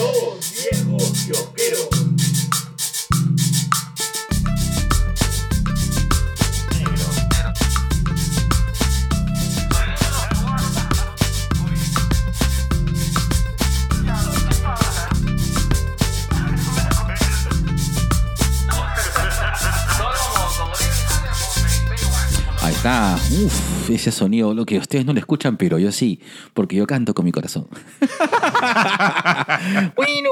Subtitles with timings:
[0.00, 1.10] Dos viejos.
[22.62, 23.18] Ahí está.
[23.42, 26.20] Uf, ese sonido, lo que ustedes no lo escuchan, pero yo sí,
[26.54, 27.66] porque yo canto con mi corazón.
[29.96, 30.28] bueno,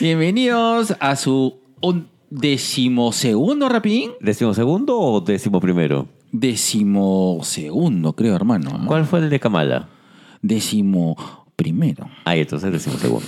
[0.00, 4.12] bienvenidos a su un decimosegundo rapidín.
[4.20, 6.06] ¿Décimo segundo o décimo primero?
[6.32, 8.70] Decimosegundo, creo, hermano.
[8.70, 8.86] ¿eh?
[8.86, 9.88] ¿Cuál fue el de Kamala?
[10.42, 11.16] Décimo
[11.54, 12.08] primero.
[12.24, 13.26] Ahí, entonces décimo segundo.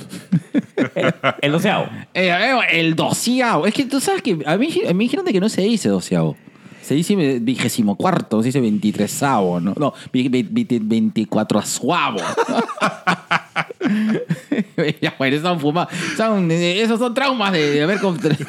[0.95, 1.85] el, el doceavo.
[2.15, 3.67] Eh, eh, el doceavo.
[3.67, 5.89] Es que tú sabes que a mí, a mí dijeron de que no se dice
[5.89, 6.37] doceavo.
[6.83, 9.75] Se dice vigésimo cuarto, se dice veintitrésavo, ¿no?
[9.79, 12.19] No, veinticuatroasuavo.
[15.01, 15.93] ya, bueno, son fumados.
[16.17, 17.99] Son, eh, esos son traumas de, de haber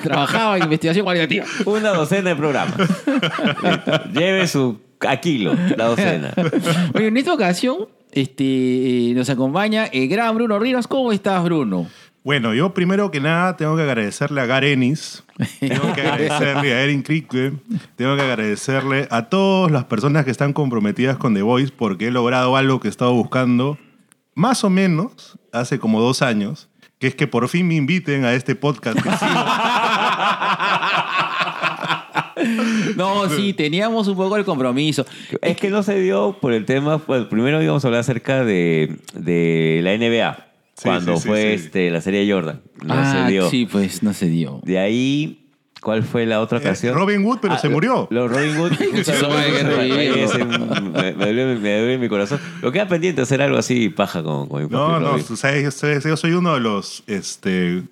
[0.02, 1.46] trabajado en investigación cualitativa.
[1.66, 2.78] Una docena de programas.
[4.14, 6.34] Lleve su a kilo la docena.
[6.94, 10.88] Oye, en esta ocasión este, eh, nos acompaña el gran Bruno Rinos.
[10.88, 11.88] ¿Cómo estás, Bruno?
[12.24, 15.24] Bueno, yo primero que nada tengo que agradecerle a Garenis,
[15.62, 17.54] tengo que agradecerle a Erin Krikwe,
[17.96, 22.12] tengo que agradecerle a todas las personas que están comprometidas con The Voice porque he
[22.12, 23.78] logrado algo que he estado buscando
[24.40, 28.34] más o menos hace como dos años, que es que por fin me inviten a
[28.34, 28.98] este podcast.
[28.98, 29.34] que sigo.
[32.96, 35.06] No, sí, teníamos un poco el compromiso.
[35.42, 38.98] Es que no se dio por el tema, pues primero íbamos a hablar acerca de,
[39.14, 40.46] de la NBA,
[40.76, 41.66] Sí, cuando sí, sí, fue sí.
[41.66, 42.62] este, la serie Jordan.
[42.86, 43.50] No ah, se dio.
[43.50, 44.62] sí, pues no se dio.
[44.64, 45.49] De ahí,
[45.82, 46.96] ¿cuál fue la otra Eh, ocasión?
[46.96, 48.08] Robin Hood, pero Ah, se murió.
[48.12, 48.72] Lo Robin Hood.
[48.96, 49.52] Eso me
[50.92, 52.40] me, duele, me duele mi corazón.
[52.62, 55.26] Lo queda pendiente hacer algo así paja con, con mi No, no, Robin.
[55.26, 57.84] tú sabes, yo soy, yo soy uno de los, este,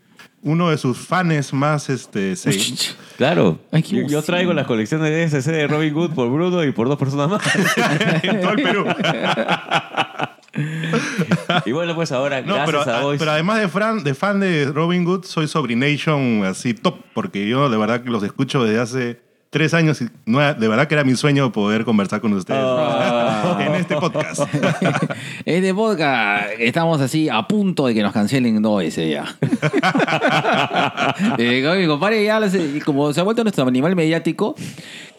[0.43, 2.75] uno de sus fans más, este, sí.
[3.17, 3.59] Claro.
[3.71, 6.87] Ay, yo, yo traigo las colecciones de SC de Robin Hood por Bruno y por
[6.87, 7.42] dos personas más.
[8.23, 8.86] en todo el Perú.
[11.65, 13.19] y bueno, pues ahora, No, gracias pero, a Voice.
[13.19, 17.69] pero además de, fan, de fan de Robin Hood, soy Sobrination así top, porque yo
[17.69, 21.05] de verdad que los escucho desde hace tres años y no, de verdad que era
[21.05, 23.57] mi sueño poder conversar con ustedes Ah.
[23.61, 24.41] en este podcast.
[25.45, 29.23] Este podcast estamos así a punto de que nos cancelen dos veces ya.
[31.37, 32.29] Mi compadre
[32.75, 34.55] y como se ha vuelto nuestro animal mediático,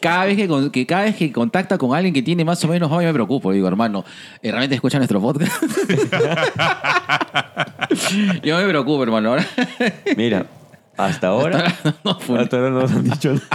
[0.01, 2.69] cada vez que, con- que cada vez que contacta con alguien que tiene más o
[2.69, 3.53] menos, yo me preocupo.
[3.53, 4.05] Digo, hermano,
[4.43, 5.63] ¿eh, ¿realmente escucha nuestro podcast?
[8.43, 9.37] yo me preocupo, hermano.
[10.17, 10.47] Mira,
[10.97, 11.75] hasta ahora.
[12.05, 13.49] no hasta ahora no nos han dicho nada.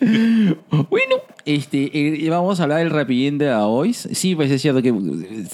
[0.90, 1.90] Bueno, este,
[2.26, 4.14] eh, vamos a hablar del rapidín de Voice.
[4.14, 4.92] Sí, pues es cierto que,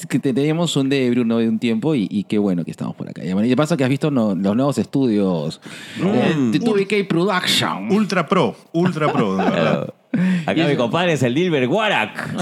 [0.08, 2.94] que te- teníamos un de Bruno de un tiempo y, y qué bueno que estamos
[2.96, 3.22] por acá.
[3.24, 5.60] Y de paso que has visto no- los nuevos estudios
[5.98, 7.90] eh, de 2BK Production.
[7.92, 9.36] Ultra pro, ultra pro.
[9.36, 9.94] de verdad.
[10.46, 12.34] Acá mi compadre es el Dilber Warak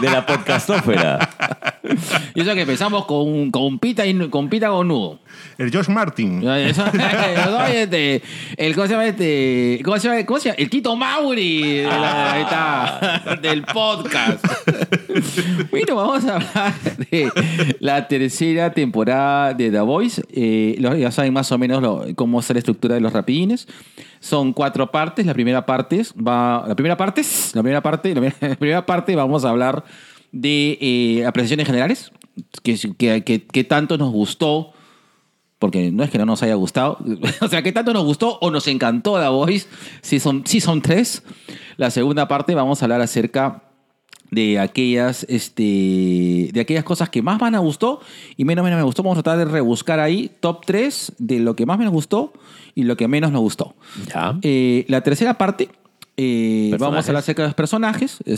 [0.00, 1.28] de la podcastófera.
[2.34, 5.20] Y eso que empezamos con, con pita y con pita con nudo.
[5.56, 6.42] El Josh Martin.
[6.48, 6.84] Eso-
[7.68, 8.22] este,
[8.56, 9.80] el, ¿cómo se llama este?
[9.84, 10.26] ¿Cómo se llama?
[10.26, 10.56] ¿Cómo se llama?
[10.58, 14.44] El Tito Mauri de la- ahí está, del podcast.
[15.70, 16.74] Bueno, vamos a hablar
[17.10, 17.30] de
[17.80, 20.22] la tercera temporada de The Voice.
[20.32, 23.68] Eh, los- ya saben más o menos lo- cómo es la estructura de los rapidines.
[24.20, 25.26] Son cuatro partes.
[25.26, 27.22] La primera parte va, la primera parte,
[27.54, 29.84] la primera parte, la primera, la parte vamos a hablar
[30.32, 32.12] de eh, apreciaciones generales,
[32.62, 34.72] que, que, que, que tanto nos gustó
[35.58, 36.98] porque no es que no nos haya gustado,
[37.40, 39.68] o sea, que tanto nos gustó o nos encantó The Voice,
[40.02, 41.22] si son, si son tres.
[41.76, 43.62] La segunda parte vamos a hablar acerca
[44.30, 48.00] de aquellas, este, de aquellas cosas que más, más nos gustó
[48.36, 49.02] y menos, menos me gustó.
[49.02, 52.32] Vamos a tratar de rebuscar ahí top 3 de lo que más me gustustó
[52.74, 53.74] y lo que menos nos gustó.
[54.12, 54.38] Ya.
[54.42, 55.68] Eh, la tercera parte,
[56.18, 58.18] eh, vamos a hablar acerca de los personajes.
[58.24, 58.36] Eh,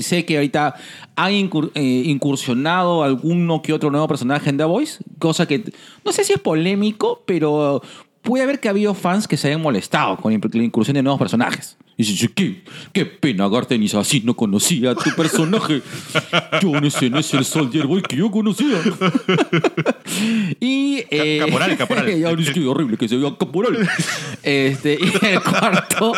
[0.00, 0.74] sé que ahorita
[1.14, 5.62] han incur- eh, incursionado alguno que otro nuevo personaje en The Voice, cosa que
[6.04, 7.82] no sé si es polémico, pero
[8.26, 11.18] puede haber que ha habido fans que se hayan molestado con la incursión de nuevos
[11.18, 11.78] personajes.
[11.96, 12.62] Y dicen, qué,
[12.92, 15.80] qué pena, Gartenis, así no conocía a tu personaje.
[16.60, 18.76] Yo ese no es el Soldier Boy que yo conocía.
[20.60, 21.04] y.
[21.10, 22.06] eh, Caporal, caporal.
[22.20, 23.88] ya, es que horrible que se vea caporal.
[24.42, 26.12] Este, y el cuarto.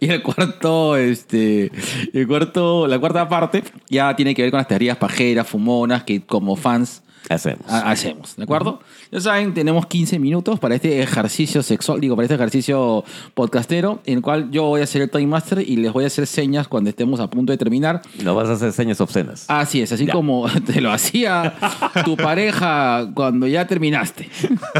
[0.00, 1.70] y el cuarto, este.
[2.14, 6.22] El cuarto, la cuarta parte ya tiene que ver con las teorías pajeras, fumonas, que
[6.22, 7.66] como fans Hacemos.
[7.68, 8.80] ha- hacemos, ¿de acuerdo?
[9.12, 13.04] Ya saben, tenemos 15 minutos para este ejercicio sexual, digo, para este ejercicio
[13.34, 16.06] podcastero, en el cual yo voy a ser el Time Master y les voy a
[16.06, 18.00] hacer señas cuando estemos a punto de terminar.
[18.22, 19.44] No vas a hacer señas obscenas.
[19.48, 20.12] Así es, así Ya.
[20.12, 21.54] como te lo hacía
[22.04, 24.28] tu pareja cuando ya terminaste.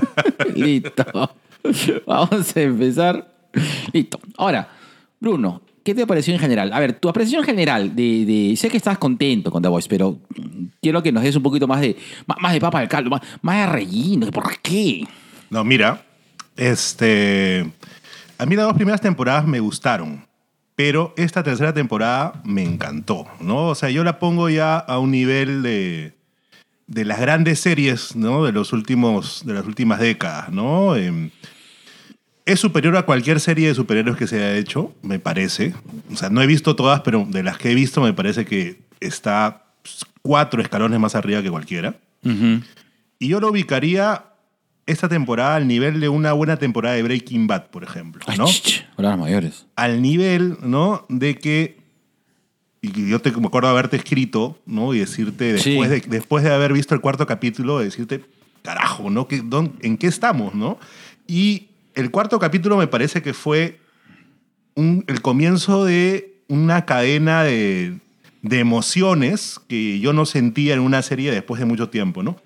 [0.54, 1.04] Listo.
[2.06, 3.28] Vamos a empezar.
[3.92, 4.18] Listo.
[4.36, 4.68] Ahora,
[5.20, 6.70] Bruno, ¿qué te pareció en general?
[6.74, 10.18] A ver, tu apreciación general de, sé que estás contento con The Voice, pero
[10.82, 11.96] quiero que nos des un poquito más de
[12.26, 14.30] más de papa al caldo, más, más de relleno.
[14.30, 15.08] ¿Por qué?
[15.48, 16.04] No, mira,
[16.58, 17.72] este.
[18.36, 20.26] A mí las dos primeras temporadas me gustaron,
[20.76, 23.68] pero esta tercera temporada me encantó, ¿no?
[23.68, 26.12] O sea, yo la pongo ya a un nivel de,
[26.86, 28.44] de las grandes series, ¿no?
[28.44, 30.96] De los últimos, de las últimas décadas, ¿no?
[30.96, 31.30] Em,
[32.52, 35.74] es superior a cualquier serie de superhéroes que se haya hecho, me parece.
[36.12, 38.80] O sea, no he visto todas, pero de las que he visto me parece que
[39.00, 41.96] está pues, cuatro escalones más arriba que cualquiera.
[43.20, 44.24] Y yo lo ubicaría
[44.86, 48.46] esta temporada al nivel de una buena temporada de Breaking Bad, por ejemplo, Ay, ¿no?
[48.96, 49.66] palabras mayores.
[49.76, 51.04] Al nivel, ¿no?
[51.08, 51.78] De que
[52.80, 54.94] y yo te me acuerdo haberte escrito, ¿no?
[54.94, 55.70] Y decirte Sí.
[55.72, 58.24] después de después de haber visto el cuarto capítulo, decirte,
[58.62, 59.26] carajo, ¿no?
[59.28, 60.78] ¿Qué- dón- ¿En qué estamos, no?
[61.26, 61.67] Y
[61.98, 63.78] el cuarto capítulo me parece que fue
[64.74, 67.98] un- el comienzo de una cadena de,
[68.42, 72.36] de emociones que yo no sentía en una serie después de mucho tiempo, ¿no?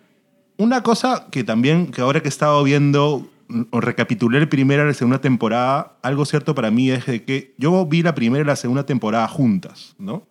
[0.57, 3.29] Una cosa que también, que ahora que he estado viendo
[3.71, 7.53] o recapitulé el primera y la segunda temporada, algo cierto para mí es de que
[7.59, 10.27] yo vi la primera y la segunda temporada juntas, ¿no?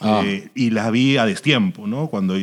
[0.00, 0.22] Ah.
[0.24, 2.08] Eh, y las vi a destiempo, ¿no?
[2.08, 2.34] Cuando,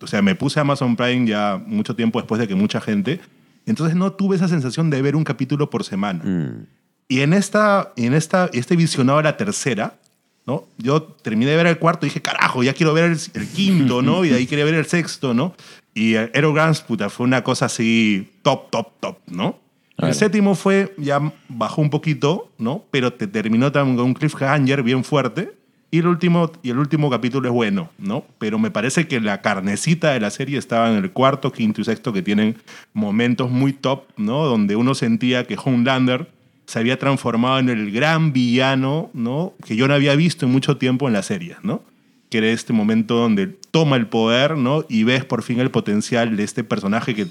[0.00, 3.20] o sea, me puse Amazon Prime ya mucho tiempo después de que mucha gente.
[3.66, 6.22] Entonces no tuve esa sensación de ver un capítulo por semana.
[6.24, 6.66] Mm.
[7.08, 9.98] Y en esta, en esta, este visionado de la tercera,
[10.46, 10.64] ¿no?
[10.78, 14.02] Yo terminé de ver el cuarto y dije, carajo, ya quiero ver el, el quinto,
[14.02, 14.24] ¿no?
[14.24, 15.54] Y de ahí quería ver el sexto, ¿no?
[15.94, 19.58] Y Arrow Grants, puta, fue una cosa así top, top, top, ¿no?
[19.98, 22.84] El séptimo fue, ya bajó un poquito, ¿no?
[22.90, 25.54] Pero te terminó también con un cliffhanger bien fuerte.
[25.94, 28.24] Y el, último, y el último capítulo es bueno, ¿no?
[28.40, 31.84] Pero me parece que la carnecita de la serie estaba en el cuarto, quinto y
[31.84, 32.56] sexto, que tienen
[32.94, 34.44] momentos muy top, ¿no?
[34.44, 36.28] Donde uno sentía que Homelander
[36.66, 39.52] se había transformado en el gran villano, ¿no?
[39.64, 41.84] Que yo no había visto en mucho tiempo en la serie, ¿no?
[42.28, 44.84] Que era este momento donde toma el poder, ¿no?
[44.88, 47.28] Y ves por fin el potencial de este personaje que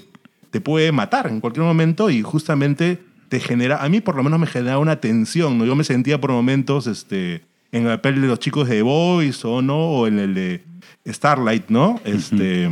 [0.50, 4.40] te puede matar en cualquier momento y justamente te genera, a mí por lo menos
[4.40, 5.66] me genera una tensión, ¿no?
[5.66, 7.42] Yo me sentía por momentos este,
[7.76, 10.62] en el papel de los chicos de The Voice o no, o en el de
[11.06, 12.00] Starlight, ¿no?
[12.04, 12.70] Este,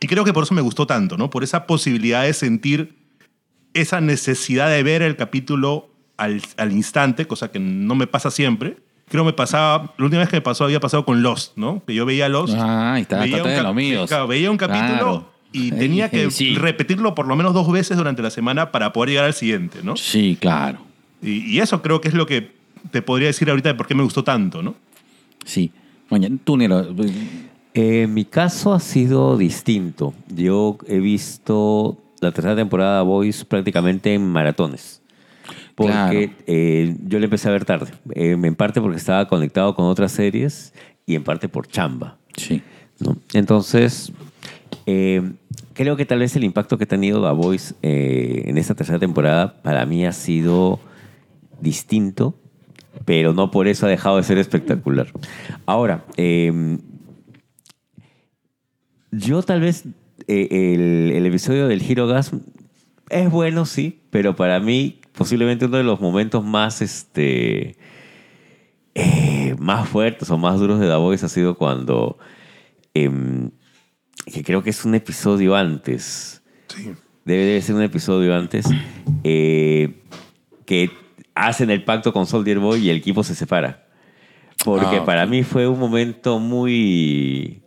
[0.00, 1.28] Y creo que por eso me gustó tanto, ¿no?
[1.30, 2.94] Por esa posibilidad de sentir
[3.74, 8.76] esa necesidad de ver el capítulo al, al instante, cosa que no me pasa siempre.
[9.08, 11.82] Creo me pasaba, la última vez que me pasó había pasado con Lost, ¿no?
[11.86, 12.54] Que yo veía Lost.
[12.56, 15.32] Ah, ahí está, veía está un de claro, veía un capítulo Claro.
[15.52, 16.54] y tenía que Sí.
[16.54, 19.96] repetirlo por lo menos dos veces durante la semana para poder llegar al siguiente, ¿no?
[19.96, 20.78] Sí, claro.
[21.20, 22.52] Y, y eso creo que es lo que
[22.90, 24.74] te podría decir ahorita de por qué me gustó tanto, ¿no?
[25.44, 25.70] Sí.
[26.10, 26.86] Bueno, tú, Nero.
[27.74, 30.14] Eh, mi caso ha sido distinto.
[30.28, 35.02] Yo he visto la tercera temporada de Voice prácticamente en maratones.
[35.74, 36.18] Porque Claro.
[36.46, 37.90] eh, yo le empecé a ver tarde.
[38.14, 40.72] Eh, en parte porque estaba conectado con otras series
[41.04, 42.16] y en parte por chamba.
[42.36, 42.62] Sí.
[43.00, 43.16] ¿no?
[43.32, 44.12] Entonces,
[44.86, 45.32] eh,
[45.72, 49.00] creo que tal vez el impacto que ha tenido The Voice eh, en esta tercera
[49.00, 50.78] temporada para mí ha sido
[51.60, 52.36] distinto,
[53.04, 55.08] pero no por eso ha dejado de ser espectacular.
[55.66, 56.78] Ahora, eh,
[59.10, 59.84] yo tal vez
[60.26, 62.32] eh, el, el episodio del Hero Gas
[63.10, 67.76] es bueno, sí, pero para mí posiblemente uno de los momentos más este
[68.94, 72.18] eh, más fuertes o más duros de The Voice ha sido cuando
[72.94, 73.50] em,
[74.26, 76.90] que creo que es un episodio antes Sí.
[77.24, 78.66] debe de ser un episodio antes
[79.22, 80.02] eh,
[80.66, 80.90] que
[81.34, 83.86] hacen el pacto con Soldier Boy y el equipo se separa.
[84.64, 87.60] Porque Ah, para mí fue un momento muy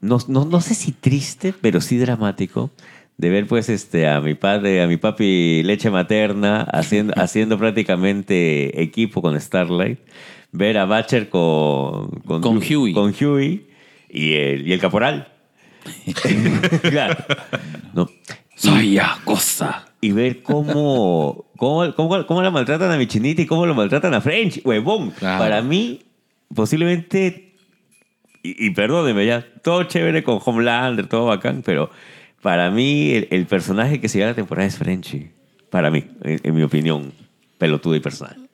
[0.00, 2.70] no, no, no sé si triste pero sí dramático
[3.16, 8.82] de ver pues este a mi padre a mi papi leche materna haciendo haciendo prácticamente
[8.82, 10.00] equipo con Starlight
[10.52, 12.92] ver a Batcher con con, Con Huey.
[12.92, 13.68] con Huey
[14.10, 15.32] y el, y el caporal.
[16.82, 17.16] Claro.
[17.94, 18.08] No.
[18.56, 19.86] Saya cosa.
[20.06, 24.20] Y ver cómo, cómo, cómo, cómo la maltratan a Michinita y cómo lo maltratan a
[24.20, 25.10] French, huevón.
[25.10, 25.38] Claro.
[25.38, 26.02] Para mí,
[26.54, 27.54] posiblemente,
[28.42, 31.90] y, y perdóneme ya, todo chévere con Homelander, todo bacán, pero
[32.40, 35.30] para mí el, el personaje que se lleva la temporada es Frenchy.
[35.70, 37.12] Para mí, en, en mi opinión,
[37.58, 38.48] pelotudo y personal.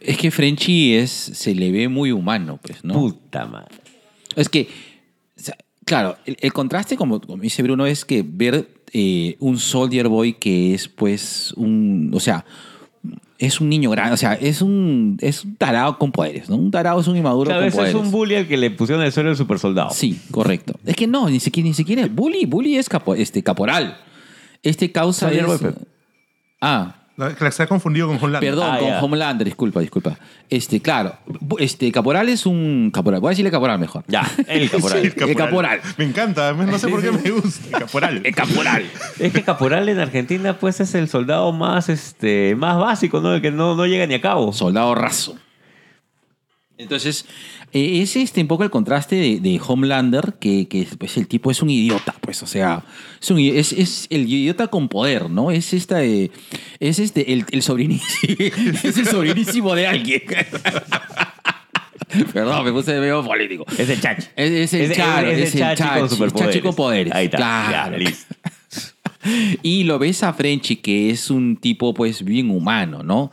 [0.00, 2.94] Es que Frenchy es, se le ve muy humano, pues, ¿no?
[2.94, 3.76] Puta madre.
[4.34, 4.68] Es que,
[5.90, 10.34] Claro, el, el contraste, como, como dice Bruno, es que ver eh, un Soldier Boy
[10.34, 12.12] que es, pues, un.
[12.14, 12.44] O sea,
[13.38, 16.56] es un niño grande, o sea, es un, es un tarado con poderes, ¿no?
[16.56, 17.96] Un tarado es un inmaduro Claro, con ese poderes.
[17.96, 19.90] es un bully al que le pusieron el suelo del super soldado.
[19.90, 20.74] Sí, correcto.
[20.84, 23.96] Es que no, ni siquiera, ni siquiera bully, bully es capo- este, caporal.
[24.62, 25.72] Este causa Soldier es- Boy,
[26.60, 28.50] Ah, No, que Se ha confundido con Homelander.
[28.50, 29.04] Perdón, Ah, con.
[29.04, 30.16] Homelander, disculpa, disculpa.
[30.48, 31.14] Este, claro,
[31.58, 33.20] este, Caporal es un caporal.
[33.20, 34.04] Voy a decirle Caporal mejor.
[34.08, 35.02] Ya, el caporal.
[35.02, 35.80] Sí, El caporal.
[35.98, 37.76] Me encanta, además no sé por qué me gusta.
[37.76, 38.20] el Caporal.
[38.24, 38.84] El Caporal.
[39.18, 43.34] Es que caporal en Argentina pues es el soldado más, este, más básico, ¿no?
[43.34, 44.52] El que no, no llega ni a cabo.
[44.52, 45.36] Soldado raso.
[46.80, 47.26] Entonces,
[47.72, 51.50] eh, es este un poco el contraste de, de Homelander, que, que pues, el tipo
[51.50, 52.82] es un idiota, pues, o sea,
[53.20, 55.50] es, un es, es el idiota con poder, ¿no?
[55.50, 56.30] Es esta, eh,
[56.80, 58.34] es este, el, el sobrinísimo,
[58.82, 60.22] es el sobrinísimo de alguien.
[62.32, 63.64] Perdón, me puse medio político.
[63.78, 64.26] Es el chachi.
[64.34, 66.54] Es, es el Es- es el es el Chachi con Chachi, superpoderes.
[66.54, 67.12] Chachi con poderes.
[67.14, 67.92] Ahí está, Claro.
[67.92, 68.34] ya, listo.
[69.62, 73.30] Y lo ves a Frenchy, que es un tipo, pues, bien humano, ¿no?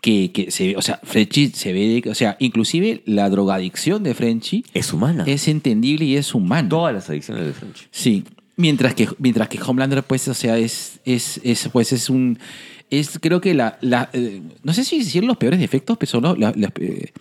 [0.00, 4.14] Que, que se ve, o sea, Frenchy se ve, o sea, inclusive la drogadicción de
[4.14, 5.24] Frenchy Es humana.
[5.26, 6.68] es entendible y es humano.
[6.70, 7.86] Todas las adicciones de French.
[7.90, 8.24] Sí.
[8.56, 12.38] Mientras que, mientras que Homelander, pues, o sea, es, es, es, pues, es un.
[12.90, 13.78] Es, creo que la.
[13.82, 16.38] la eh, no sé si decir los peores defectos, pero son los.
[16.38, 17.12] la- eh,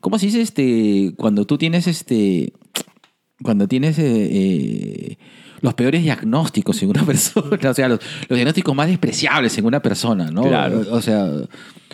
[0.00, 1.12] ¿Cómo se dice este.
[1.16, 2.52] Cuando tú tienes este.
[3.42, 3.96] Cuando tienes.
[3.98, 5.16] eh,
[5.60, 9.80] los peores diagnósticos en una persona, o sea, los, los diagnósticos más despreciables en una
[9.82, 10.42] persona, ¿no?
[10.42, 10.84] Claro.
[10.92, 11.28] O sea,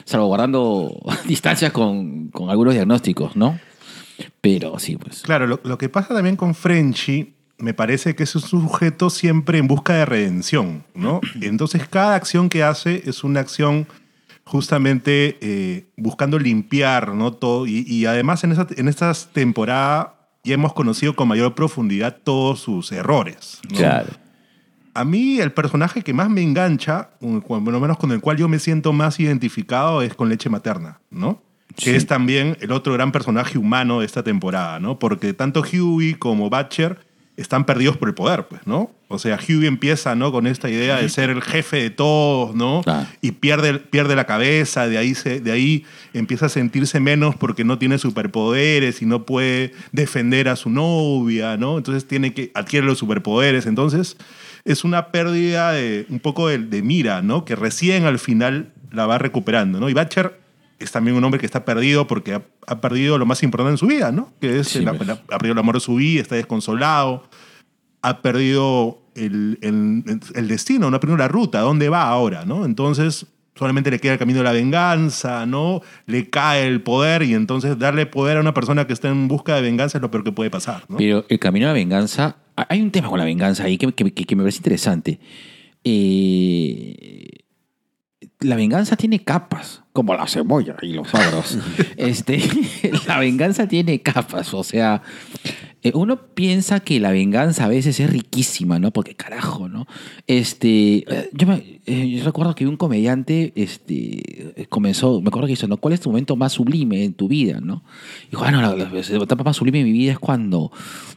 [0.04, 3.58] salvaguardando distancias con, con algunos diagnósticos, ¿no?
[4.40, 5.22] Pero sí, pues.
[5.22, 9.58] Claro, lo, lo que pasa también con Frenchy, me parece que es un sujeto siempre
[9.58, 11.20] en busca de redención, ¿no?
[11.40, 13.86] Entonces, cada acción que hace es una acción
[14.44, 17.32] justamente eh, buscando limpiar, ¿no?
[17.32, 17.66] Todo.
[17.66, 20.08] Y, y además, en, esa, en estas temporadas
[20.44, 23.60] ya hemos conocido con mayor profundidad todos sus errores.
[23.70, 23.78] ¿no?
[23.78, 24.08] Claro.
[24.94, 28.48] A mí el personaje que más me engancha, por lo menos con el cual yo
[28.48, 31.42] me siento más identificado, es con Leche Materna, ¿no?
[31.76, 35.00] Que es también el otro gran personaje humano de esta temporada, ¿no?
[35.00, 36.98] Porque tanto Huey como Butcher
[37.36, 38.92] están perdidos por el poder, pues, ¿no?
[39.14, 40.30] O sea, Huey empieza, ¿no?
[40.32, 42.82] Con esta idea de ser el jefe de todos, ¿no?
[42.84, 43.06] Claro.
[43.20, 47.64] Y pierde, pierde la cabeza, de ahí, se, de ahí empieza a sentirse menos porque
[47.64, 51.78] no tiene superpoderes y no puede defender a su novia, ¿no?
[51.78, 53.66] Entonces tiene que adquiere los superpoderes.
[53.66, 54.16] Entonces
[54.64, 57.44] es una pérdida de un poco de, de mira, ¿no?
[57.44, 59.88] Que recién al final la va recuperando, ¿no?
[59.88, 60.40] Y Butcher
[60.78, 63.78] es también un hombre que está perdido porque ha, ha perdido lo más importante en
[63.78, 64.32] su vida, ¿no?
[64.40, 67.28] Que es Sí, el- ha perdido el amor de su vida, está desconsolado,
[68.02, 72.64] ha perdido el, el- el destino, perdido la ruta, ¿dónde va ahora, no?
[72.64, 75.80] Entonces solamente le queda el camino de la venganza, ¿no?
[76.06, 79.54] Le cae el poder y entonces darle poder a una persona que está en busca
[79.54, 80.96] de venganza es lo peor que puede pasar, ¿no?
[80.96, 84.12] Pero el camino a la venganza, hay un tema con la venganza ahí que, que-
[84.12, 85.20] que- que me parece interesante.
[85.84, 87.26] Eh,
[88.40, 91.58] la venganza tiene capas, como la cebolla y los ogros.
[91.96, 92.40] este,
[93.06, 95.02] la venganza tiene capas, o sea,
[95.94, 98.90] uno piensa que la venganza a veces es riquísima, ¿no?
[98.90, 99.86] Porque carajo, ¿no?
[100.26, 105.46] Este, eh, yo, me- eh, yo recuerdo que un comediante este, eh, comenzó, me acuerdo
[105.46, 105.76] que dice, ¿no?
[105.76, 107.82] ¿Cuál es tu momento más sublime en tu vida, no?
[108.30, 110.72] Dijo, bueno, la, la- la etapa más sublime de mi vida es cuando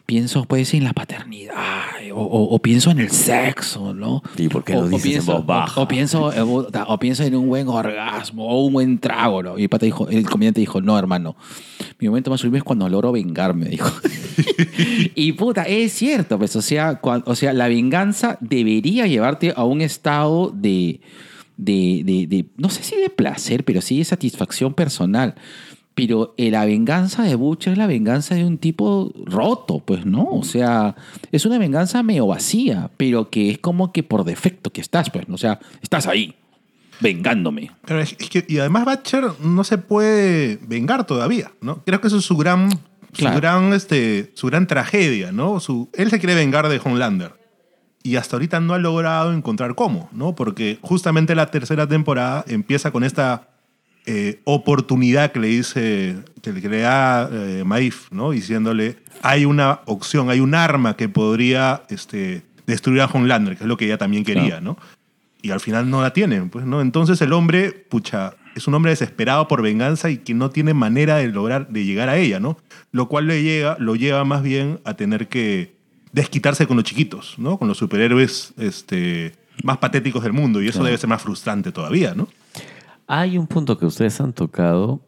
[0.06, 1.56] pienso, pues, en la paternidad,
[2.14, 4.22] o, o- o pienso en el sexo, ¿no?
[4.38, 5.80] ¿Y por qué o, lo dices en pienso, voz baja?
[5.82, 9.58] O, o pienso, eh, o pienso en un buen orgasmo, o un buen trago, ¿no?
[9.60, 11.36] Y el, pata dijo, el comediante dijo, no, hermano,
[12.00, 13.90] mi momento más sublime es cuando logro vengarme, dijo.
[15.16, 19.64] y puta, es cierto, pues, o sea, cua- o sea, la venganza debería llevarte a
[19.64, 21.00] un estado de,
[21.58, 25.36] de, de- de- no sé si de placer, pero sí de satisfacción personal.
[25.96, 30.26] Pero eh, la venganza de Butcher es la venganza de un tipo roto, pues, ¿no?
[30.32, 30.96] O sea,
[31.32, 35.28] es una venganza medio vacía, pero que es como que por defecto que estás, pues,
[35.28, 35.34] ¿no?
[35.34, 36.36] o sea, estás ahí,
[37.00, 37.72] vengándome.
[37.86, 41.84] Pero es que- y además Butcher no se puede vengar todavía, ¿no?
[41.84, 42.70] Creo que eso es su gran,
[43.18, 43.36] Claro.
[43.36, 45.60] su gran, este, su gran tragedia, ¿no?
[45.60, 47.34] Su, él se quiere vengar de Homelander.
[48.04, 50.36] Y hasta ahorita no ha logrado encontrar cómo, ¿no?
[50.36, 53.50] Porque justamente la tercera temporada empieza con esta
[54.06, 58.32] eh, oportunidad que le dice, que le, da eh, Maif, ¿no?
[58.32, 63.68] Diciéndole, hay una opción, hay un arma que podría este, destruir a Homelander, que es
[63.68, 64.62] lo que ella también quería, Claro.
[64.62, 64.78] ¿no?
[65.42, 66.82] y al final no la tienen, pues, ¿no?
[66.82, 71.18] Entonces el hombre, pucha, es un hombre desesperado por venganza y que no tiene manera
[71.18, 72.58] de lograr, de llegar a ella, ¿no?
[72.92, 75.76] Lo cual le llega, lo lleva más bien a tener que
[76.12, 77.58] desquitarse con los chiquitos, ¿no?
[77.58, 79.34] Con los superhéroes este,
[79.64, 80.86] más patéticos del mundo y eso Claro.
[80.86, 82.28] debe ser más frustrante todavía, ¿no?
[83.08, 85.02] Hay un punto que ustedes han tocado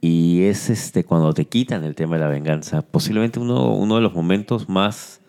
[0.00, 2.82] y es este cuando te quitan el tema de la venganza.
[2.82, 5.20] Posiblemente uno, uno de los momentos más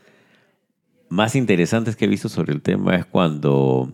[1.10, 3.94] más interesantes que he visto sobre el tema es cuando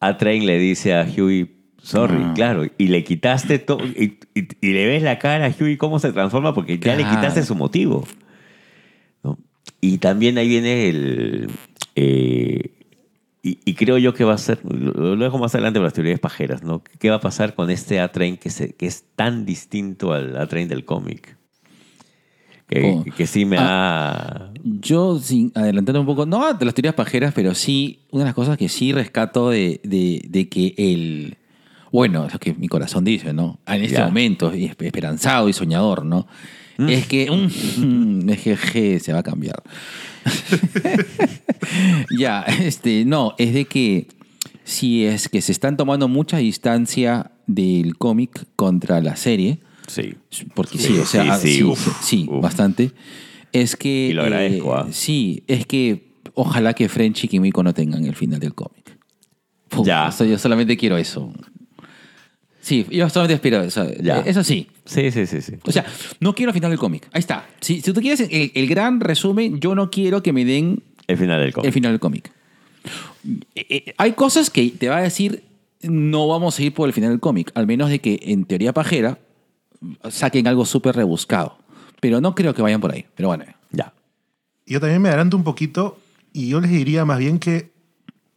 [0.00, 1.53] A-Train le dice a Huey,
[1.84, 2.32] sorry, Ah.
[2.34, 5.98] claro, y le quitaste todo, y, y- y le ves la cara a Huey cómo
[5.98, 8.06] se transforma porque ya le quitaste su motivo.
[9.22, 9.38] ¿no?
[9.80, 11.50] Y también ahí viene el...
[11.96, 12.70] eh,
[13.42, 15.92] y, y creo yo que va a ser, lo, lo dejo más adelante por las
[15.92, 16.82] teorías pajeras, ¿no?
[16.98, 20.66] ¿Qué va a pasar con este A-Train que, se- que es tan distinto al A-Train
[20.68, 21.36] del cómic?
[22.66, 23.04] Que, Oh.
[23.14, 24.50] que sí me ha...
[24.64, 28.34] Yo, sin adelantando un poco, no de las teorías pajeras, pero sí, una de las
[28.34, 31.36] cosas que sí rescato de, de- de que el.
[31.94, 33.60] Bueno, es lo que mi corazón dice, ¿no?
[33.68, 34.06] En este Ya.
[34.06, 36.26] momento, esperanzado y soñador, ¿no?
[36.76, 37.30] Es que.
[37.30, 39.62] mm, es que je, se va a cambiar.
[42.18, 44.08] ya, este, no, es de que
[44.64, 50.14] si es que se están tomando mucha distancia del cómic contra la serie, Sí.
[50.54, 52.42] porque Sí, sí, o sea, sí, sí, sí, uf, sí, uf.
[52.42, 52.90] bastante.
[53.52, 54.08] Es que.
[54.08, 54.86] Y lo agradezco, eh, ¿ah?
[54.90, 58.98] Sí, es que ojalá que French y Kimiko no tengan el final del cómic.
[59.84, 60.10] Ya.
[60.10, 61.32] yo solamente quiero eso.
[62.64, 63.86] Sí, yo solamente espero eso.
[64.00, 64.20] Ya.
[64.20, 64.68] Eso sí.
[64.86, 65.52] Sí, sí, sí, sí.
[65.66, 65.84] O sea,
[66.20, 67.06] no quiero el final del cómic.
[67.12, 67.46] Ahí está.
[67.60, 71.18] Si, si tú quieres el, el gran resumen, yo no quiero que me den El
[71.18, 71.66] final del cómic.
[71.66, 72.32] el final del cómic.
[73.54, 75.42] Eh, eh, Hay cosas que te va a decir,
[75.82, 78.72] no vamos a ir por el final del cómic, al menos de que en teoría
[78.72, 79.18] pajera
[80.08, 81.58] saquen algo súper rebuscado.
[82.00, 83.04] Pero no creo que vayan por ahí.
[83.14, 83.44] Pero bueno.
[83.72, 83.92] Ya.
[84.64, 85.98] Yo también me adelanto un poquito
[86.32, 87.72] y yo les diría más bien que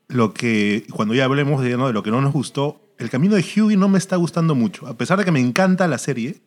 [0.10, 1.88] lo que, cuando ya hablemos de, ¿no?
[1.88, 4.88] de lo que no nos gustó, el camino de Huey no me está gustando mucho.
[4.88, 6.38] A pesar de que me encanta la serie,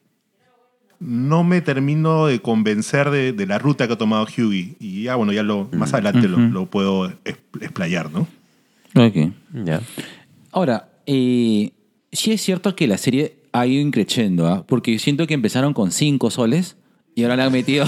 [0.99, 4.77] no me termino de convencer de, de la ruta que ha tomado Huey.
[4.79, 7.13] Y ya, bueno, ya lo, más adelante lo, lo puedo
[7.61, 8.27] explayar, ¿no?
[8.95, 9.33] Ok.
[9.65, 9.81] Ya.
[10.53, 11.73] Ahora, eh,
[12.13, 14.65] sí es cierto que la serie ha ido increciendo, ¿ah?
[14.67, 16.77] porque siento que empezaron con 5 soles
[17.15, 17.87] y ahora le han metido.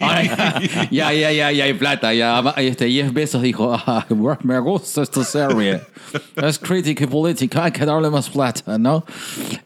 [0.00, 0.22] ahora
[0.90, 2.12] ya, ya, ya, ya, hay plata.
[2.14, 4.06] Ya, este, Jeff Bezos dijo: ah,
[4.42, 5.80] Me gusta esta serie.
[6.36, 9.04] Es crítica y política, hay que darle más plata, ¿no?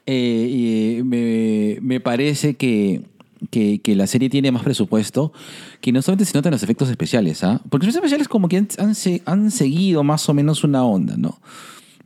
[0.06, 3.02] Eh, y me, me parece que.
[3.50, 5.32] Que, que la serie tiene más presupuesto,
[5.80, 7.60] que no solamente se notan los efectos especiales, ¿ah?
[7.70, 8.94] Porque los efectos especiales como que han, han
[9.24, 11.40] han seguido más o menos una onda, ¿no?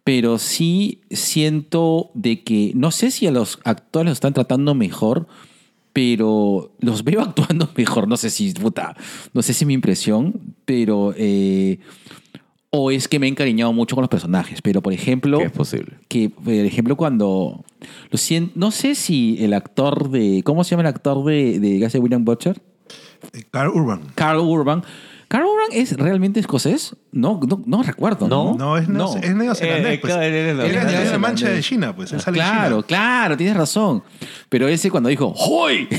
[0.07, 5.27] pero sí siento de que no sé si a los actores los están tratando mejor,
[5.97, 8.07] pero los veo actuando mejor.
[8.07, 8.95] No sé si, puta,
[9.33, 11.15] no sé si es mi impresión, pero.
[11.17, 11.79] eh,
[12.69, 14.61] o es que me he encariñado mucho con los personajes.
[14.61, 15.39] Pero, por ejemplo.
[15.39, 15.97] Que es posible.
[16.09, 17.65] Que, por ejemplo, cuando.
[18.11, 18.19] Lo
[18.55, 20.43] no sé si el actor de.
[20.45, 22.61] ¿Cómo se llama el actor de, de William Butcher?
[23.33, 24.03] Eh, Carl Urban.
[24.15, 24.83] Carl Urban.
[25.29, 26.95] ¿Carl Urban es realmente escocés?
[27.11, 28.29] No, no, no recuerdo.
[28.29, 29.95] No, No, es, neo- es neozelandés.
[29.95, 30.13] Eh, pues.
[30.13, 30.35] claro, él
[31.05, 32.13] es la mancha de China, pues.
[32.13, 32.87] Él sale Claro, China.
[32.87, 34.03] claro, tienes razón.
[34.49, 35.89] Pero ese cuando dijo ¡Hoy!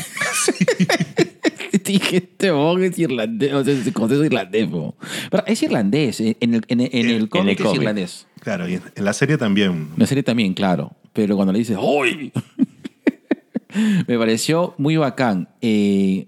[1.84, 4.68] Dije, este bon es irlandés, o sea, es irlandés.
[4.68, 4.96] po.
[5.30, 8.28] Pero es irlandés, eh, en el, en el, en el el cómic es irlandés.
[8.42, 9.72] Claro, y en, la serie también.
[9.72, 10.92] En la serie también, claro.
[11.14, 12.32] Pero cuando le dice ¡Hoy!
[14.08, 15.50] Me pareció muy bacán.
[15.62, 16.28] Eh,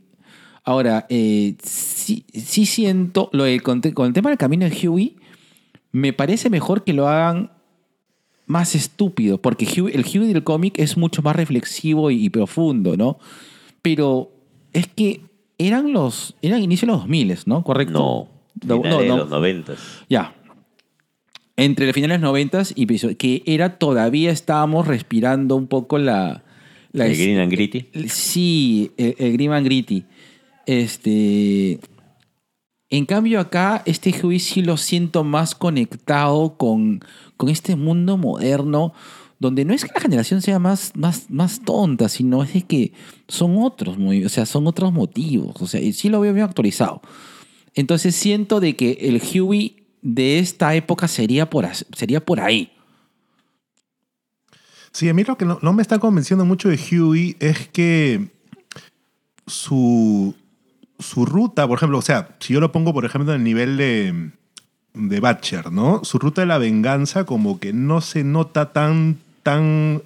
[0.69, 5.15] ahora, eh, sí, sí siento, lo del con el tema del camino de Huey,
[5.91, 7.51] me parece mejor que lo hagan
[8.45, 12.97] más estúpido, porque Huey- el Huey del cómic es mucho más reflexivo y, y profundo,
[12.97, 13.17] ¿no?
[13.81, 14.31] Pero
[14.73, 15.21] es que
[15.57, 17.63] eran los, eran inicio de los 2000, ¿no?
[17.63, 17.93] ¿Correcto?
[17.93, 18.39] No.
[18.65, 19.77] No, no, de los noventas.
[20.09, 20.35] Ya.
[21.55, 26.43] Entre los finales 90 y episodio- que era todavía estábamos respirando un poco la...
[26.91, 27.85] la El es- Green and Gritty.
[28.07, 30.03] Sí, el, el Grim and Gritty.
[30.65, 31.79] Este.
[32.89, 37.01] En cambio, acá, este sí lo siento más conectado con,
[37.37, 38.93] con este mundo moderno,
[39.37, 42.93] donde no es que la generación sea más, más, más tonta, sino es de que
[43.27, 45.61] son otros, o sea, son otros motivos.
[45.61, 47.01] O sea, y sí lo veo bien actualizado.
[47.75, 52.71] Entonces siento de que el Huey de esta época sería por, sería por ahí.
[54.91, 58.29] Sí, a mí lo que no me está convenciendo mucho de Huey es que
[59.45, 60.35] su,
[60.99, 63.77] su ruta, por ejemplo, o sea, si yo lo pongo, por ejemplo, en el nivel
[63.77, 64.31] de,
[64.93, 65.37] de
[65.71, 66.03] ¿no?
[66.03, 70.03] Su ruta de la venganza como que no se nota tan, tan,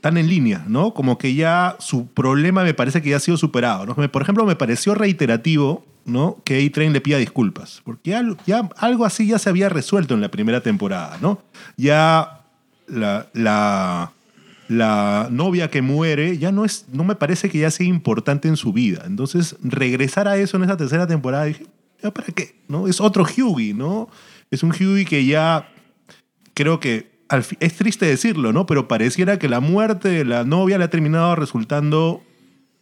[0.00, 0.94] tan en línea, ¿no?
[0.94, 3.94] Como que ya su problema me parece que ya ha sido superado, ¿no?
[3.94, 6.38] Por ejemplo, me pareció reiterativo, ¿no?
[6.44, 8.16] Que A-Train le pida disculpas, porque
[8.46, 11.42] ya, algo así ya se había resuelto en la primera temporada, ¿no?
[11.76, 12.42] Ya
[12.86, 14.12] la,
[14.68, 18.56] la novia que muere ya no es, no me parece que ya sea importante en
[18.56, 19.04] su vida.
[19.06, 21.66] Entonces, regresar a eso en esa tercera temporada, dije,
[22.02, 22.60] ¿ya para qué?
[22.68, 22.88] ¿No?
[22.88, 24.08] Es otro Hughie, ¿no?
[24.50, 25.68] Es un Hughie que ya
[26.54, 28.66] creo que al es triste decirlo, ¿no?
[28.66, 32.22] Pero pareciera que la muerte de la novia le ha terminado resultando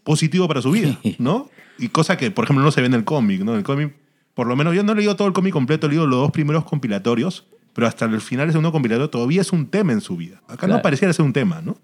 [0.03, 1.51] positivo para su vida, ¿no?
[1.79, 3.53] Y cosa que, por ejemplo, no se ve en el cómic, ¿no?
[3.53, 3.95] En el cómic
[4.35, 6.33] por lo menos yo no he leído todo el cómic completo, he leído los dos
[6.33, 10.17] primeros compilatorios, pero hasta el final del segundo compilatorio todavía es un tema en su
[10.17, 10.41] vida.
[10.49, 11.77] Acá no pareciera ser un tema, ¿no?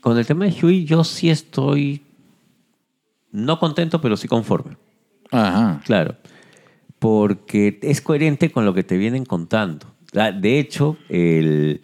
[0.00, 2.02] Con el tema de Huey, yo sí estoy
[3.32, 4.76] no contento, pero sí conforme.
[5.30, 5.80] Ajá.
[5.84, 6.16] Claro.
[6.98, 9.86] Porque es coherente con lo que te vienen contando.
[10.14, 11.80] Ah, De hecho, el-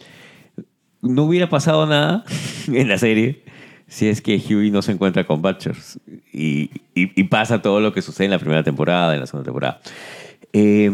[1.02, 2.24] no hubiera pasado nada
[2.66, 3.44] en la serie
[3.86, 6.00] si es que Huey no se encuentra con Butchers.
[6.32, 9.44] Y, y- y pasa todo lo que sucede en la primera temporada, en la segunda
[9.44, 9.80] temporada.
[10.58, 10.90] Eh,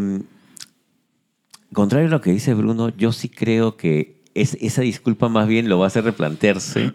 [1.73, 5.69] contrario a lo que dice Bruno, yo sí creo que es, esa disculpa más bien
[5.69, 6.93] lo va a hacer replantearse.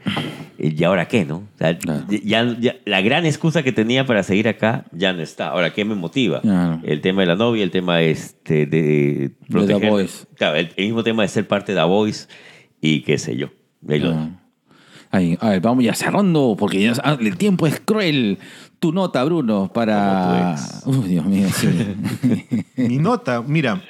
[0.58, 1.38] eh, ¿Y ahora qué, no?
[1.38, 2.06] O sea, Claro.
[2.10, 5.49] ya, ya- la gran excusa que tenía para seguir acá ya no está.
[5.49, 6.41] Ahora, ¿qué me motiva?
[6.41, 6.82] Claro.
[6.84, 10.25] El tema de la novia, el tema este, de The Voice.
[10.36, 12.27] Claro, el, el mismo tema de ser parte de The Voice
[12.82, 13.47] y qué sé yo.
[13.88, 14.12] Ahí lo.
[14.12, 14.30] Ah.
[15.10, 18.39] Ahí, a ver, vamos ya cerrando, porque ya- ah, el tiempo es cruel.
[18.80, 20.56] Tu nota, Bruno, para.
[20.84, 21.96] Como Uy, Dios mío, sí.
[22.78, 23.82] Mi nota, mira,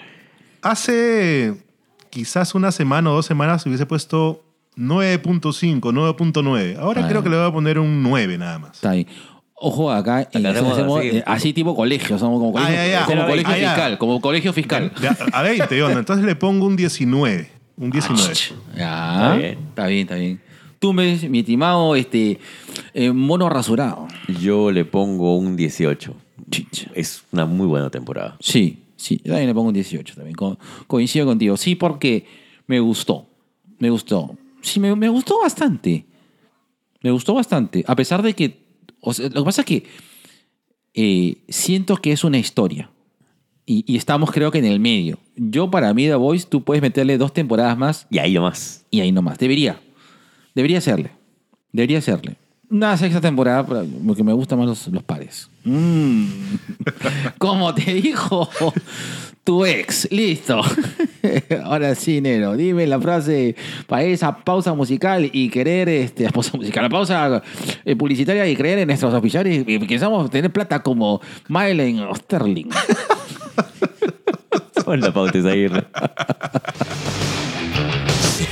[0.62, 1.56] hace
[2.10, 4.44] quizás una semana o dos semanas hubiese puesto
[4.78, 6.78] 9.5, 9.9.
[6.80, 7.08] Ahora Ah.
[7.10, 8.76] creo que le voy a poner un 9 nada más.
[8.76, 9.08] Está ahí.
[9.60, 11.24] Ojo acá, hacemos, así.
[11.26, 13.06] así tipo colegio, somos como colegio, Ah, ya, ya.
[13.06, 14.92] como Pero, colegio ah, fiscal, como colegio fiscal.
[15.34, 16.00] A 20, onda.
[16.00, 17.50] Entonces le pongo un 19.
[17.78, 18.34] Un 19.
[18.76, 19.58] Ya, Está bien.
[19.70, 20.42] está bien, está bien.
[20.80, 22.40] Tú me, mi estimado, este,
[22.94, 24.08] eh, mono rasurado.
[24.42, 26.14] Yo le pongo un 18.
[26.52, 26.92] Chicha.
[26.94, 28.38] Es una muy buena temporada.
[28.40, 30.36] Sí, sí, yo también le pongo un 18 también.
[30.36, 31.58] Co- coincido contigo.
[31.58, 32.26] Sí, porque
[32.68, 33.28] me gustó.
[33.80, 34.38] Me gustó.
[34.62, 36.06] Sí, me, me gustó bastante.
[37.02, 37.84] Me gustó bastante.
[37.88, 38.60] A pesar de que.
[39.02, 39.84] o sea, lo que pasa es que
[40.94, 42.90] eh, siento que es una historia.
[43.66, 45.20] Y, y estamos, creo que, en el medio.
[45.36, 48.86] Yo, para mí, The Voice, tú puedes meterle dos temporadas más Y ahí nomás.
[48.90, 49.38] y ahí nomás.
[49.38, 49.82] Debería.
[50.58, 51.12] Debería hacerle.
[51.72, 52.36] Debería hacerle.
[52.68, 55.52] Una sexta temporada, porque me gustan más los, los pares.
[55.64, 56.26] Mm.
[57.38, 58.50] Como te dijo
[59.44, 60.12] tu ex.
[60.12, 60.60] Listo.
[61.64, 62.58] Ahora sí, Nero.
[62.58, 67.44] Dime la frase para esa pausa musical y querer, este, pausa musical, la pausa
[67.86, 72.70] eh, publicitaria y creer en nuestros oficiales y pensamos tener plata como Miley o Sterling.
[74.84, 75.38] Pon la pauta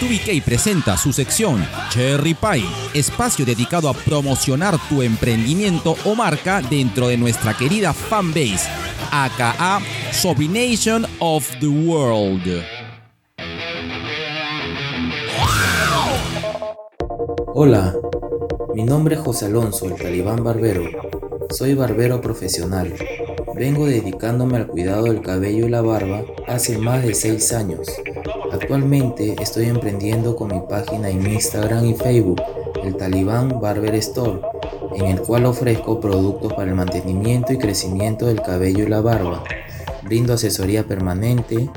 [0.05, 0.19] ahí.
[0.19, 7.07] TubiK presenta su sección Cherry Pie, espacio dedicado a promocionar tu emprendimiento o marca dentro
[7.07, 8.69] de nuestra querida fanbase,
[9.11, 9.79] aka
[10.11, 12.63] Sobrination of the World.
[17.57, 17.95] Hola,
[18.73, 20.83] mi nombre es José Alonso, el talibán barbero.
[21.49, 22.93] Soy barbero profesional.
[23.55, 27.87] Vengo dedicándome al cuidado del cabello y la barba hace más de 6 años.
[28.55, 32.41] Actualmente estoy emprendiendo con mi página en Instagram y Facebook,
[32.85, 34.39] el Talibán Barber Store,
[34.95, 39.43] en el cual ofrezco productos para el mantenimiento y crecimiento del cabello y la barba.
[40.03, 41.69] Brindo asesoría permanente,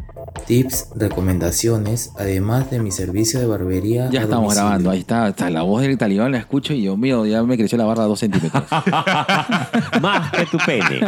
[0.48, 4.08] tips, recomendaciones, además de mi servicio de barbería.
[4.10, 4.64] Ya estamos domicilio.
[4.64, 7.58] grabando, ahí está, está la voz del talibán, la escucho y yo mío, ya me
[7.58, 8.64] creció la barra dos centímetros.
[10.00, 11.00] Más que tu pene.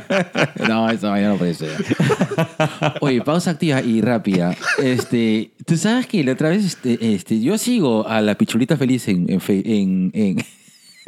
[0.68, 1.70] no, esa vaina no puede ser.
[3.00, 4.56] Oye, pausa activa y rápida.
[4.82, 9.06] Este, Tú sabes que la otra vez, este, este, yo sigo a la pichulita feliz
[9.08, 10.44] en, en, fe- en, en- en-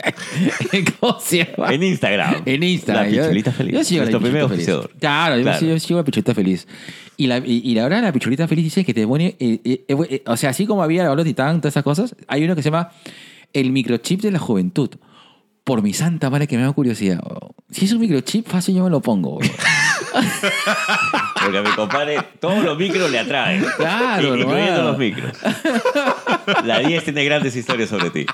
[1.00, 1.72] ¿Cómo se llama?
[1.74, 2.42] En Instagram.
[2.46, 3.04] En Instagram.
[3.06, 3.72] La Yo- pichulita feliz.
[3.74, 4.90] Yo sigo Nuestro primer oficiador.
[4.98, 6.66] Claro, yo sigo- sigo a la pichulita feliz.
[7.16, 9.36] Y la, y, y la verdad, la pichulita feliz dice que te pone.
[9.38, 12.54] eh, eh, eh, o sea, así como había la Titán, todas esas cosas, hay uno
[12.56, 12.90] que se llama
[13.52, 14.90] el microchip de la juventud.
[15.64, 17.20] Por mi santa madre que me da curiosidad.
[17.70, 19.36] Si es un microchip, fácil yo me lo pongo.
[19.36, 19.50] weón.
[21.42, 23.64] Porque a mi compadre todos los micros le atraen.
[23.77, 24.88] Claro, Incluyendo hermano.
[24.90, 25.33] los micros.
[26.64, 28.27] La 10 tiene grandes historias sobre ti.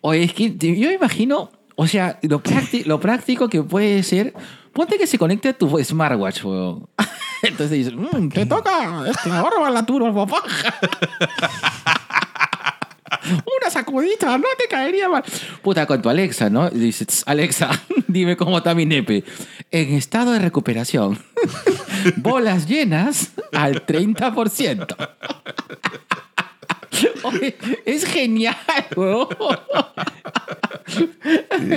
[0.00, 4.34] Oye, es que yo me imagino, o sea, lo, prácti- lo práctico que puede ser,
[4.72, 6.86] ponte que se conecte a tu smartwatch, weón.
[7.42, 10.42] Entonces dices, "Mm, te toca este, la barba la turbo, papá.
[13.30, 15.22] Una sacudita, no te caería mal.
[15.62, 16.68] Puta, con tu Alexa, ¿no?
[16.70, 17.70] "Tss, Alexa,
[18.06, 19.24] dime cómo está mi nepe.
[19.70, 21.18] En estado de recuperación.
[22.16, 24.96] Bolas llenas al 30%.
[27.24, 28.56] Oye, es genial,
[28.96, 29.28] weón.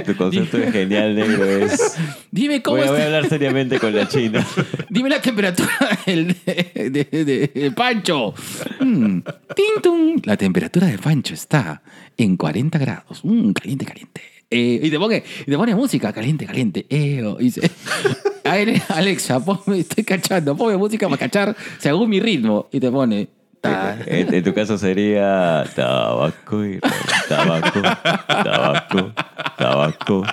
[0.05, 1.95] Tu concepto de genial negro es.
[2.31, 4.45] Dime cómo Voy a, voy a hablar seriamente con la China.
[4.89, 5.71] Dime la temperatura
[6.05, 8.33] del de, de- de- de Pancho.
[8.79, 9.19] Mm,
[9.55, 10.21] ting, tung.
[10.25, 11.81] La temperatura de Pancho está
[12.17, 13.21] en 40 grados.
[13.23, 14.21] Mm, caliente, caliente.
[14.49, 16.86] Eh, y, te pone, y te pone música, caliente, caliente.
[16.89, 17.69] Eh, oh, y dice,
[18.45, 22.67] "A ver, Alexa, ponme- estoy cachando, ponme música para cachar según mi ritmo.
[22.71, 23.29] Y te pone
[23.63, 26.91] En, en tu caso sería tabaco y ron,
[27.30, 27.82] tabaco,
[28.28, 29.12] tabaco,
[29.58, 30.23] tabaco,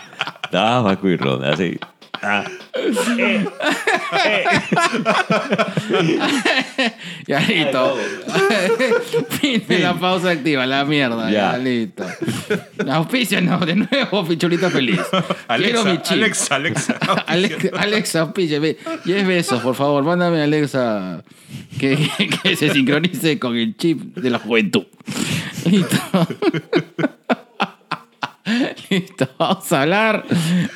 [0.51, 1.45] tabaco y ron.
[1.45, 1.79] Así.
[2.23, 2.45] Ah,
[7.27, 7.97] Ya listo.
[9.41, 11.31] Fin de la pausa activa, la mierda.
[11.31, 11.59] Ya, Ya.
[11.59, 12.05] listo.
[12.91, 15.01] Auspicia, no, de nuevo, pichulita feliz.
[15.57, 16.13] Quiero mi Alexa, chip.
[16.23, 16.95] Alexa, Alexa.
[17.27, 18.61] Alex, Alexa, auspicia.
[18.61, 18.79] ve.
[19.05, 20.03] 10 besos, por favor.
[20.05, 21.23] Mándame a Alexa
[21.79, 21.99] que,
[22.43, 24.85] que se sincronice con el chip de la juventud.
[25.65, 25.97] Listo.
[28.91, 29.29] Listo.
[29.39, 30.27] Vamos a hablar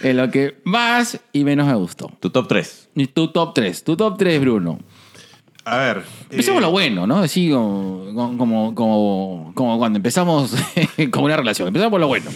[0.03, 2.11] de lo que más y menos me gustó.
[2.21, 2.89] tu top 3.
[2.97, 3.85] Y Tu top 3.
[3.85, 4.79] Tu top 3, Bruno.
[5.65, 6.05] A ver.
[6.31, 7.19] Empecemos eh, lo bueno, ¿no?
[7.19, 10.55] Así como, como, como, como cuando empezamos
[11.11, 11.69] con una relación.
[11.69, 12.31] Empezamos por lo bueno.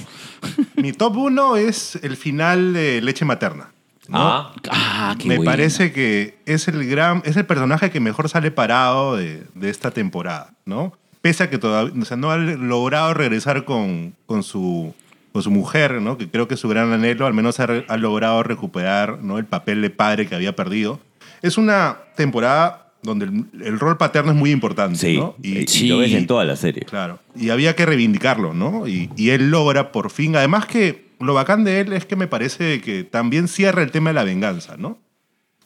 [0.77, 3.73] Mi top 1 es el final de Leche Materna.
[4.09, 4.19] ¿no?
[4.19, 8.51] Ah, Ah, qué Me parece que es el gran, es el personaje que mejor sale
[8.51, 10.95] parado de, de esta temporada, ¿no?
[11.21, 14.95] Pese a que todavía, o sea, no ha logrado regresar con, con su
[15.39, 16.19] con su mujer, ¿no?
[16.19, 19.39] Que creo que es su gran anhelo, al menos ha, re- ha logrado recuperar, ¿no?
[19.39, 20.99] El papel de padre que había perdido.
[21.43, 25.17] Es una temporada donde el, el rol paterno es muy importante, sí.
[25.17, 25.37] ¿no?
[25.43, 25.87] Y, Sí.
[25.87, 26.83] lo ves en toda la serie.
[26.83, 27.21] Claro.
[27.37, 28.89] Y había que reivindicarlo, ¿no?
[28.89, 30.35] Y, y él logra por fin.
[30.35, 34.11] Además que lo bacán de él es que me parece que también cierra el tema
[34.11, 34.99] de la venganza, ¿no?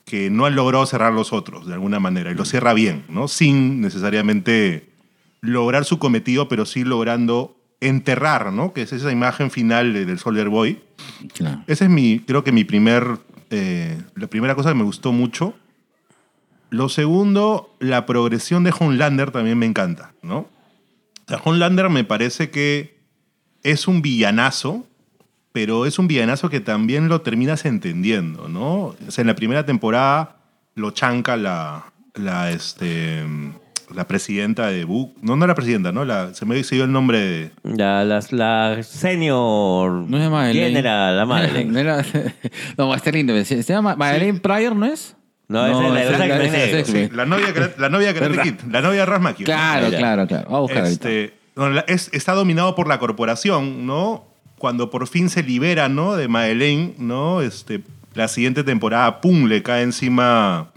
[0.05, 2.29] Que no han logrado cerrar los otros, de alguna manera.
[2.31, 3.27] Y lo cierra bien, ¿no?
[3.27, 4.89] Sin necesariamente
[5.41, 8.73] lograr su cometido, pero sí logrando enterrar, ¿no?
[8.73, 10.81] Que es esa imagen final de- del Soldier Boy.
[11.33, 11.63] Claro.
[11.67, 13.17] Ese es mi, creo que mi primer,
[13.49, 15.53] eh, la primera cosa que me gustó mucho.
[16.69, 20.37] Lo segundo, la progresión de Homelander también me encanta, ¿no?
[20.39, 22.97] O sea, Homelander me parece que
[23.61, 24.85] es un villanazo,
[25.51, 28.95] pero es un villanazo que también lo terminas entendiendo, ¿no?
[29.07, 30.37] O sea, en la primera temporada
[30.75, 33.23] lo chanca la, la, este,
[33.93, 35.15] la presidenta de Book.
[35.21, 36.05] No, no la presidenta, ¿no?
[36.05, 37.51] La, se me dio el nombre de...
[37.63, 40.67] La, la senior No es Madeleine.
[40.69, 41.79] general, la No Madeleine.
[41.79, 42.03] era-
[42.77, 43.33] No, está lindo.
[43.45, 45.15] Se llama Madeleine Pryor, ¿no es?
[45.47, 48.99] No, esa es la- la es- Sí, la novia, la novia de Karate la novia
[49.01, 49.43] de Rasmaki.
[49.43, 50.43] Claro, claro, claro.
[50.45, 51.09] Vamos a buscar ahorita.
[51.09, 54.25] Este, no, la- es- está dominado por la corporación, ¿no?
[54.57, 56.15] Cuando por fin se libera, ¿no?
[56.15, 57.41] De Madeleine, ¿no?
[57.41, 57.81] Este,
[58.15, 60.69] la siguiente temporada, pum, le cae encima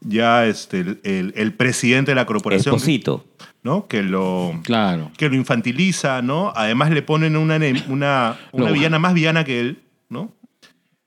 [0.00, 3.24] ya este, el, el- el presidente de la corporación, Esposito.
[3.62, 3.86] ¿no?
[3.88, 5.10] Que lo, Claro.
[5.16, 6.52] que lo infantiliza, ¿no?
[6.54, 7.58] Además le ponen una,
[7.88, 10.32] una, una villana más villana que él, ¿no?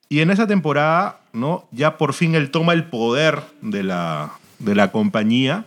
[0.10, 1.68] Y en esa temporada, ¿no?
[1.72, 5.66] Ya por fin él toma el poder de la, de la compañía,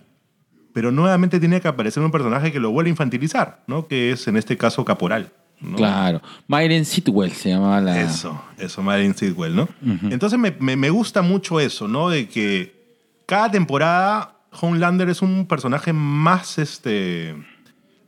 [0.75, 3.87] pero nuevamente tiene que aparecer un personaje que lo vuelve a infantilizar, ¿no?
[3.89, 5.31] Que es en este caso Caporal.
[5.61, 5.77] ¿no?
[5.77, 6.21] Claro.
[6.49, 8.01] Myron Sitwell se llamaba la.
[8.03, 9.69] Eso, eso, Madeline Sidwell, ¿no?
[10.11, 12.11] Entonces me, me- me gusta mucho eso, ¿no?
[12.11, 12.84] De que
[13.27, 17.35] cada temporada Homelander es un personaje más, este,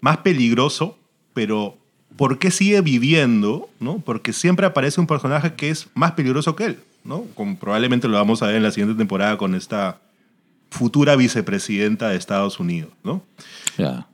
[0.00, 0.98] más peligroso,
[1.34, 1.76] pero
[2.16, 3.68] ¿por qué sigue viviendo?
[3.80, 3.98] ¿no?
[3.98, 7.24] Porque siempre aparece un personaje que es más peligroso que él, ¿no?
[7.34, 9.98] Como probablemente lo vamos a ver en la siguiente temporada con esta
[10.70, 13.22] futura vicepresidenta de Estados Unidos, ¿no?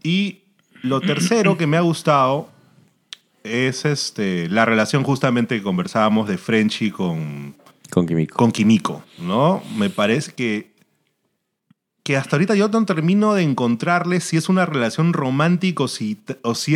[0.02, 0.38] Y
[0.82, 2.48] lo tercero que me ha gustado
[3.44, 7.54] es este, la relación justamente que conversábamos de Frenchy con,
[7.90, 8.36] Con Kimiko.
[8.36, 9.62] con Kimiko, ¿no?
[9.76, 10.71] Me parece que,
[12.02, 16.16] que hasta ahorita yo no termino de encontrarle si es una relación romántica o si,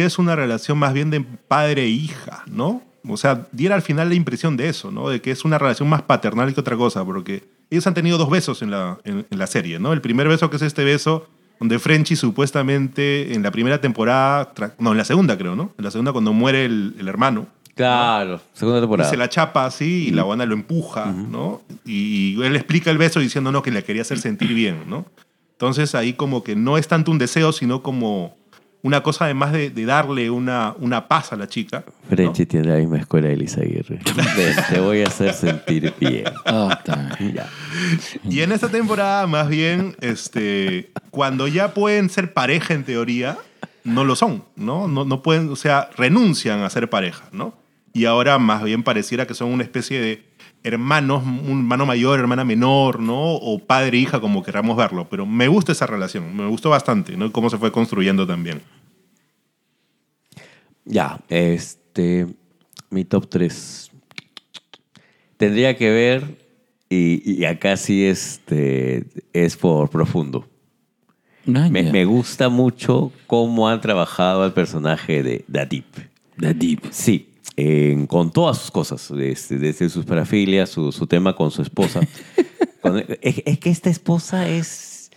[0.00, 2.82] es una relación más bien de padre e hija, ¿no?
[3.08, 5.08] O sea, diera al final la impresión de eso, ¿no?
[5.08, 8.30] De que es una relación más paternal que otra cosa, porque ellos han tenido dos
[8.30, 9.92] besos en la, en, la serie, ¿no?
[9.92, 14.92] El primer beso que es este beso donde Frenchy supuestamente en la primera temporada, no,
[14.92, 15.72] en la segunda creo, ¿no?
[15.78, 19.10] En la segunda cuando muere el, el hermano, Claro, segunda y temporada.
[19.10, 21.60] se la chapa así y la banda lo empuja, ¿no?
[21.84, 25.04] Y, él explica el beso diciendo no, que le quería hacer sentir bien, ¿no?
[25.52, 28.34] Entonces ahí como que no es tanto un deseo, sino como
[28.80, 31.84] una cosa además de, de darle una, una paz a la chica.
[31.86, 31.92] ¿no?
[32.08, 34.00] Frenchy tiene la misma escuela de Elisa Aguirre.
[34.70, 36.24] Te voy a hacer sentir bien.
[36.46, 36.80] Ah.
[38.24, 43.36] Y en esta temporada, más bien, este, cuando ya pueden ser pareja en teoría,
[43.84, 44.88] no lo son, ¿no?
[44.88, 47.65] No, no pueden, o sea, renuncian a ser pareja, ¿no?
[47.96, 50.22] Y ahora más bien pareciera que son una especie de
[50.62, 53.36] hermanos, un hermano mayor, hermana menor, ¿no?
[53.36, 55.08] O padre e hija, como queramos verlo.
[55.08, 57.32] Pero me gusta esa relación, me gustó bastante, ¿no?
[57.32, 58.60] Cómo se fue construyendo también.
[60.84, 62.26] Ya, este.
[62.90, 63.90] Mi top 3.
[65.38, 66.36] Tendría que ver,
[66.90, 70.46] y, y acá sí este, es por profundo.
[71.48, 75.86] Ah, Me, me gusta mucho cómo han trabajado al personaje de Dadip.
[76.38, 76.80] The Deep.
[76.90, 77.30] Sí,
[78.06, 82.00] con todas sus cosas, desde, desde sus parafilias, su, su tema con su esposa.
[82.82, 85.10] Con- es, es que esta esposa es,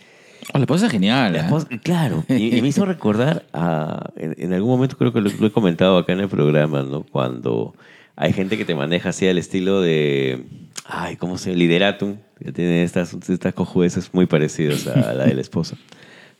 [0.52, 1.34] Oh, la esposa es genial.
[1.34, 1.78] La ¿eh?
[1.82, 5.46] claro, y, y me hizo recordar a, en, en algún momento creo que lo, lo
[5.46, 7.04] he comentado acá en el programa, ¿no?
[7.04, 7.74] Cuando
[8.16, 10.44] hay gente que te maneja así al estilo de,
[10.86, 11.58] ay, ¿cómo se llama?
[11.58, 15.76] Lideratum, que tiene estas, estas cojudeces muy parecidas a la de la esposa,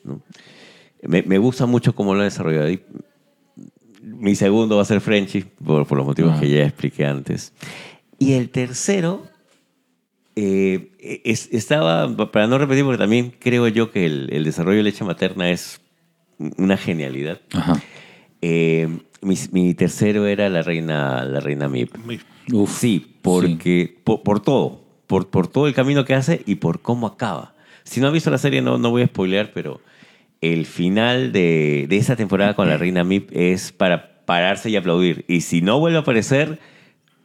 [0.02, 0.20] ¿no?
[1.02, 2.68] Me, me gusta mucho cómo lo ha desarrollado.
[2.70, 2.80] Y
[4.20, 6.40] mi segundo va a ser Frenchy, por, por los motivos Ah.
[6.40, 7.52] que ya expliqué antes.
[8.18, 9.26] Y el tercero,
[10.36, 10.92] eh,
[11.24, 15.04] es- estaba, para no repetir, porque también creo yo que el, el desarrollo de leche
[15.04, 15.80] materna es
[16.56, 17.40] una genialidad.
[17.52, 17.82] Ajá.
[18.42, 18.88] Eh,
[19.22, 21.94] mi, mi tercero era la reina, la reina Mip.
[22.52, 22.78] Uf.
[22.78, 27.06] Sí, porque Por, por todo, por, por todo el camino que hace y por cómo
[27.06, 27.54] acaba.
[27.84, 29.80] Si no has visto la serie, no, no voy a spoilear, pero
[30.40, 35.24] el final de, de esa temporada con la reina Mip es para pararse y aplaudir.
[35.28, 36.58] Y si no vuelve a aparecer,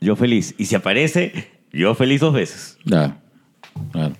[0.01, 0.55] yo feliz.
[0.57, 2.77] Y si aparece, yo feliz dos veces.
[2.85, 3.15] Claro,
[3.91, 4.15] claro.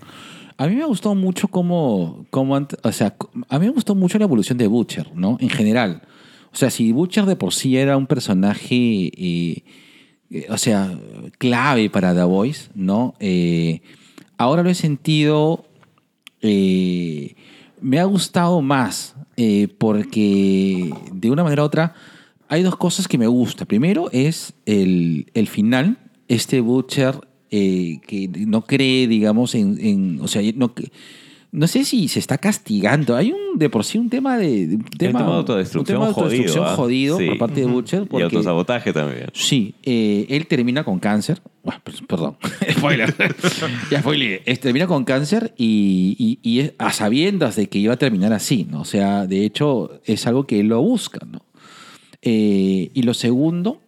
[0.58, 3.16] A mí me gustó mucho cómo, cómo o sea,
[3.50, 5.38] a mí me gustó mucho la evolución de Butcher, ¿no?
[5.42, 6.02] En general.
[6.54, 9.12] O sea, si Butcher de por sí era un personaje,
[10.50, 10.98] o sea,
[11.38, 13.16] clave para The Voice, ¿no?
[13.20, 13.82] Eh,
[14.38, 15.66] ahora lo he sentido,
[16.42, 17.36] eh,
[17.82, 21.94] me ha gustado más, eh, porque de una manera u otra
[22.48, 23.68] hay dos cosas que me gustan.
[23.68, 27.16] Primero es el, el final, este Butcher
[27.52, 30.74] eh, que no cree, digamos, en, en- o sea, no,
[31.56, 33.16] no sé si se está castigando.
[33.16, 36.04] Hay un de por sí un tema de, de- un tema, tema de autodestrucción un
[36.04, 36.76] tema de autodestrucción jodido, ¿ah?
[36.76, 37.26] jodido Sí.
[37.28, 38.08] por parte de Butcher.
[38.12, 39.28] Y autosabotaje también.
[39.34, 41.42] Sí, eh, él termina con cáncer.
[41.64, 42.38] Bueno, per- perdón,
[42.78, 43.16] spoiler.
[43.92, 44.42] ya spoiler.
[44.46, 48.34] Eh, Termina con cáncer y, y- y es a sabiendas de que iba a terminar
[48.34, 48.82] así, ¿no?
[48.82, 51.42] O sea, de hecho, es algo que él lo busca, ¿no?
[52.22, 53.82] Eh, y lo segundo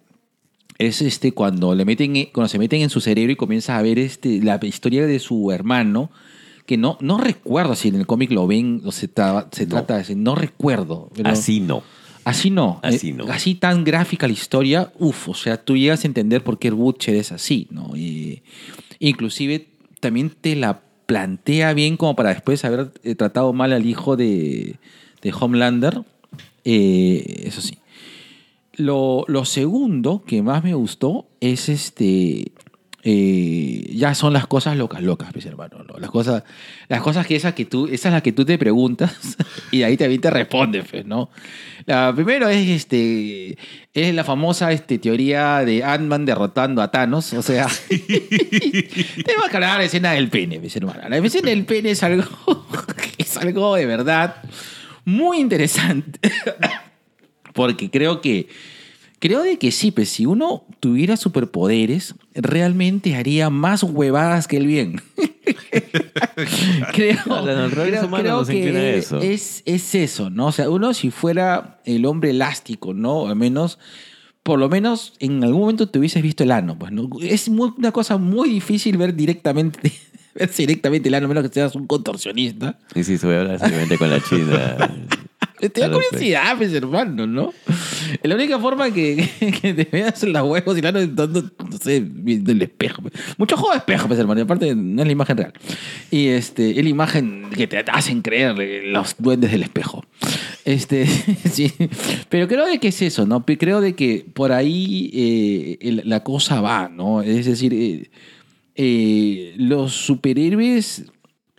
[0.77, 3.97] es este cuando le meten cuando se meten en su cerebro y comienza a ver
[3.97, 6.11] este la historia de su hermano
[6.67, 9.95] que no no recuerdo si en el cómic lo ven o se, tra- se trata
[9.95, 11.81] de ese, no recuerdo pero- Así no.
[12.25, 12.79] Así no.
[12.83, 13.23] Así Eh, no.
[13.31, 17.15] Así tan gráfica la historia, uff, o sea, tú llegas a entender por qué Butcher
[17.15, 17.95] es así, ¿no?
[17.95, 18.43] Y,
[18.99, 19.69] inclusive
[20.01, 24.75] también te la plantea bien como para después haber eh, tratado mal al hijo de,
[25.21, 26.01] de Homelander.
[26.65, 27.77] Eh, eso sí.
[28.75, 32.51] Lo, lo segundo que más me gustó es este.
[33.09, 35.85] Eh, ya son las cosas locas, locas, mis hermanos.
[35.87, 35.97] ¿no?
[35.97, 36.43] Las cosas,
[36.89, 39.37] las cosas que esas que tú, esas las que tú te preguntas
[39.71, 41.29] y ahí también te responde, pues, ¿no?
[41.85, 43.57] La primero es este,
[43.93, 49.73] es la famosa este, teoría de Ant-Man derrotando a Thanos, o sea, tenemos que hablar
[49.73, 51.09] de la escena del pene, mis hermanos.
[51.09, 52.25] La escena del pene es algo,
[53.17, 54.43] es algo de verdad
[55.05, 56.19] muy interesante.
[57.53, 58.49] Porque creo que.
[59.19, 64.67] Creo de que sí, pues si uno tuviera superpoderes, realmente haría más huevadas que el
[64.67, 65.01] bien.
[66.93, 67.17] creo,
[67.71, 68.01] creo-
[68.45, 69.19] que eso.
[69.19, 70.47] Es, es eso, ¿no?
[70.47, 73.27] O sea, uno si fuera el hombre elástico, ¿no?
[73.27, 73.79] Al menos,
[74.43, 77.09] por lo menos en algún momento te hubieses visto el ano, pues, ¿no?
[77.21, 79.91] Es muy- una cosa muy difícil ver directamente,
[80.35, 82.77] verse directamente el ano, a menos que seas un contorsionista.
[82.93, 84.77] Y sí, se voy a hablar simplemente con la china.
[85.59, 87.53] Te da curiosidad, pues, hermano, ¿no?
[88.23, 89.27] La única forma que,
[89.61, 93.01] que te veas en las huevos y la no, no, no sé, viendo el espejo.
[93.01, 93.13] pues.
[93.37, 94.39] Mucho juego de espejo, pues, hermano.
[94.39, 95.53] y Aparte, no es la imagen real.
[96.11, 100.05] Y este, es la imagen que te hacen creer eh, los duendes del espejo.
[100.65, 101.05] Este,
[101.51, 101.71] sí.
[102.29, 103.45] Pero creo de que es eso, ¿no?
[103.45, 107.21] Creo de que por ahí eh, el- la cosa va, ¿no?
[107.21, 108.09] Es decir, eh,
[108.75, 111.05] eh, los superhéroes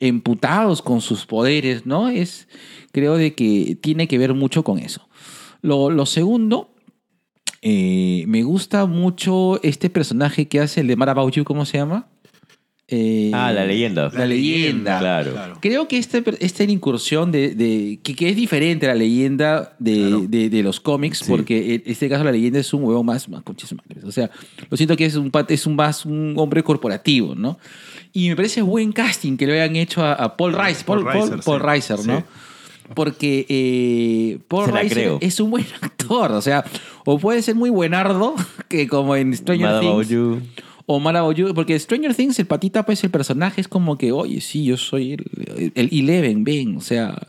[0.01, 2.09] emputados con sus poderes, ¿no?
[2.09, 2.49] Es,
[2.93, 5.09] creo de que tiene que ver mucho con eso.
[5.63, 6.75] Lo, lo segundo,
[7.63, 11.79] eh, me gusta mucho este personaje que hace el de Mara About You, ¿cómo se
[11.79, 12.07] llama?
[12.91, 14.11] Eh, Ah, la leyenda.
[14.15, 14.99] La leyenda.
[14.99, 15.59] Claro.
[15.61, 20.27] Creo que este, esta incursión de, de- que, que es diferente a la leyenda de,
[20.27, 21.25] de- de los cómics, Sí.
[21.29, 23.43] porque en este caso la leyenda es un huevo más, más.
[24.05, 24.31] O sea,
[24.71, 27.59] lo siento que es un es un más un hombre corporativo, ¿no?
[28.19, 31.05] Y me parece buen casting que lo hayan hecho a, a Paul Rice, Paul, Paul
[31.05, 31.67] Paul- Reiser, Paul sí.
[31.67, 32.19] Reiser, ¿no?
[32.19, 32.25] Sí.
[32.95, 36.65] Porque eh, Paul Reiser es un buen actor, o sea,
[37.05, 38.35] o puede ser muy buenardo,
[38.69, 40.09] que como en Stranger Mad Things.
[40.09, 40.41] You.
[40.87, 44.11] O Mad About You, porque Stranger Things, el patita, pues el personaje es como que,
[44.11, 47.27] oye, sí, yo soy el, el Eleven, ven, o sea,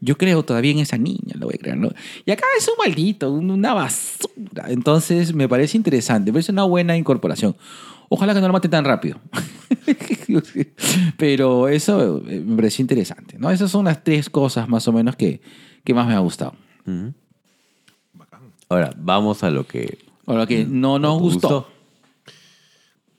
[0.00, 1.90] yo creo todavía en esa niña, lo voy a creer, ¿no?
[2.24, 4.64] Y acá es un maldito, un- una basura.
[4.70, 7.54] Entonces, me parece interesante, me parece una buena incorporación.
[8.14, 9.18] Ojalá que no lo mate tan rápido.
[11.16, 13.50] Pero eso eh, me pareció interesante, ¿no?
[13.50, 15.40] Esas son las tres cosas más o menos que,
[15.82, 16.54] que más me ha gustado.
[18.68, 19.96] Ahora, vamos a lo que
[20.26, 21.68] O lo que no nos gustó.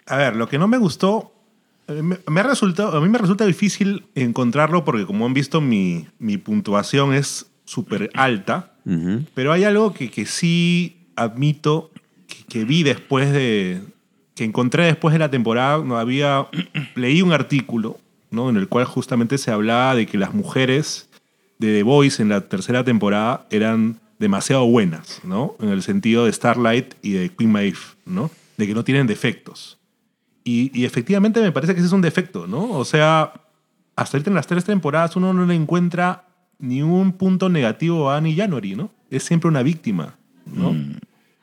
[0.06, 1.34] A ver, lo que no me gustó
[1.88, 5.60] Eh, Me, me ha resultado, a mí me resulta difícil encontrarlo porque como han visto
[5.60, 8.76] mi, mi puntuación es súper alta,
[9.34, 11.90] pero hay algo que, que sí admito
[12.28, 13.82] que, que vi después de,
[14.36, 16.48] que encontré después de la temporada, no había,
[16.96, 18.00] leí un artículo
[18.32, 18.50] ¿no?
[18.50, 21.10] en el cual justamente se hablaba de que las mujeres
[21.60, 25.56] de The Voice en la tercera temporada eran demasiado buenas, ¿no?
[25.60, 28.32] En el sentido de Starlight y de Queen Maeve, ¿no?
[28.58, 29.78] De que no tienen defectos.
[30.44, 32.72] Y, y efectivamente me parece que ese es un defecto, ¿no?
[32.72, 33.34] O sea,
[33.96, 36.26] hasta ahorita en las tres temporadas uno no le encuentra
[36.60, 38.92] ni un punto negativo a Annie January, ¿no?
[39.10, 40.16] Es siempre una víctima,
[40.46, 40.76] ¿no?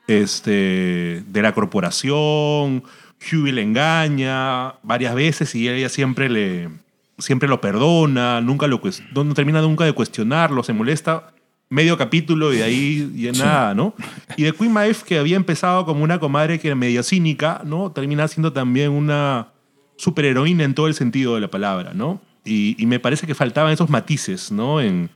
[0.07, 2.83] Este, de la corporación,
[3.21, 6.69] Hughie le engaña varias veces y ella siempre le
[7.17, 8.81] siempre lo perdona, nunca lo
[9.13, 11.33] no, termina nunca de cuestionarlo, se molesta
[11.69, 13.93] medio capítulo y de ahí ya nada, ¿no?
[14.35, 17.91] Y de Queen Maeve, que había empezado como una comadre que era medio cínica, ¿no?
[17.91, 19.49] Termina siendo también una
[19.95, 22.19] superheroína en todo el sentido de la palabra, ¿no?
[22.43, 24.81] Y, y me parece que faltaban esos matices, ¿no?
[24.81, 25.09] En,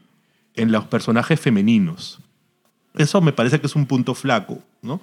[0.56, 2.20] en los personajes femeninos.
[2.98, 5.02] Eso me parece que es un punto flaco, ¿no?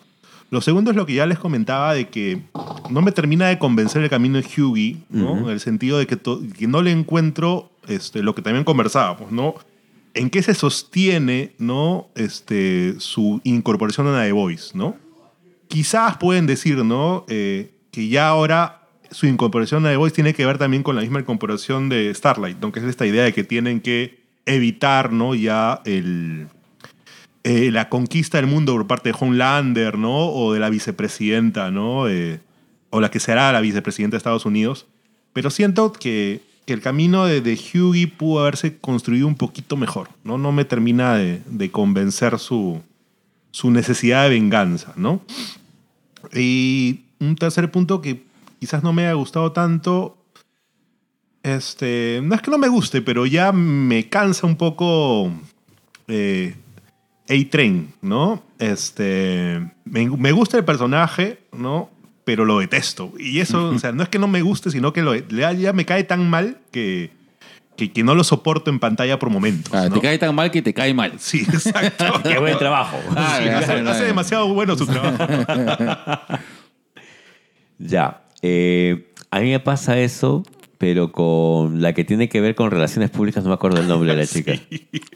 [0.53, 2.43] Lo segundo es lo que ya les comentaba de que
[2.91, 5.39] no me termina de convencer el camino de Hughie, ¿no?
[5.39, 9.55] En el sentido de que, no le encuentro este, lo que también conversábamos, ¿no?
[10.13, 12.09] En qué se sostiene, ¿no?
[12.15, 14.95] Este, su incorporación a The Voice, ¿no?
[15.69, 17.25] Quizás pueden decir, ¿no?
[17.29, 21.01] Eh, que ya ahora su incorporación a The Voice tiene que ver también con la
[21.01, 22.73] misma incorporación de Starlight, ¿no?
[22.73, 25.35] Que es esta idea de que tienen que evitar, ¿no?
[25.35, 26.49] Ya el,
[27.45, 30.29] eh, la conquista del mundo por parte de Homelander, ¿no?
[30.29, 32.09] O de la vicepresidenta, ¿no?
[32.09, 32.41] Eh,
[32.91, 34.87] o la que será la vicepresidenta de Estados Unidos.
[35.33, 40.39] Pero siento que, que el camino de, Hughie pudo haberse construido un poquito mejor, ¿no?
[40.39, 42.81] No me termina de, convencer su,
[43.51, 45.23] su necesidad de venganza, ¿no?
[46.33, 48.23] Y un tercer punto que
[48.61, 50.17] quizás no me haya gustado tanto,
[51.43, 55.33] este, no es que no me guste, pero ya me cansa un poco
[56.07, 56.55] eh,
[57.29, 58.43] A-Train, ¿no?
[58.59, 61.91] Este, me, me gusta el personaje, ¿no?
[62.25, 63.13] Pero lo detesto.
[63.19, 65.73] Y eso, o sea, no es que no me guste, sino que lo, ya, ya
[65.73, 67.11] me cae tan mal que,
[67.77, 69.73] que, que no lo soporto en pantalla por momentos.
[69.75, 69.97] Ah, ¿no?
[69.97, 71.15] Te cae tan mal que te cae mal.
[71.19, 72.05] Sí, exacto.
[72.23, 72.97] Qué buen trabajo.
[73.17, 75.17] Ah, Sí, hace, demasiado bueno su trabajo.
[77.79, 78.23] Ya.
[78.43, 80.45] eh, a mí me pasa eso,
[80.79, 84.13] pero con la que tiene que ver con relaciones públicas, no me acuerdo el nombre
[84.15, 84.53] de la chica.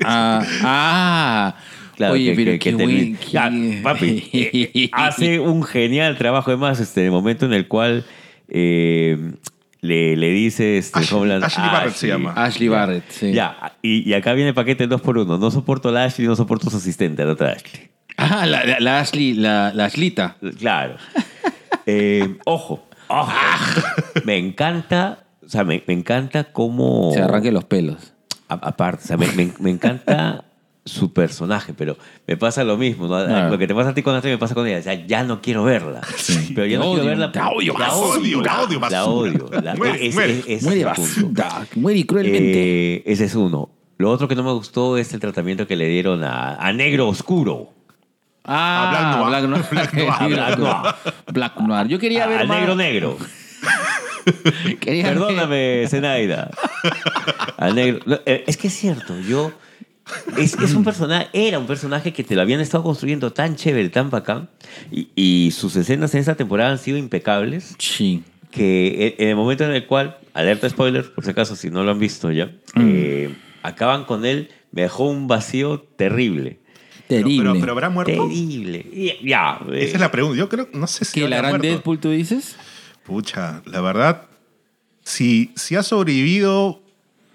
[0.04, 1.54] Ah, ah.
[1.96, 2.88] Claro, Oye, que- pero que- qué que buen...
[2.88, 6.50] termina- Ya, qué- papi, eh, hace un genial trabajo.
[6.50, 8.04] Además, este, el momento en el cual
[8.48, 9.32] eh,
[9.80, 12.32] le, le dice este, Ash- Homeland- Ashley Barrett se llama.
[12.36, 13.32] Ashley Barrett, sí.
[13.32, 16.26] Ya, y, y acá viene el paquete 2 por 1 No soporto a la Ashley,
[16.28, 17.88] no soporto a su asistente, a la otra Ashley.
[18.18, 20.36] Ah, la, la, la Ashley, la, la Ashlita.
[20.58, 20.96] Claro.
[21.86, 23.32] Eh, ojo, ojo.
[24.24, 27.10] Me encanta, o sea, me, me encanta cómo...
[27.14, 28.12] Se arranque los pelos.
[28.48, 30.44] A- aparte, o sea, me, me- me encanta
[30.86, 33.06] su personaje, pero me pasa lo mismo.
[33.08, 33.22] ¿no?
[33.26, 33.50] Claro.
[33.50, 34.78] Lo que te pasa a ti con Ashley me pasa con ella.
[34.78, 36.00] O sea, ya no quiero verla.
[36.54, 37.32] Pero ya no odio, quiero verla.
[37.32, 39.50] te odio, la odio, la odio, La odio.
[39.62, 40.38] La- Muere, es- muere.
[40.38, 41.66] es- es Muere basura.
[41.74, 42.94] Muere cruelmente.
[42.96, 43.68] Eh, ese es uno.
[43.98, 47.08] Lo otro que no me gustó es el tratamiento que le dieron a, a Negro
[47.08, 47.72] Oscuro.
[48.44, 49.64] ah, Black Noir.
[49.70, 49.92] Black Noir.
[49.92, 50.28] Black Noir.
[50.30, 50.94] Black Noir.
[51.32, 51.88] Black Noir.
[51.88, 52.58] Yo quería ver al más...
[52.58, 53.18] Negro Negro.
[54.80, 56.50] Perdóname, Zenaida.
[57.56, 58.00] Al negro.
[58.06, 59.52] No, eh, es que es cierto, yo.
[60.36, 63.88] Es, es un personaje, era un personaje que te lo habían estado construyendo tan chévere,
[63.88, 64.48] tan bacán.
[64.90, 67.74] Y, y sus escenas en esta temporada han sido impecables.
[67.78, 68.22] Sí.
[68.50, 71.90] Que en el momento en el cual, alerta spoiler, por si acaso, si no lo
[71.90, 76.60] han visto ya, eh, acaban con él, me dejó un vacío terrible.
[77.08, 77.50] Terrible.
[77.50, 78.12] Pero, pero habrá muerto.
[78.12, 79.18] Terrible.
[79.22, 79.60] Ya.
[79.72, 80.38] Esa es la pregunta.
[80.38, 81.60] Yo creo, no sé si ¿Que la gran.
[81.60, 82.56] Deadpool tú dices?
[83.04, 84.22] Pucha, la verdad,
[85.02, 86.82] si, si ha sobrevivido,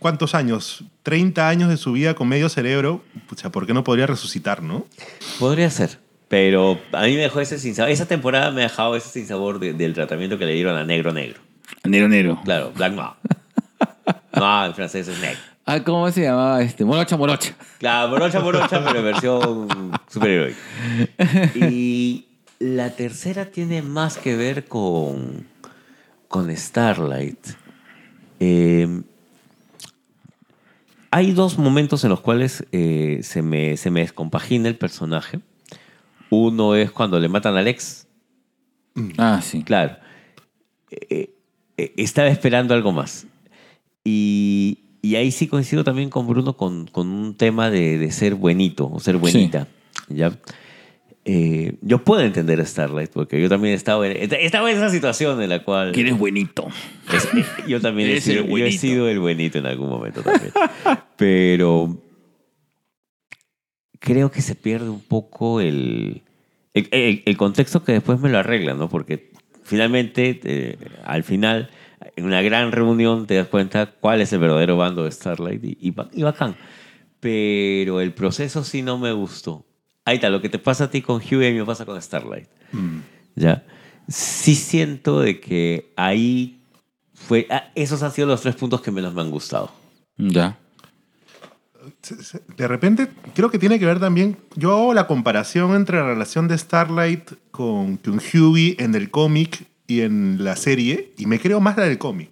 [0.02, 0.84] ¿cuántos años?
[1.04, 4.86] 30 años de su vida con medio cerebro, pucha, ¿por qué no podría resucitar, no?
[5.40, 6.00] Podría ser.
[6.28, 7.92] Pero a mí me dejó ese sinsabor.
[7.92, 11.14] Esa temporada me ha dejado ese sinsabor de- del tratamiento que le dieron a Negro
[11.14, 11.40] Negro.
[11.84, 12.42] Negro Negro.
[12.44, 13.12] Claro, Black Noir.
[14.36, 15.38] No, en francés es negro.
[15.66, 16.84] Ah, ¿cómo se llamaba este?
[16.86, 17.54] Morocha, morocha.
[17.80, 20.58] Claro, morocha, morocha, pero en versión superheroica.
[21.56, 22.26] Y
[22.60, 25.46] la tercera tiene más que ver con,
[26.28, 27.46] con Starlight.
[28.40, 29.02] Eh,
[31.12, 35.42] hay dos momentos en los cuales eh, se, me, se me descompagina el personaje.
[36.30, 38.08] Uno es cuando le matan a Alex.
[39.18, 39.64] Ah, sí.
[39.64, 39.98] Claro.
[40.90, 41.36] Eh,
[41.78, 43.28] eh, estaba esperando algo más.
[44.06, 48.36] Y, y ahí sí coincido también con Bruno con, con un tema de, de ser
[48.36, 49.68] buenito o ser buenita.
[50.08, 50.32] ¿ya?
[51.26, 55.42] Eh, yo puedo entender a Starlight porque yo también estaba en, estaba en esa situación
[55.42, 56.68] en la cual buenito.
[57.14, 58.82] es- eh, yo también he sido, el yo he buenito.
[58.82, 60.52] sido el buenito en algún momento también.
[61.18, 62.02] Pero
[64.00, 66.24] creo que se pierde un poco el,
[66.74, 68.90] el, el- el contexto que después me lo arreglan, ¿no?
[68.90, 69.32] Porque
[69.64, 71.70] finalmente, eh, al final,
[72.16, 75.78] en una gran reunión te das cuenta cuál es el verdadero bando de Starlight y,
[75.80, 76.56] y, y bacán.
[77.20, 79.66] Pero el proceso sí no me gustó.
[80.06, 81.20] Ahí está, lo que te pasa a ti con
[81.52, 82.48] mí me pasa con Starlight.
[83.36, 83.64] ¿Ya?
[84.08, 86.60] Sí siento de que ahí
[87.14, 87.48] fue...
[87.50, 89.72] ah, esos han sido los tres puntos que menos me han gustado.
[90.18, 90.58] Ya.
[92.58, 94.38] De repente, creo que tiene que ver también.
[94.56, 99.66] Yo hago la comparación entre la relación de Starlight con, con Hughie en el cómic
[99.88, 102.30] y en la serie, y me creo más la del cómic.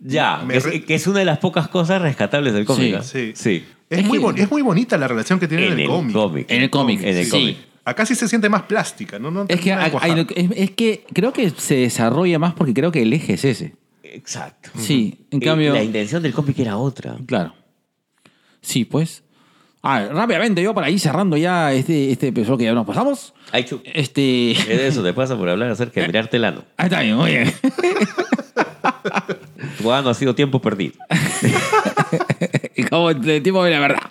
[0.00, 3.02] Ya, Me que es, re- que es una de las pocas cosas rescatables del cómic.
[3.02, 3.60] Sí, sí.
[3.60, 3.64] sí.
[3.90, 5.88] Es, Es muy, que- es muy bonita la relación que tiene en, En el, el
[5.90, 6.12] cómic.
[6.14, 6.46] cómic.
[6.50, 7.00] En el cómic.
[7.02, 7.30] En el sí.
[7.30, 7.56] cómic.
[7.84, 9.30] Acá sí se siente más plástica, ¿no?
[9.30, 12.92] no Es que, hay- hay- es, es que creo que se desarrolla más porque creo
[12.92, 13.74] que el eje es ese.
[14.02, 14.70] Exacto.
[14.76, 15.72] Sí, en Eh, cambio.
[15.72, 17.16] La intención del cómic era otra.
[17.26, 17.54] Claro.
[18.60, 19.22] Sí, pues.
[19.82, 23.32] Ah, rápidamente, yo para ir cerrando ya este, este episodio que ya nos pasamos.
[23.52, 23.80] Ay, chu.
[23.84, 24.50] Este.
[24.86, 26.64] Eso te pasa por hablar acerca de mirarte el ano.
[26.76, 27.52] Ahí está bien, muy bien.
[29.80, 30.94] Tu ano ha sido tiempo perdido.
[32.90, 34.10] Como el tipo de la verdad.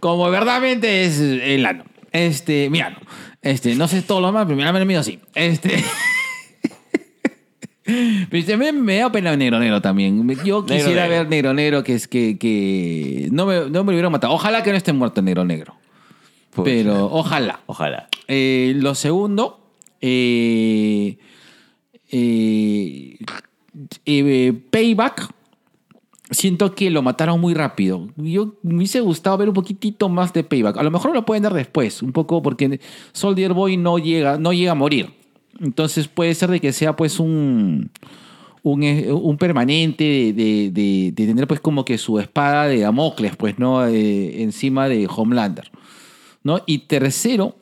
[0.00, 1.84] Como verdaderamente es el ano.
[2.12, 2.96] Este, mi ano.
[3.42, 5.20] Este, no sé todo lo demás, pero mi ano es mío sí.
[5.34, 5.84] Este.
[8.30, 10.28] Pero también me da pena negro negro también.
[10.44, 11.08] Yo quisiera negro.
[11.08, 14.32] ver negro negro que es que, que no, me, no me hubieran matado.
[14.32, 15.74] Ojalá que no esté muerto negro negro.
[16.64, 17.60] Pero ojalá.
[17.66, 18.08] Ojalá.
[18.28, 21.18] Eh, lo segundo, eh,
[22.10, 23.16] eh,
[24.70, 25.28] Payback,
[26.30, 28.08] siento que lo mataron muy rápido.
[28.16, 30.76] Yo me hubiese gustado ver un poquitito más de Payback.
[30.78, 32.80] A lo mejor lo pueden dar después, un poco porque
[33.12, 35.10] Soldier Boy no llega, no llega a morir.
[35.60, 37.90] Entonces puede ser de que sea pues un,
[38.62, 43.58] un, eh, un permanente de, de- tener pues como que su espada de Damocles pues
[43.58, 45.70] no Eh, encima de Homelander.
[46.42, 46.60] ¿no?
[46.66, 47.56] Y tercero,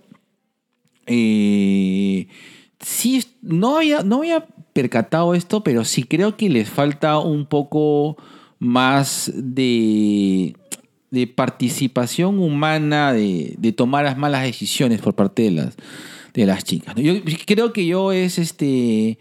[1.06, 2.28] eh,
[2.80, 8.16] sí, no había, no había percatado esto, pero sí creo que les falta un poco
[8.58, 10.54] más de,
[11.10, 15.76] de participación humana, de, de tomar las malas decisiones por parte de las,
[16.34, 16.94] de las chicas.
[16.96, 17.14] Yo
[17.46, 19.18] creo que yo es este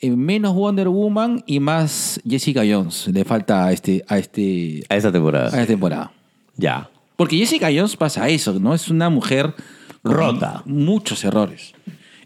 [0.00, 3.08] eh, menos Wonder Woman y más Jessica Jones.
[3.08, 5.46] Le falta a este a este A esa a temporada.
[5.48, 6.12] esta temporada.
[6.56, 6.90] Ya.
[7.16, 8.74] Porque Jessica Jones pasa eso, ¿no?
[8.74, 9.54] Es una mujer
[10.02, 10.62] con Rota.
[10.66, 11.72] Muchos errores.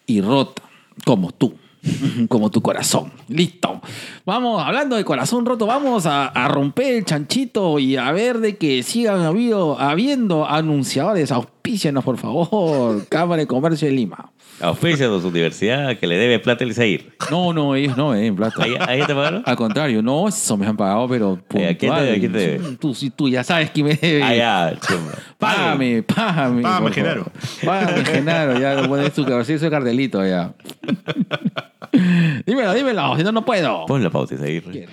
[0.06, 0.62] Y rota,
[1.06, 1.54] como tú.
[2.28, 3.12] Como tu corazón.
[3.28, 3.80] Listo.
[4.24, 8.56] Vamos, hablando de corazón roto, vamos a, a romper el chanchito y a ver de
[8.56, 11.32] que sigan habido, habiendo anunciadores.
[11.32, 13.06] Auspícianos, por favor.
[13.08, 14.30] Cámara de Comercio de Lima.
[14.60, 17.14] Auspicianos universidad que le debe plata el Isair.
[17.32, 18.62] No, no, ellos no, eh, en plata.
[18.62, 19.42] ¿Ahí, ahí te pagaron?
[19.44, 22.16] Al contrario, no, eso me han pagado, pero Eh, ¿a quién te debe?
[22.16, 22.76] ¿A quién te debe?
[22.76, 24.22] Tú, sí, tú ya sabes quién me debe.
[24.22, 25.12] Ah, ya, chumba.
[25.38, 26.62] Págame, págame.
[26.62, 27.26] Págame, Genaro.
[27.64, 28.60] Págame, Genaro.
[28.60, 30.54] Ya lo pones tu cabecito ese cartelito ya.
[32.46, 33.16] dímelo, dímelo.
[33.16, 33.86] Si no, no puedo.
[33.86, 34.88] Pon la pausa, Isair.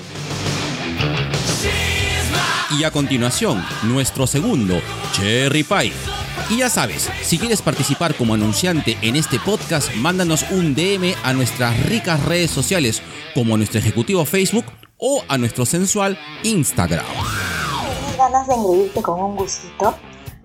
[2.78, 4.80] Y a continuación, nuestro segundo,
[5.14, 5.92] Cherry Pie.
[6.50, 11.34] Y ya sabes, si quieres participar como anunciante en este podcast, mándanos un DM a
[11.34, 13.02] nuestras ricas redes sociales,
[13.34, 14.66] como a nuestro ejecutivo Facebook
[14.98, 17.06] o a nuestro sensual Instagram.
[17.06, 19.96] ¿Tienes ganas de engreírte con un gustito?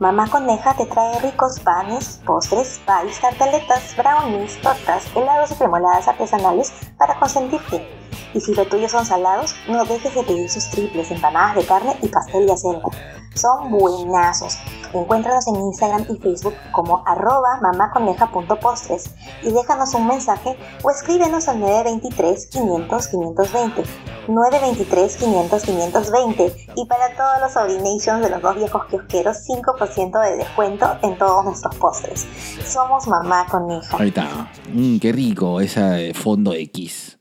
[0.04, 6.74] Mamá Coneja te trae ricos panes, postres, pies, tartaletas, brownies, tortas, helados y cremoladas artesanales
[6.98, 8.03] para consentirte.
[8.34, 11.96] Y si lo tuyo son salados, no dejes de pedir sus triples, empanadas de carne
[12.02, 12.88] y pastel de acelga.
[13.34, 14.58] Son buenazos.
[14.92, 19.10] Encuéntranos en Instagram y Facebook como arroba mamaconeja.postres
[19.42, 23.82] y déjanos un mensaje o escríbenos al 923 500 520.
[24.28, 30.36] 923 500 520 y para todos los Orinations de los dos viejos kiosqueros 5% de
[30.36, 32.26] descuento en todos nuestros postres.
[32.64, 33.96] Somos Mamá Coneja.
[33.98, 34.48] Ahí está.
[34.72, 37.13] Mm, qué rico ese fondo Kiss.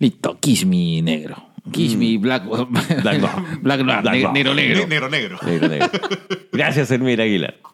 [0.00, 1.36] Listo, Kiss mi negro.
[1.70, 2.44] Kiss mi black.
[2.48, 3.20] Black,
[3.62, 4.04] black, Black Rock.
[4.32, 4.80] negro, negro.
[4.80, 5.38] Ne- Negro, negro.
[5.44, 5.90] Negro, negro.
[6.52, 7.56] Gracias, Elmira Aguilar.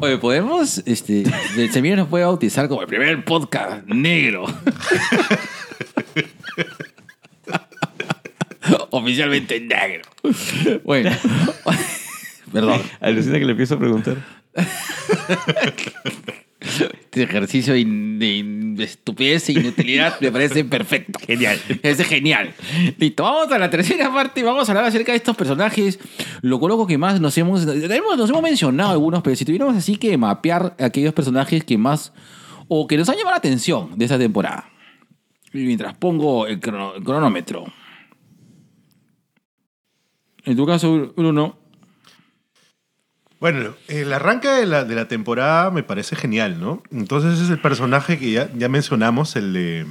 [0.00, 0.78] Oye, podemos.
[0.86, 1.24] Este,
[1.58, 4.46] el semillero nos puede bautizar como el primer podcast negro.
[8.90, 10.02] Oficialmente negro.
[10.84, 11.10] Bueno.
[12.52, 12.80] Perdón.
[13.00, 14.16] Alucina que le empiezo a preguntar.
[17.12, 21.18] Este ejercicio de, estupidez e inutilidad me parece perfecto.
[21.26, 21.58] Genial.
[21.82, 22.54] Es genial.
[22.98, 24.44] Listo, vamos a la tercera parte.
[24.44, 25.98] Vamos a hablar acerca de estos personajes.
[26.40, 29.96] Lo coloco que más nos hemos, hemos- nos hemos mencionado algunos, pero si tuviéramos así
[29.96, 32.12] que mapear aquellos personajes que más
[32.68, 34.70] o que nos han llamado la atención de esta temporada.
[35.52, 37.64] Y mientras pongo el, crono- el cronómetro.
[40.44, 41.58] En tu caso, Bruno.
[43.40, 46.82] Bueno, el arranque de la, de la temporada me parece genial, ¿no?
[46.92, 49.86] Entonces es el personaje que ya, ya mencionamos, el de.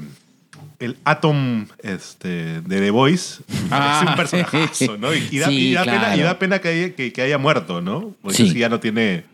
[0.79, 3.41] El Atom este, de The Voice.
[3.69, 3.99] Ah.
[4.03, 5.13] es un personajazo, ¿no?
[5.13, 7.37] Y, y da, Sí, y da pena, y da pena que, haya, que, que haya
[7.37, 8.13] muerto, ¿no?
[8.21, 8.53] Porque Sí.
[8.53, 9.25] ya no tiene.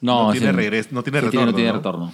[0.00, 0.52] No, No tiene sí.
[0.56, 1.76] regreso- no tiene retorno, no tiene ¿no?
[1.76, 2.12] retorno.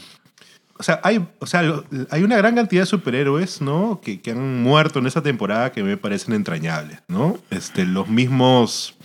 [0.77, 1.63] O sea, hay, o sea,
[2.11, 4.01] hay una gran cantidad de superhéroes, ¿no?
[4.03, 7.39] Que, que han muerto en esa temporada que me parecen entrañables, ¿no?
[7.51, 8.97] Este, los mismos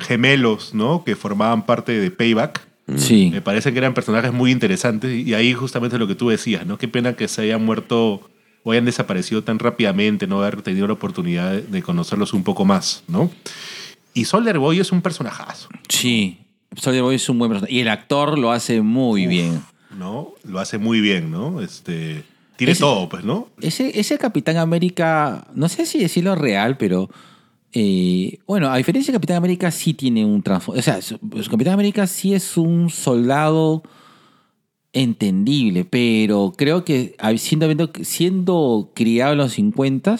[0.00, 1.04] gemelos, ¿no?
[1.04, 2.66] Que formaban parte de Payback.
[2.96, 3.30] Sí.
[3.32, 6.76] Me parece que eran personajes muy interesantes y ahí justamente lo que tú decías, ¿no?
[6.76, 8.28] Qué pena que se hayan muerto
[8.64, 13.04] o hayan desaparecido tan rápidamente, no haber tenido la oportunidad de, conocerlos un poco más,
[13.06, 13.30] ¿no?
[14.12, 16.38] Y Soldier Boy es un personajazo, Sí.
[16.76, 17.72] Soldier Boy es un buen personaje.
[17.74, 19.62] Y el actor lo hace muy bien.
[19.96, 20.34] ¿no?
[20.44, 21.60] Lo hace muy bien, ¿no?
[21.60, 22.22] Este,
[22.56, 23.48] tiene Ese- todo, pues, ¿no?
[23.60, 27.08] Ese, ese Capitán América, no sé si decirlo real, pero.
[27.72, 30.78] Eh, bueno, a diferencia de Capitán América, sí tiene un trasfondo.
[30.78, 31.18] O sea, su
[31.50, 33.82] Capitán América sí es un soldado
[34.92, 40.16] entendible, pero creo que siendo, siendo criado en los 50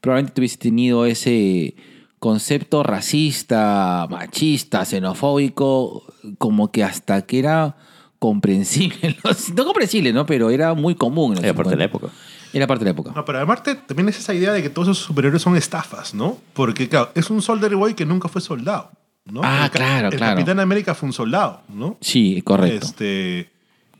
[0.00, 1.74] probablemente tuviese tenido ese
[2.18, 6.04] concepto racista, machista, xenofóbico,
[6.38, 7.76] como que hasta que era
[8.18, 9.16] comprensible.
[9.56, 10.26] No comprensible, ¿no?
[10.26, 11.32] Pero era muy común.
[11.32, 12.06] en los Era parte de la 50.
[12.06, 12.12] época.
[12.56, 13.12] Era parte de la época.
[13.14, 16.14] No, pero además te- también es esa idea de que todos esos superhéroes son estafas,
[16.14, 16.38] ¿no?
[16.54, 18.90] Porque, claro, es un Soldier Boy que nunca fue soldado,
[19.26, 19.40] ¿no?
[19.44, 20.36] Ah, El ca- claro, el claro.
[20.36, 21.98] Capitán América fue un soldado, ¿no?
[22.00, 22.86] Sí, correcto.
[22.86, 23.50] Este,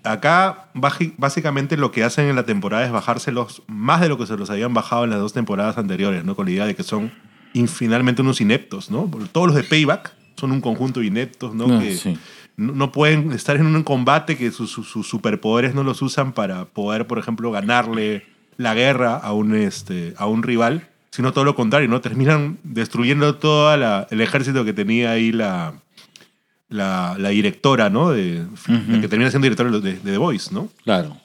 [0.04, 0.68] acá,
[1.18, 4.48] básicamente, lo que hacen en la temporada es bajárselos más de lo que se los
[4.50, 6.34] habían bajado en las dos temporadas anteriores, ¿no?
[6.36, 7.12] Con la idea de que son
[7.54, 9.11] infinalmente unos ineptos, ¿no?
[9.32, 11.66] Todos los de Payback son un conjunto de ineptos, ¿no?
[11.76, 12.16] Ah, que sí.
[12.57, 16.32] no, no pueden estar en un combate que sus, sus- sus superpoderes no los usan
[16.32, 18.26] para poder, por ejemplo, ganarle
[18.57, 22.00] la guerra a un, este, a un rival, sino todo lo contrario, ¿no?
[22.00, 23.72] Terminan destruyendo todo
[24.11, 25.74] el ejército que tenía ahí la,
[26.68, 28.11] la, la directora, ¿no?
[28.11, 30.68] De, la que termina siendo directora de, de The Voice, ¿no?
[30.84, 31.16] Claro.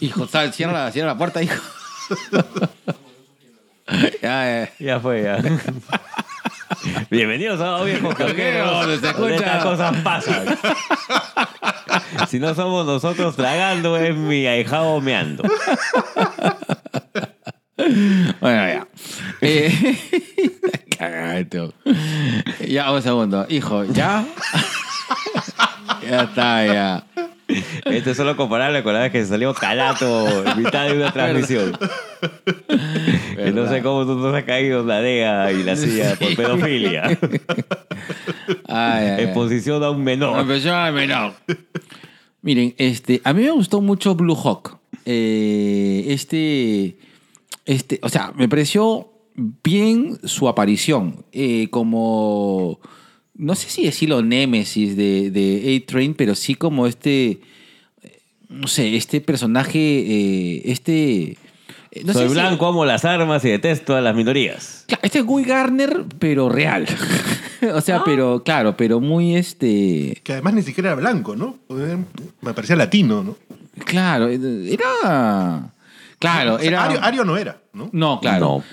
[0.00, 1.60] Hijo, sal, cierra, la- cierra la puerta, hijo.
[4.22, 4.70] ya, ya.
[4.78, 5.38] Ya fue, ya.
[7.10, 8.70] Bienvenidos a Viejos Coqueros,
[9.16, 10.46] Donde estas cosas pasan.
[12.28, 15.42] si no somos nosotros tragando, es mi ahijado meando.
[17.76, 18.86] Bueno, ya.
[19.40, 19.98] Eh,
[20.98, 21.74] cagado.
[22.66, 23.46] Ya, un segundo.
[23.48, 24.24] Hijo, ¿ya?
[26.08, 27.04] ya está, ya.
[27.46, 31.76] Esto es solo comparable con la vez que salió calato en mitad de una transmisión.
[33.36, 37.04] Que no sé cómo tú nos has caído la DEA y la silla por pedofilia.
[37.06, 37.18] Ay,
[38.66, 39.24] ay, ay.
[39.24, 40.40] Exposición a un menor.
[40.40, 41.34] Empezó a menor.
[42.42, 44.78] Miren, este, a mí me gustó mucho Blue Hawk.
[45.06, 46.98] Eh, este,
[47.64, 51.24] este, o sea, me pareció bien su aparición.
[51.32, 52.80] Eh, como,
[53.36, 57.40] no sé si decirlo Némesis de, de A-Train, pero sí como este,
[58.48, 61.36] no sé, este personaje, eh, este...
[61.90, 64.84] eh, no Soy sé si- blanco, amo las armas y detesto a las minorías.
[64.86, 66.86] Claro, Este es Guy Garner, pero real.
[67.74, 70.20] o sea, pero, claro, pero muy este.
[70.22, 71.58] Que además ni siquiera era blanco, ¿no?
[72.40, 73.36] Me parecía latino, ¿no?
[73.84, 75.72] Claro, era.
[76.18, 76.84] Claro, O sea, era.
[76.84, 77.90] Ario, Ario no era, ¿no?
[77.92, 78.40] No, claro.
[78.58, 78.64] No.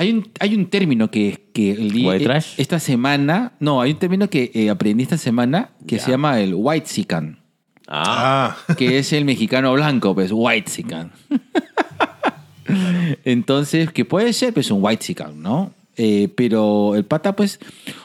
[0.00, 2.54] Hay, un, hay un término que, que el día- ¿White trash?
[2.56, 3.52] esta semana.
[3.58, 7.40] No, hay un término que eh, aprendí esta semana que se llama el white sican,
[7.88, 11.10] Ah, Ah, que es el mexicano blanco, pues white sican.
[13.24, 15.72] Entonces, que puede ser pues un white sican, ¿no?
[15.96, 17.58] Eh, pero el pata, pues,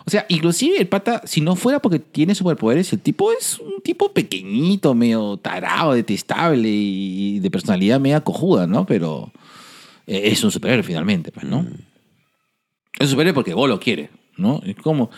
[0.05, 3.81] o sea, inclusive el pata, si no fuera porque tiene superpoderes, el tipo es un
[3.83, 8.85] tipo pequeñito, medio tarado, detestable y de personalidad media cojuda, ¿no?
[8.87, 9.31] Pero
[10.07, 11.65] eh, es un superhéroe finalmente, pues, ¿no?
[12.93, 14.61] Es un superhéroe porque Go lo quiere, ¿no?
[14.65, 15.09] Es como...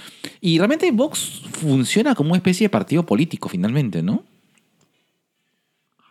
[0.41, 4.23] Y realmente Vox funciona como una especie de partido político finalmente, ¿no?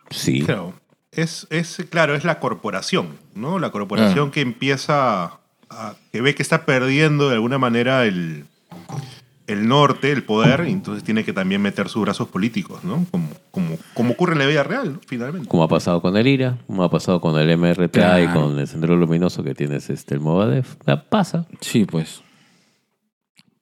[0.09, 0.41] sí.
[0.41, 0.79] claro.
[1.11, 3.57] Es, es, claro, es la corporación, ¿no?
[3.57, 4.31] La corporación Ah.
[4.33, 8.45] que empieza a, que ve que está perdiendo de alguna manera el,
[9.47, 13.05] el norte, el poder, y entonces tiene que también meter sus brazos políticos, ¿no?
[13.11, 14.99] Como, como, como ocurre en la vida real, ¿no?
[15.05, 15.47] finalmente.
[15.47, 18.67] Como ha pasado con el IRA, como ha pasado con el MRTA y con el
[18.67, 20.75] Sendero Luminoso que tienes este, el Movadef.
[20.87, 21.45] Ya pasa.
[21.61, 22.23] Sí, pues.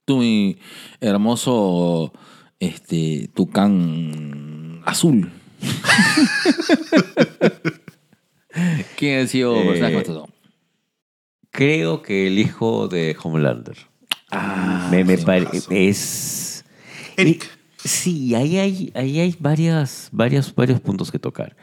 [0.06, 0.58] Tú, mi
[1.02, 2.14] hermoso
[2.60, 5.32] este, tucán azul.
[8.98, 10.24] ¿Quién ha sido Eh?
[11.52, 13.78] Creo que el hijo de Homelander.
[14.36, 16.66] Ah, me me pare- es...
[17.18, 17.44] Eric.
[17.60, 21.56] y- Sí, ahí hay, ahí hay varias, varias, varios puntos que tocar.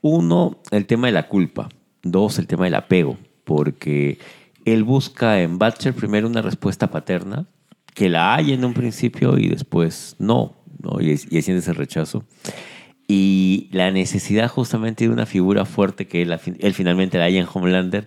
[0.00, 1.68] Uno, el tema de la culpa.
[2.02, 3.18] Dos, el tema del apego.
[3.44, 4.18] Porque
[4.64, 7.46] él busca en Butcher primero una respuesta paterna,
[7.94, 10.98] que la hay en un principio y después no, ¿no?
[11.00, 12.24] Y, y siente ese rechazo.
[13.06, 17.46] Y la necesidad justamente de una figura fuerte que él, él finalmente la hay en
[17.52, 18.06] Homelander.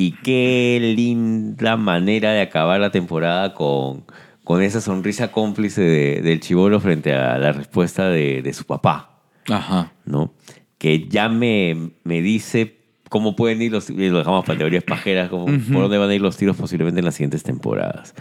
[0.00, 4.04] Y qué linda manera de acabar la temporada con,
[4.44, 9.20] con esa sonrisa cómplice de- del chivolo frente a la respuesta de, de su papá,
[9.50, 9.92] Ajá.
[10.06, 10.32] ¿no?
[10.78, 12.78] Que ya me, me dice
[13.08, 13.90] cómo pueden ir los...
[13.90, 17.00] Y lo dejamos para teorías pajeras, como, por dónde van a ir los tiros posiblemente
[17.00, 18.14] en las siguientes temporadas.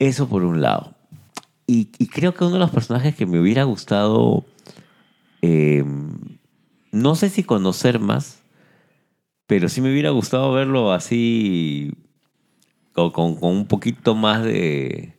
[0.00, 0.94] Eso por un lado.
[1.68, 4.44] Y, y creo que uno de los personajes que me hubiera gustado,
[5.42, 5.84] eh,
[6.90, 8.37] no sé si conocer más,
[9.48, 11.90] pero sí me hubiera gustado verlo así,
[12.92, 15.14] con, con- con un poquito más de,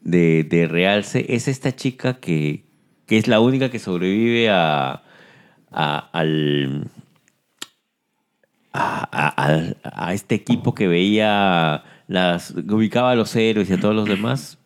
[0.00, 2.64] de, de realce, es esta chica que,
[3.06, 5.02] que es la única que sobrevive a,
[5.72, 6.88] a- al,
[8.72, 13.94] a, a- este equipo que veía, las, que ubicaba a los héroes y a todos
[13.94, 14.58] los demás,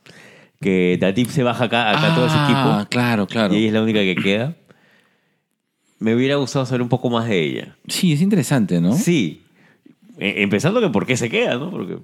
[0.61, 3.55] que Datip se baja acá, acá todo ese Ah, equipo claro, claro.
[3.55, 4.55] y ella es la única que queda.
[6.03, 7.77] Me hubiera gustado saber un poco más de ella.
[7.87, 8.93] Sí, es interesante, ¿no?
[8.95, 9.43] Sí.
[10.19, 11.71] E- Empezando que por qué se queda, ¿no?
[11.71, 11.99] Porque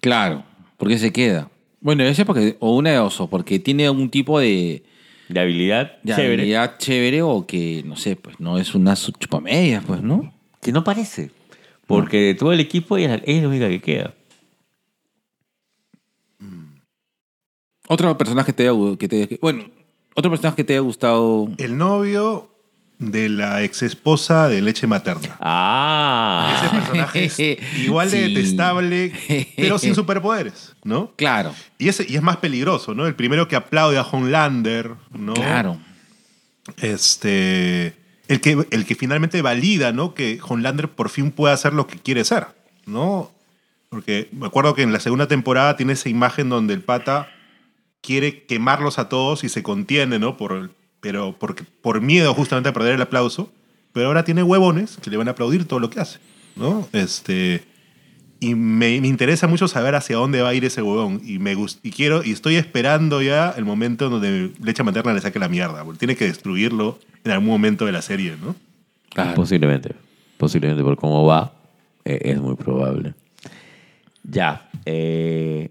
[0.00, 0.42] Claro.
[0.76, 1.48] ¿Por qué se queda?
[1.80, 4.82] Bueno, ese es porque, o una de dos, o porque tiene algún tipo de,
[5.28, 6.34] de habilidad de chévere.
[6.34, 10.32] habilidad chévere o que, no sé, pues no es una chupamedias, pues, ¿no?
[10.60, 11.30] Que no parece.
[11.86, 14.14] Porque de todo el equipo ella, ella es la única que queda.
[17.88, 19.64] Otro personaje que te haya, que te, bueno,
[20.16, 21.48] otro personaje que te haya gustado.
[21.58, 22.50] El novio
[22.98, 25.22] de la ex esposa de leche materna.
[25.22, 26.68] Ese Ah.
[26.72, 27.38] personaje es
[27.84, 28.34] igual de Sí.
[28.34, 29.12] detestable,
[29.56, 31.12] pero sin superpoderes, ¿no?
[31.16, 33.06] Claro, Y es, y es más peligroso, ¿no?
[33.06, 35.34] El primero que aplaude a Homelander, ¿no?
[35.34, 35.78] claro.
[36.80, 37.94] Este.
[38.28, 40.14] El que, el que finalmente valida, ¿no?
[40.14, 42.46] Que Homelander por fin puede hacer lo que quiere ser,
[42.86, 43.30] ¿no?
[43.88, 47.28] Porque me acuerdo que en la segunda temporada tiene esa imagen donde el pata
[48.00, 50.36] quiere quemarlos a todos y se contiene, ¿no?
[50.36, 50.70] Por,
[51.06, 53.52] pero porque, por miedo justamente a perder el aplauso.
[53.92, 56.18] Pero ahora tiene huevones que le van a aplaudir todo lo que hace,
[56.56, 56.86] ¿no?
[56.92, 57.62] Este.
[58.40, 61.22] Y me, me interesa mucho saber hacia dónde va a ir ese huevón.
[61.24, 65.20] Y me gust- y quiero, y estoy esperando ya el momento donde Leche Materna le
[65.22, 65.82] saque la mierda.
[65.84, 68.54] Porque tiene que destruirlo en algún momento de la serie, ¿no?
[69.08, 69.34] claro.
[69.34, 69.94] Posiblemente.
[70.36, 71.54] Posiblemente por cómo va.
[72.04, 73.14] eh, es muy probable.
[74.24, 74.68] Ya.
[74.84, 75.70] eh,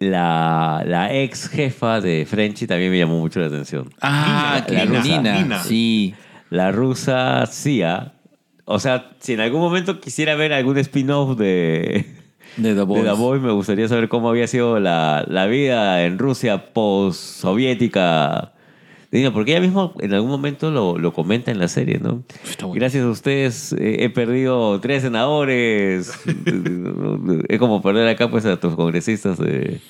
[0.00, 3.90] la, la ex jefa de Frenchy también me llamó mucho la atención.
[4.00, 5.02] Ah, la rusa.
[5.02, 5.38] Nina.
[5.40, 5.62] Nina.
[5.62, 6.14] Sí.
[6.48, 8.14] La rusa Sia.
[8.64, 12.06] O sea, si en algún momento quisiera ver algún spin-off de,
[12.56, 13.04] De The de Boys.
[13.04, 18.52] The Boy, me gustaría saber cómo había sido la, la vida en Rusia post-soviética.
[19.10, 22.22] De Nina, Porque ella mismo en algún momento lo, lo comenta en la serie, ¿no?
[22.60, 22.74] Bueno.
[22.74, 26.12] Gracias a ustedes eh, he perdido tres senadores.
[27.48, 29.80] es como perder acá pues a tus congresistas de,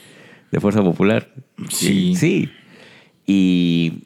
[0.50, 1.28] de Fuerza Popular.
[1.68, 2.14] Sí.
[2.16, 2.48] Sí.
[3.26, 4.04] Y,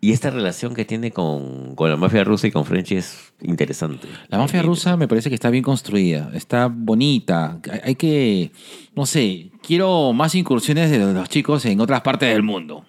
[0.00, 4.08] y esta relación que tiene con, con la mafia rusa y con Frenchy es interesante.
[4.28, 7.58] La mafia rusa me parece que está bien construida, está bonita.
[7.70, 8.50] Hay- Hay que,
[8.96, 12.84] no sé, quiero más incursiones de los chicos en otras partes del mundo.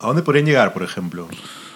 [0.00, 1.28] ¿A dónde podrían llegar, por ejemplo?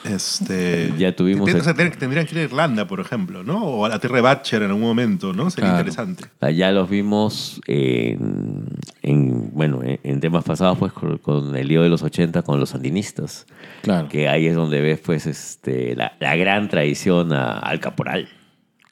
[0.05, 3.45] Este, Ya tuvimos tendrían- el- o sea, tendrían, tendrían que ir a Irlanda, por ejemplo,
[3.45, 3.62] ¿no?
[3.64, 5.49] O a la Tierra de Butcher en algún momento, ¿no?
[5.51, 5.89] Sería Claro.
[5.89, 6.25] interesante.
[6.57, 8.66] Ya los vimos en,
[9.03, 12.70] en, bueno, en, temas pasados pues con, con el lío de los 80 con los
[12.70, 13.47] sandinistas.
[13.83, 14.09] Claro.
[14.09, 18.29] Que ahí es donde ves pues este, la, la gran traición a- al caporal.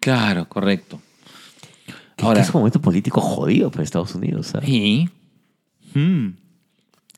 [0.01, 1.01] Claro, correcto.
[2.22, 4.49] Ahora- es un momento político jodido para Estados Unidos.
[4.49, 4.68] ¿sabes?
[4.68, 5.09] Y.
[5.95, 6.35] Hmm.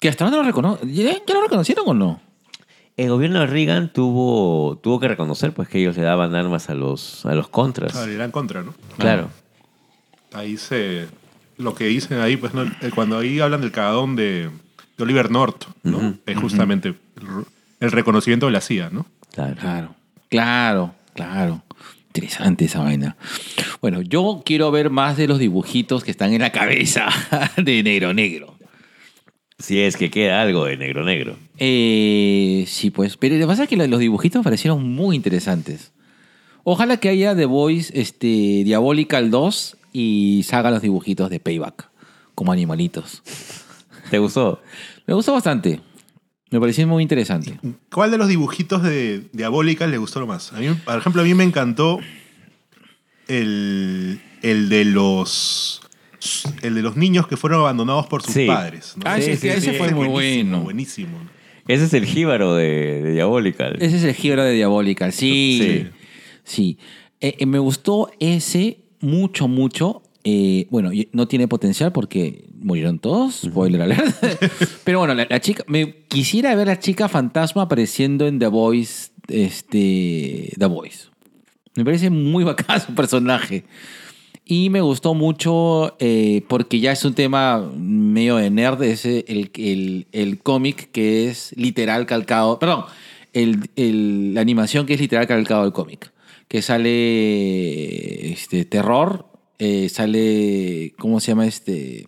[0.03, 0.93] Que hasta ahora no lo reconocen.
[0.93, 2.21] ¿Ya, ya lo reconocieron o no?
[2.97, 6.75] El gobierno de Reagan tuvo, tuvo que reconocer pues que ellos le daban armas a
[6.75, 7.93] los, a los contras.
[7.93, 8.75] Claro, irán contra, ¿no?
[8.99, 9.31] Claro.
[10.33, 11.07] Ahí se.
[11.57, 12.65] Lo que dicen ahí, pues, ¿no?
[12.65, 14.51] Eh, cuando ahí hablan del cagadón de,
[14.97, 16.19] de Oliver North, ¿no?
[16.27, 16.97] Es justamente el,
[17.79, 19.07] el reconocimiento de la CIA, ¿no?
[19.33, 19.55] Claro.
[19.61, 19.95] Claro.
[20.29, 21.63] Claro, claro.
[22.09, 23.17] Interesante esa vaina.
[23.81, 27.07] Bueno, yo quiero ver más de los dibujitos que están en la cabeza
[27.57, 28.57] de Negro Negro.
[29.63, 31.37] Si es que queda algo de negro negro.
[31.57, 33.17] Eh, sí, pues.
[33.17, 35.93] Pero lo que pasa es que los dibujitos me parecieron muy interesantes.
[36.65, 38.27] Ojalá que haya The Voice este,
[38.65, 41.91] Diabolical 2 y salga los dibujitos de Payback
[42.35, 43.23] como animalitos.
[44.11, 44.61] ¿Te gustó?
[45.07, 45.81] Me gustó bastante.
[46.51, 47.59] Me pareció muy interesante.
[47.93, 50.53] ¿Cuál de los dibujitos de Diabólica le gustó lo más?
[50.53, 52.01] A mí, por ejemplo, a mí me encantó
[53.29, 55.82] el, el de los
[56.63, 58.47] el de los niños que fueron abandonados por sus Sí.
[58.47, 58.95] padres.
[58.97, 59.03] ¿no?
[59.07, 60.65] Ah, ese- sí, ese sí, fue es muy buenísimo, bueno.
[60.65, 61.19] Buenísimo.
[61.69, 63.77] Ese es el jíbaro de, de Diabolical.
[63.81, 65.11] Ese es el jíbaro de Diabólica.
[65.13, 65.87] Sí.
[66.45, 66.79] Sí.
[67.21, 70.03] Eh, eh, me gustó ese mucho, mucho.
[70.25, 73.43] Eh, bueno, y- no tiene potencial porque murieron todos.
[73.45, 74.05] Spoiler alert.
[74.85, 75.65] Pero bueno, la, la chica.
[75.69, 79.11] Me quisiera ver a la chica fantasma apareciendo en The Voice.
[79.29, 80.53] Este.
[80.59, 81.07] The Voice.
[81.75, 83.65] Me parece muy bacán su personaje.
[84.45, 89.51] Y me gustó mucho eh, porque ya es un tema medio de nerd, es el,
[89.55, 92.85] el, el cómic que es literal calcado, perdón,
[93.33, 96.13] el, la animación que es literal calcado del cómic,
[96.49, 99.27] que sale este, terror,
[99.59, 102.07] eh, sale, ¿cómo se llama este?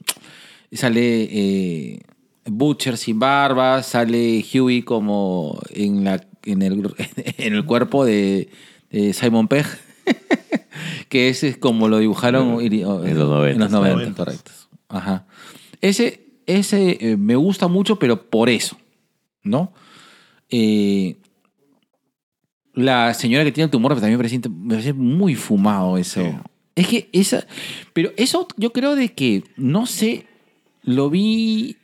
[0.73, 2.01] Sale eh,
[2.47, 6.93] Butcher sin barba, sale Huey como en, la, en, el,
[7.39, 8.49] en el cuerpo de,
[8.91, 9.67] de Simon Pegg.
[11.09, 14.25] que ese es como lo dibujaron En los 90, En los 90, 90.
[14.25, 14.51] correcto.
[14.89, 15.27] Ajá.
[15.81, 18.77] Ese, ese eh, me gusta mucho, pero por eso,
[19.43, 19.73] ¿no?
[20.51, 21.17] Eh,
[22.75, 26.23] la señora que tiene el tumor también me parece, me parece muy fumado eso.
[26.23, 26.31] Sí.
[26.75, 27.47] Es que esa...
[27.93, 30.27] Pero eso yo creo de que, no sé,
[30.83, 31.77] lo vi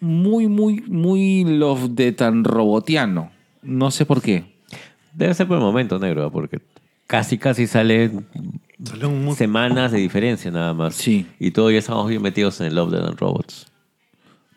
[0.00, 3.30] muy, muy, muy love de tan robotiano.
[3.62, 4.44] No sé por qué.
[5.12, 6.60] Debe ser por el momento, negro, porque
[7.08, 8.12] casi, casi sale
[9.10, 10.94] muy- semanas de diferencia nada más.
[10.94, 11.26] Sí.
[11.40, 13.66] Y todavía estamos bien metidos en el Love, Death and Robots.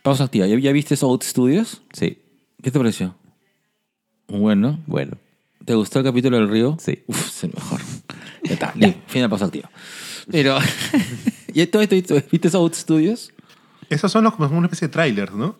[0.04, 0.46] Pausa activa.
[0.46, 1.82] ¿Ya, ya viste Out Studios?
[1.94, 2.20] Sí,
[2.62, 3.16] ¿Qué te pareció?
[4.28, 4.80] Bueno.
[4.86, 5.18] bueno.
[5.66, 6.78] ¿Te gustó el capítulo del río?
[6.80, 7.04] Sí.
[7.08, 7.82] Uf, es el mejor.
[8.44, 9.70] Ya está, listo, fin del paso activo.
[10.32, 10.58] Pero,
[11.54, 13.32] ¿y todo esto viste Out Studios?
[13.88, 15.56] Esos son los, como una especie de trailers, ¿no?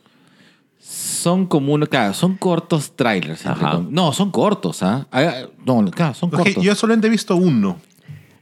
[1.02, 3.46] Son como uno, claro, son cortos trailers.
[3.46, 3.82] Ajá.
[3.90, 5.08] No, son cortos, ¿ah?
[5.12, 6.64] Ah, No, claro, son cortos.
[6.64, 7.80] yo solamente he visto uno.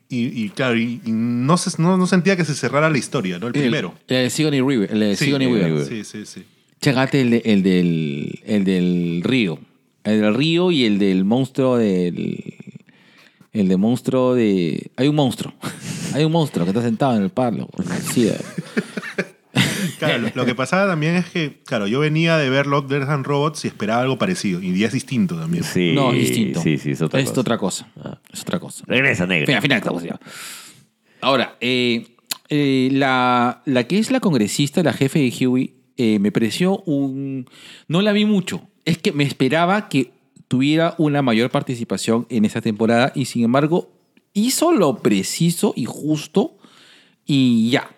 [0.09, 3.37] Y, y claro, y, y no, se- no, no sentía que se cerrara la historia,
[3.39, 3.47] ¿no?
[3.47, 3.93] El primero.
[4.07, 4.91] El, el de Sigourney Weaver.
[4.91, 5.85] El de Sí, Sigourney Weaver.
[5.85, 6.43] Sí, sí, sí.
[6.81, 9.59] Checate el, de- el del, el del río.
[10.03, 12.55] El del río y el del monstruo del...
[13.51, 14.89] El de monstruo de...
[14.95, 15.53] Hay un monstruo.
[16.13, 17.67] Hay un monstruo que está sentado en el palo.
[18.13, 18.31] Sí.
[19.99, 23.09] Claro, lo, lo que pasaba también es que, claro, yo venía de ver Love, Death
[23.09, 24.61] and Robots y esperaba algo parecido.
[24.61, 25.63] Y es distinto también.
[25.63, 26.61] Sí, no, es distinto.
[26.61, 27.39] Sí, sí, es otra cosa.
[27.39, 27.87] otra cosa.
[28.03, 28.19] Ah.
[28.33, 28.83] Es otra cosa.
[28.87, 29.45] Regresa, negro.
[29.45, 30.19] Final, final, estamos ya.
[31.21, 32.07] Ahora, eh,
[32.49, 37.49] eh, la, la que es la congresista, la jefe de Huey, eh, me pareció un...
[37.87, 38.61] No la vi mucho.
[38.85, 40.11] Es que me esperaba que
[40.47, 43.91] tuviera una mayor participación en esta temporada y sin embargo
[44.33, 46.57] hizo lo preciso y justo
[47.25, 47.91] y ya.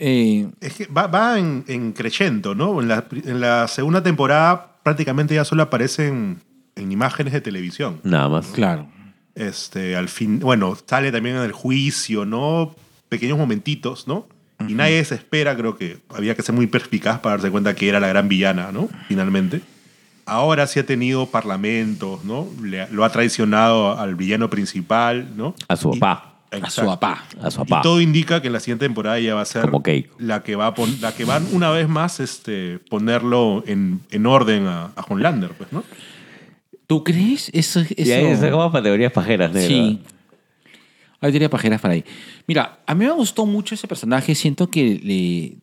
[0.00, 2.80] Eh, Es que va, va en, en creciendo, ¿no?
[2.80, 6.40] En la, en la segunda temporada prácticamente ya solo aparecen
[6.74, 8.00] en imágenes de televisión.
[8.02, 8.46] Nada más.
[8.48, 8.86] claro.
[9.34, 12.74] Este, al fin, bueno, sale también en el juicio, ¿no?
[13.08, 14.26] Pequeños momentitos, ¿no?
[14.68, 17.88] Y nadie se espera, creo que había que ser muy perspicaz para darse cuenta que
[17.88, 18.88] era la gran villana, ¿no?
[19.08, 19.62] Finalmente.
[20.26, 22.46] Ahora sí ha tenido parlamentos, ¿no?
[22.62, 25.54] Le- lo ha traicionado al villano principal, ¿no?
[25.68, 26.29] A su Y- papá.
[26.50, 27.24] A su papá.
[27.40, 29.82] A su Y todo indica que en la siguiente temporada ya va a ser Como
[29.82, 30.16] Keiko.
[30.18, 34.26] la que va a pon- la que van una vez más este, ponerlo en, en
[34.26, 35.84] orden a, a Homelander, pues, ¿no?
[36.86, 37.50] ¿Tú crees?
[37.52, 37.94] Eso, eso...
[37.96, 39.68] Y ahí para teorías pajeras, negro.
[39.68, 40.00] Sí.
[41.22, 42.04] Hay teoría pajeras para ahí.
[42.46, 44.34] Mira, a mí me gustó mucho ese personaje.
[44.34, 44.98] Siento que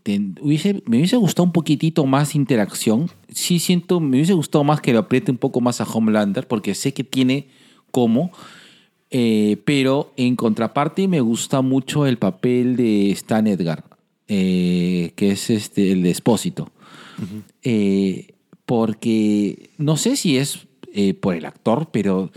[0.05, 3.09] le, hubiese, me hubiese gustado un poquitito más interacción.
[3.29, 6.75] Sí siento, me hubiese gustado más que lo apriete un poco más a Homelander, porque
[6.75, 7.47] sé que tiene
[7.91, 8.31] cómo.
[9.09, 13.85] Eh, pero en contraparte me gusta mucho el papel de Stan Edgar,
[14.27, 16.71] eh, que es este, el de Espósito.
[17.63, 18.33] Eh,
[18.65, 22.31] porque no sé si es eh, por el actor, pero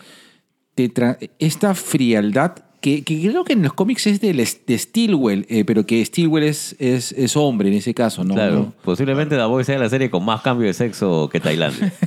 [0.74, 0.90] te
[1.38, 5.84] esta frialdad que, que creo que en los cómics es del, de Stilwell, eh, pero
[5.84, 8.34] que Stilwell es, es, es hombre en ese caso, ¿no?
[8.34, 8.54] Claro.
[8.54, 8.74] ¿No?
[8.82, 11.92] Posiblemente The sea la serie con más cambio de sexo que Tailandia.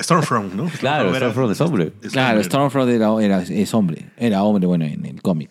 [0.00, 0.66] Stormfront, ¿no?
[0.80, 1.92] claro, Stormfront es hombre.
[2.12, 2.42] Claro.
[2.42, 5.50] Stormfront era, era- es hombre, era hombre, bueno, en el cómic.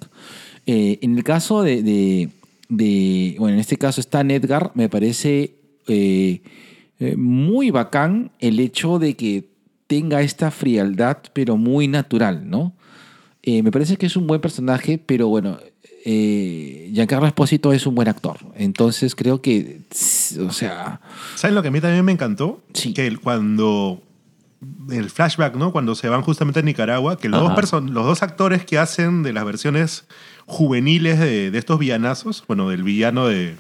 [0.66, 2.30] Eh, en el caso de, de-
[2.70, 5.56] de- bueno, en este caso Stan Edgar, me parece
[5.88, 6.42] eh,
[7.00, 9.50] eh, muy bacán el hecho de que
[9.88, 12.74] tenga esta frialdad, pero muy natural, ¿no?
[13.44, 15.58] Eh, me parece que es un buen personaje, pero bueno,
[16.06, 18.38] eh, Giancarlo Esposito es un buen actor.
[18.56, 19.82] Entonces creo que,
[20.40, 21.02] o sea,
[21.36, 22.62] ¿Saben lo que a mí también me encantó?
[22.74, 22.94] Sí.
[22.94, 24.02] Que cuando.
[24.90, 25.72] El flashback, ¿no?
[25.72, 29.24] Cuando se van justamente a Nicaragua, que los dos, person- los dos actores que hacen
[29.24, 30.06] de las versiones
[30.46, 33.56] juveniles de, de estos villanazos, bueno, del villano de,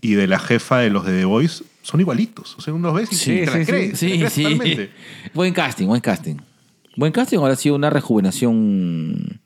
[0.00, 2.56] y de la jefa de los de The Voice, son igualitos.
[2.56, 3.64] O sea, uno los ves y Sí, te sí, sí.
[3.66, 3.66] crees.
[3.66, 4.42] te la Sí, crees sí.
[4.42, 4.90] totalmente.
[5.34, 6.36] Buen casting, buen casting.
[6.96, 9.40] Buen casting ahora ha sido una rejuvenación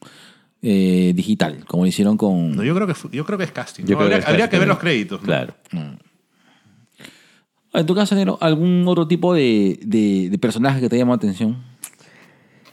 [0.62, 2.54] eh, digital, como lo hicieron con...
[2.56, 3.84] No, yo, creo que, yo creo que es casting.
[3.94, 5.20] Habría, que habría ver los créditos.
[5.20, 5.26] ¿no?
[5.26, 5.54] Claro.
[7.74, 11.16] En tu caso, Nero, ¿algún otro tipo de, de, de personaje que te llamó la
[11.16, 11.56] atención?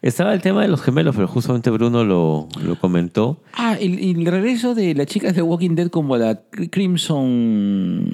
[0.02, 3.42] Estaba el tema de los gemelos, pero justamente Bruno lo, lo comentó.
[3.54, 8.06] Ah, el, el regreso de la chica de Walking Dead como la Crimson...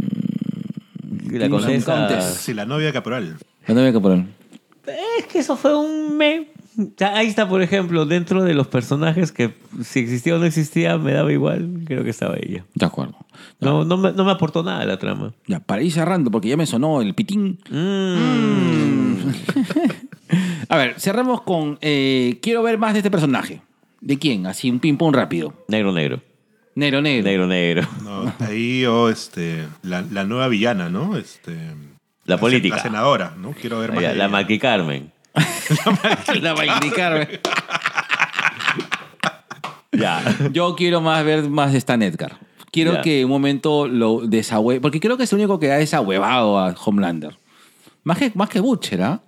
[1.31, 2.07] La Crimson condesa.
[2.07, 2.25] Countess.
[2.25, 3.37] Sí, la novia de Caporal.
[3.67, 4.27] La novia caporal.
[5.19, 6.47] Es que eso fue un me.
[7.01, 9.53] Ahí está, por ejemplo, dentro de los personajes que
[9.83, 11.81] si existía o no existía, me daba igual.
[11.85, 12.65] Creo que estaba ella.
[12.75, 13.15] De acuerdo.
[13.59, 15.33] No, no, me, no me aportó nada la trama.
[15.47, 17.59] Ya, para ir cerrando, porque ya me sonó el pitín.
[17.69, 19.29] Mm.
[20.69, 21.77] A ver, cerramos con...
[21.81, 23.61] eh, quiero ver más de este personaje.
[23.99, 24.47] ¿De quién?
[24.47, 25.53] Así, un ping-pong rápido.
[25.67, 26.21] Negro, negro.
[26.75, 27.23] Negro, negro.
[27.25, 27.87] Negro, negro.
[28.03, 31.17] No, ahí yo, este, la, la nueva villana, ¿no?
[31.17, 31.51] Este,
[32.25, 32.77] La se- política.
[32.77, 33.51] La senadora, ¿no?
[33.51, 34.01] Quiero ver más.
[34.01, 34.29] La, de la.
[34.29, 35.11] Maqui Carmen.
[36.41, 37.27] la va a indicar.
[39.91, 40.23] Ya.
[40.51, 42.37] Yo quiero más ver más de Stan Edgar.
[42.71, 43.01] Quiero Ya.
[43.01, 44.79] que un momento lo desahue...
[44.79, 47.37] Porque creo que es el único que ha desahuevado a Homelander.
[48.03, 49.21] Más que, más que Butcher, ¿ah?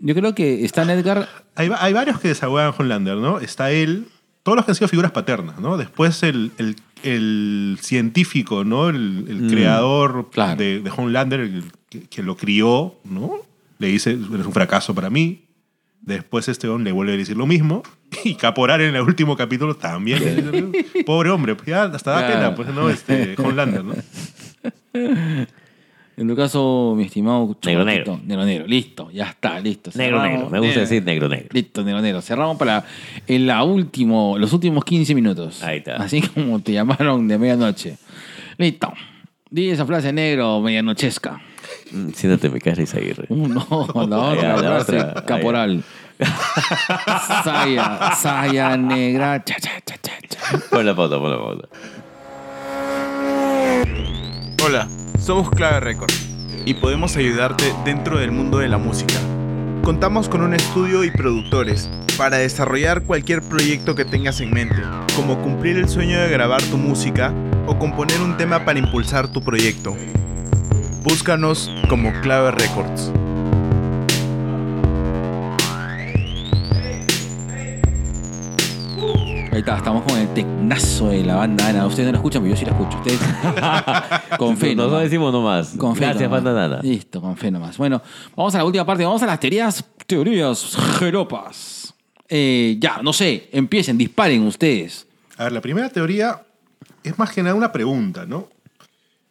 [0.00, 1.28] Yo creo que Stan Edgar...
[1.54, 3.40] Hay, va- hay varios que desahuevan a Homelander, ¿no?
[3.40, 4.08] Está él,
[4.42, 5.76] todos los que han sido figuras paternas, ¿no?
[5.76, 8.88] Después el, el- el científico, ¿no?
[8.88, 10.56] El, el creador claro.
[10.56, 13.32] de, de Homelander, el que, que lo crió, ¿no?
[13.78, 15.42] Le dice, eres un fracaso para mí.
[16.00, 17.82] Después este hombre le vuelve a decir lo mismo.
[18.24, 20.20] Y Caporal en el último capítulo también.
[20.20, 20.72] le dice lo mismo.
[21.06, 22.88] Pobre hombre, pues ya hasta da pena, pues, ¿no?
[22.88, 23.94] Este, Homelander, ¿no?
[26.18, 27.40] En tu caso, mi estimado...
[27.62, 28.66] Negro, Chocolatito, Negro, negro.
[28.66, 29.90] Listo, ya está, listo.
[29.96, 30.30] Negro, Cerramos.
[30.32, 30.50] negro.
[30.50, 30.80] Me gusta Negro.
[30.80, 31.48] decir negro, negro.
[31.52, 32.22] Listo, negro, negro.
[32.22, 32.86] Cerramos para
[33.26, 35.62] en la último, los últimos 15 minutos.
[35.62, 35.96] Ahí está.
[35.96, 37.98] Así como te llamaron de medianoche.
[38.56, 38.94] Listo.
[39.50, 41.38] Di esa frase negro medianochesca.
[41.92, 43.26] Mm, Siéntate en mi casa, Isaguirre.
[43.28, 43.66] Uh, no,
[44.08, 45.24] la otra la otra.
[45.24, 45.84] caporal.
[47.44, 49.42] saya, saya negra.
[49.44, 50.58] Cha, cha, cha, cha, cha.
[50.70, 51.68] Pon la foto, pon la foto.
[54.64, 54.88] Hola,
[55.20, 56.26] somos Clave Records
[56.64, 59.14] y podemos ayudarte dentro del mundo de la música.
[59.82, 64.82] Contamos con un estudio y productores para desarrollar cualquier proyecto que tengas en mente,
[65.14, 67.32] como cumplir el sueño de grabar tu música
[67.68, 69.94] o componer un tema para impulsar tu proyecto.
[71.06, 73.12] Búscanos como Clave Records.
[79.52, 81.86] Ahí está, estamos con el tecnazo de la banda Ana.
[81.86, 82.98] Ustedes no la escuchan, pero yo sí la escucho.
[82.98, 83.20] Ustedes
[84.38, 84.74] con fe.
[84.74, 85.02] Nosotros nomás.
[85.04, 85.74] decimos nomás.
[85.78, 86.44] Con fe Gracias, nomás.
[86.44, 86.82] banda nana.
[86.82, 87.78] Listo, con fe nomás.
[87.78, 88.02] Bueno,
[88.34, 89.04] vamos a la última parte.
[89.04, 91.94] Vamos a las teorías, teorías jeropas.
[92.28, 95.06] Eh, ya, no sé, empiecen, disparen ustedes.
[95.38, 96.42] A ver, la primera teoría
[97.02, 98.48] es más que nada una pregunta, ¿no?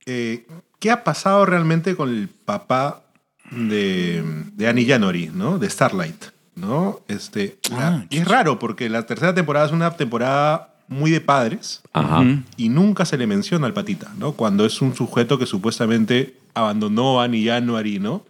[0.06, 0.48] Eh,
[0.86, 3.02] ¿Qué ha pasado realmente con el papá
[3.50, 4.24] de,
[4.54, 5.58] de Annie January, ¿no?
[5.58, 6.26] De Starlight,
[6.56, 7.00] ¿no?
[7.08, 11.22] Este, la- Ah, y es raro porque la tercera temporada es una temporada muy de
[11.22, 12.24] padres Ajá.
[12.56, 14.34] y nunca se le menciona al patita, ¿no?
[14.34, 18.24] Cuando es un sujeto que supuestamente abandonó a Annie January, ¿no?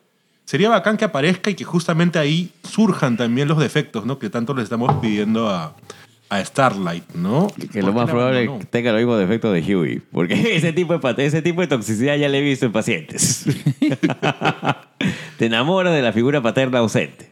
[0.45, 4.17] Sería bacán que aparezca y que justamente ahí surjan también los defectos, ¿no?
[4.17, 5.75] Que tanto le estamos pidiendo a,
[6.29, 7.47] a Starlight, ¿no?
[7.71, 10.01] Que ¿Por lo más probable que tenga los mismos defectos de Huey.
[10.11, 13.45] Porque ese tipo de, pat- ese tipo de toxicidad ya le he visto en pacientes.
[15.37, 17.29] Te enamoras de la figura paterna ausente.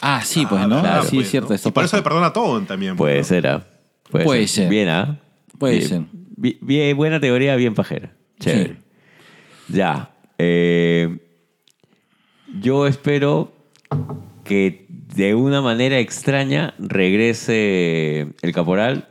[0.00, 0.80] Ah, sí, pues, ¿no?
[0.80, 1.48] Claro, sí, pues, es cierto.
[1.50, 1.54] ¿no?
[1.54, 2.96] Esto Y por eso le perdona todo también.
[2.96, 3.34] Puede pues, ¿no?
[3.36, 3.66] ser, ¿ah?
[4.10, 4.68] Puede, Puede ser.
[4.68, 5.18] Bien, ¿ah?
[5.58, 5.88] Puede Bien.
[5.88, 6.02] ser.
[6.60, 8.10] Bien, buena teoría, bien pajera.
[8.40, 8.76] Chévere.
[9.68, 10.10] Ya.
[10.38, 11.18] eh,
[12.60, 13.52] yo espero
[14.44, 14.83] que
[15.16, 19.08] de una manera extraña regrese el caporal,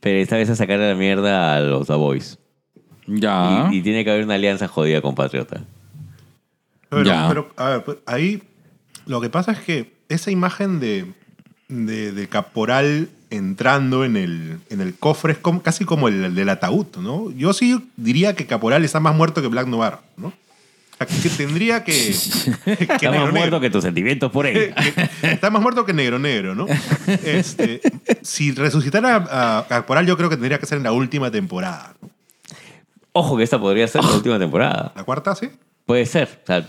[0.00, 2.38] pero esta vez a sacarle la mierda a los The Boys.
[3.06, 3.68] Ya.
[3.72, 5.62] Y, y tiene que haber una alianza jodida con Patriota.
[6.88, 7.26] Pero, Ya.
[7.28, 8.42] pero, a ver, pues, ahí
[9.06, 11.06] lo que pasa es que esa imagen de,
[11.68, 16.48] de, de Caporal entrando en el, en el cofre es como- casi como el, del
[16.48, 17.30] ataúd, ¿no?
[17.32, 20.32] Yo sí diría que Caporal está más muerto que Black Noir, ¿no?
[21.00, 21.92] O sea, que tendría que...
[22.64, 23.60] que Está más muerto Negro.
[23.60, 24.74] que tus sentimientos por él.
[25.22, 26.66] Está más muerto que Negro Negro, ¿no?
[27.24, 27.80] Este,
[28.22, 31.94] si resucitara a, a Caporal, yo creo que tendría que ser en la última temporada.
[32.02, 32.10] ¿no?
[33.12, 34.92] Ojo que esta podría ser la última temporada.
[34.96, 35.48] ¿La cuarta, sí?
[35.86, 36.40] Puede ser.
[36.42, 36.68] O sea,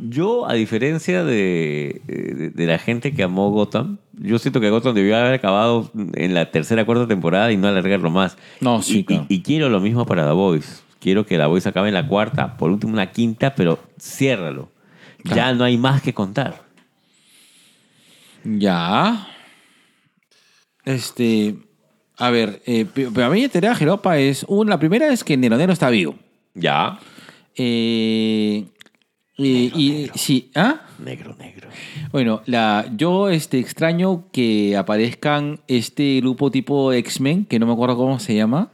[0.00, 4.94] yo, a diferencia de, de, de la gente que amó Gotham, yo siento que Gotham
[4.94, 8.36] debió haber acabado en la tercera cuarta temporada y no alargarlo más.
[8.60, 9.26] No, sí, y, claro.
[9.28, 10.85] y- y quiero lo mismo para The Voice.
[11.06, 14.72] Quiero que The Voice acabe en la cuarta, por último una quinta, pero ciérralo.
[15.22, 16.64] Ya no hay más que contar.
[18.42, 19.28] Ya.
[20.84, 21.54] Este.
[22.18, 24.44] A ver, eh, pe- pero a mí mi teoría jeropa es.
[24.48, 26.16] Una, la primera es que Nero Nero está vivo.
[26.54, 26.98] Ya.
[27.54, 28.64] Eh,
[29.36, 29.46] y,
[29.80, 30.80] y- sí, ¿ah?
[30.98, 31.68] Negro, negro.
[32.10, 37.96] Bueno, la, yo este, extraño que aparezcan este grupo tipo X-Men, que no me acuerdo
[37.96, 38.72] cómo se llama,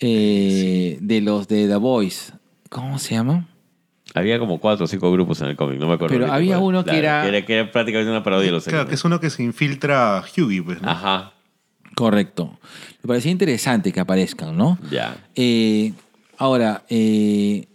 [0.00, 2.32] eh, de los de The Boys.
[2.70, 3.48] ¿Cómo se llama?
[4.14, 6.14] Había como cuatro o cinco grupos en el cómic, no me acuerdo.
[6.14, 6.68] Pero había cuál.
[6.68, 9.04] uno que era- Que era, que era prácticamente una parodia de los Claro, que es
[9.04, 10.88] uno que se infiltra a Hughie, pues, ¿no?
[10.90, 11.32] Ajá,
[11.96, 12.58] Correcto.
[13.02, 14.78] Me parecía interesante que aparezcan, ¿no?
[14.90, 15.16] ya.
[15.36, 15.92] Eh,
[16.38, 17.66] ahora, eh,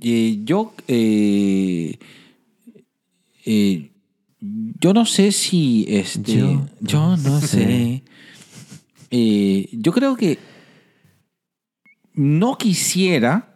[0.00, 1.98] eh, yo, eh,
[3.44, 3.90] eh,
[4.40, 8.02] yo no sé si este, yo, Yo no sé.
[9.10, 10.38] Eh, yo creo que
[12.18, 13.48] no quisiera,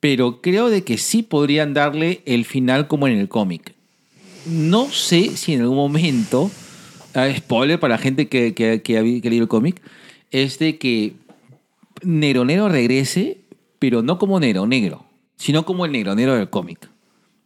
[0.00, 3.74] pero creo de que sí podrían darle el final como en el cómic.
[4.46, 6.50] No sé si en algún momento,
[7.14, 9.80] ah, spoiler para la gente que, que, que ha leído el cómic,
[10.30, 11.12] es de que
[12.02, 13.38] Nero Nero regrese,
[13.78, 15.04] pero no como Nero Negro,
[15.36, 16.88] sino como el Nero Nero del cómic.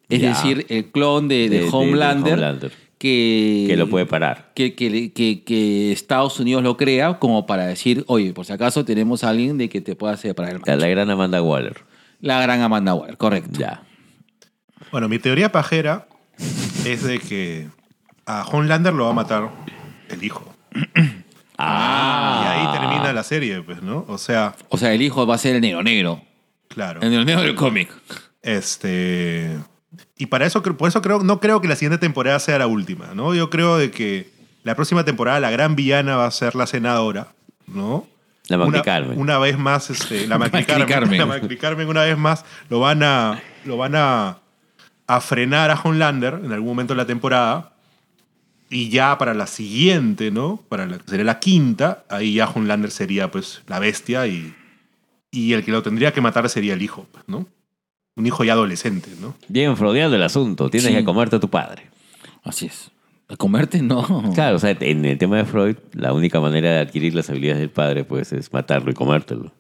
[0.09, 0.29] Es Ya.
[0.29, 2.73] decir, el clon de, de De- de- de Homelander, Homelander.
[2.99, 4.53] Que, Que lo puede parar.
[4.55, 8.85] que, que, que- que Estados Unidos lo crea como para decir, oye, por si acaso
[8.85, 10.81] tenemos a alguien de que te pueda separar el La, macho.
[10.81, 11.77] la gran Amanda Waller.
[12.21, 13.59] La gran Amanda Waller, correcto.
[13.59, 13.83] Ya.
[14.91, 16.07] Bueno, mi teoría pajera
[16.87, 17.69] es de que
[18.25, 19.51] a Homelander lo va a matar
[20.09, 20.55] el hijo.
[21.59, 22.43] Ah.
[22.43, 24.05] Y ahí termina la serie, pues, ¿no?
[24.09, 26.21] O sea, O sea, el hijo va a ser el Nero Negro.
[26.69, 27.01] claro.
[27.01, 27.89] El Negro del cómic.
[28.43, 29.57] Este.
[30.17, 33.15] Y para eso, por eso creo, no creo que la siguiente temporada sea la última,
[33.15, 33.35] ¿no?
[33.35, 34.31] Yo creo de que
[34.65, 37.29] la próxima temporada la gran villana va a ser la senadora,
[37.67, 38.07] ¿no?
[38.49, 39.19] La Macri una, Carmen.
[39.19, 41.19] Una vez más, este, la Macri Macri Carmen, Carmen.
[41.19, 44.39] la Macri Carmen una vez más lo van a, lo van a,
[45.07, 47.73] a frenar a Homelander en algún momento de la temporada.
[48.69, 50.61] Y ya para la siguiente, ¿no?
[50.69, 54.53] Para la que sería la quinta, ahí ya Homelander sería pues la bestia y,
[55.31, 57.47] y el que lo tendría que matar sería el hijo, pues, ¿no?
[58.17, 59.35] Un hijo ya adolescente, ¿no?
[59.49, 60.71] Bien freudiano el asunto.
[60.71, 60.95] Tienes Sí.
[60.95, 61.85] que comerte a tu padre.
[62.43, 62.91] Así es.
[63.29, 63.83] ¿A comerte?
[63.83, 64.33] No.
[64.35, 67.61] Claro, o sea, en el tema de Freud, la única manera de adquirir las habilidades
[67.61, 69.53] del padre, pues, es matarlo y comértelo.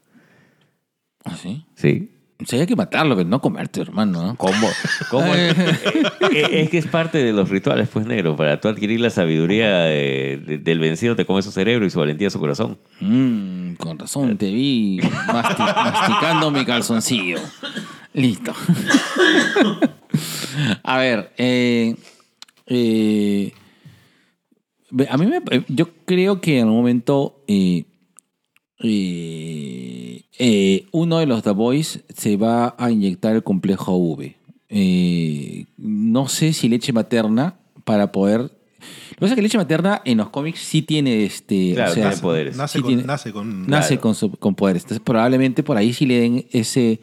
[1.25, 1.67] ¿Así?
[1.75, 2.13] ¿Sí?
[2.15, 4.23] O sea, hay que matarlo, pero no comerte, hermano.
[4.27, 4.37] ¿no?
[4.37, 4.69] ¿Cómo?
[5.11, 5.33] ¿Cómo?
[6.33, 8.37] Eh, es que es parte de los rituales, pues, negro.
[8.37, 11.99] Para tú adquirir la sabiduría de- de- del vencido, te come su cerebro y su
[12.01, 12.79] valentía su corazón.
[13.01, 17.39] Mm, con razón, te vi masti- masticando mi calzoncillo.
[18.13, 18.53] Listo.
[20.83, 21.95] A ver, eh,
[22.67, 23.53] eh,
[25.09, 27.85] a mí me, yo creo que en algún momento eh,
[28.81, 34.37] eh, eh, uno de los The Boys se va a inyectar el complejo V.
[34.69, 38.41] Eh, no sé si leche materna para poder...
[38.41, 38.51] Lo
[39.15, 41.73] que pasa es que leche materna en los cómics sí tiene este...
[41.75, 42.57] Claro, o sea, tiene poderes.
[42.57, 43.67] Nace, Sí con, tiene- nace con...
[43.67, 44.01] nace Claro.
[44.03, 44.83] con, su- con poderes.
[44.83, 47.01] Entonces, probablemente por ahí sí le den ese,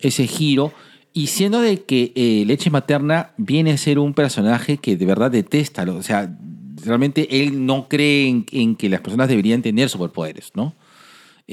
[0.00, 0.72] ese giro.
[1.14, 5.30] Y siendo de que eh, Leche Materna viene a ser un personaje que de verdad
[5.30, 6.36] detesta, lo- o sea,
[6.84, 10.74] realmente él no cree en, en que las personas deberían tener superpoderes, ¿no?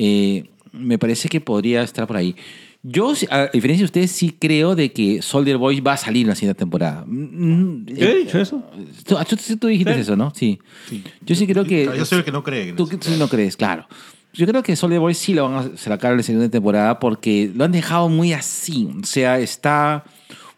[0.02, 2.36] Eh, me parece que podría estar por ahí.
[2.82, 6.30] Yo, a diferencia de ustedes, sí creo de que Soldier Boy va a salir en
[6.30, 7.04] la siguiente temporada.
[7.06, 8.64] Mm, ¿Yo he dicho eso?
[9.06, 10.32] Tú, tú- tú dijiste eso, ¿no?
[10.34, 10.60] Sí.
[11.26, 11.86] Yo sí creo que...
[11.98, 12.98] Yo soy el que no cree en Tú eso.
[12.98, 13.86] tú no crees, claro.
[14.34, 17.52] Yo creo que Soldier Boy sí lo van a sacar en la segunda temporada porque
[17.54, 18.88] lo han dejado muy así.
[19.02, 20.06] O sea, está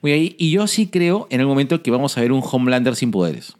[0.04, 0.36] muy ahí.
[0.38, 3.56] Y yo sí creo en el momento que vamos a ver un Homelander sin poderes.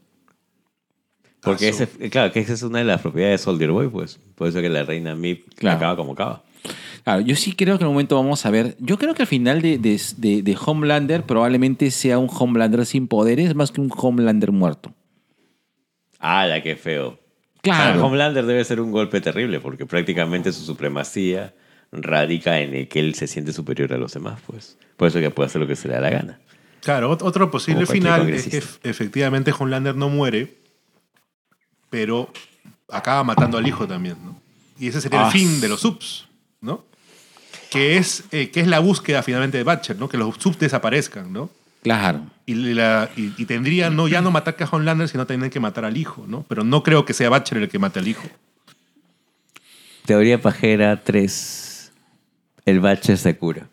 [1.42, 4.20] Porque Ah, ese, claro, que esa es una de las propiedades de Soldier Boy, pues.
[4.36, 5.78] Por eso que la reina Mip Claro.
[5.78, 6.44] acaba como acaba.
[7.04, 8.76] Claro, yo sí creo que en el momento vamos a ver.
[8.80, 13.08] Yo creo que al final de, de- de- de Homelander probablemente sea un Homelander sin
[13.08, 14.94] poderes más que un Homelander muerto.
[16.20, 17.20] Ah, la que feo.
[17.62, 17.94] Claro.
[17.94, 21.54] Para Homelander debe ser un golpe terrible porque prácticamente su supremacía
[21.92, 24.78] radica en el que él se siente superior a los demás, pues.
[24.98, 26.40] Por eso que puede hacer lo que se le da la gana.
[26.82, 30.61] Claro, ot- otro posible final es que efectivamente Homelander no muere,
[31.92, 32.34] pero
[32.90, 34.42] acaba matando al hijo también, ¿no?
[34.80, 36.28] Y ese sería Ah, el fin de los subs,
[36.62, 36.84] ¿no?
[37.70, 40.10] Que es, eh, que es la búsqueda finalmente de Batcher, ¿no?
[40.10, 41.52] Que los subs desaparezcan, ¿no?
[41.84, 42.26] Claro.
[42.46, 45.86] Y, la, y, y tendrían no, ya no matar a Homelander, sino tener que matar
[45.86, 46.44] al hijo, ¿no?
[46.50, 48.24] Pero no creo que sea Batcher el que mate al hijo.
[50.06, 51.92] Teoría pajera 3.
[52.66, 53.68] El bache se cura.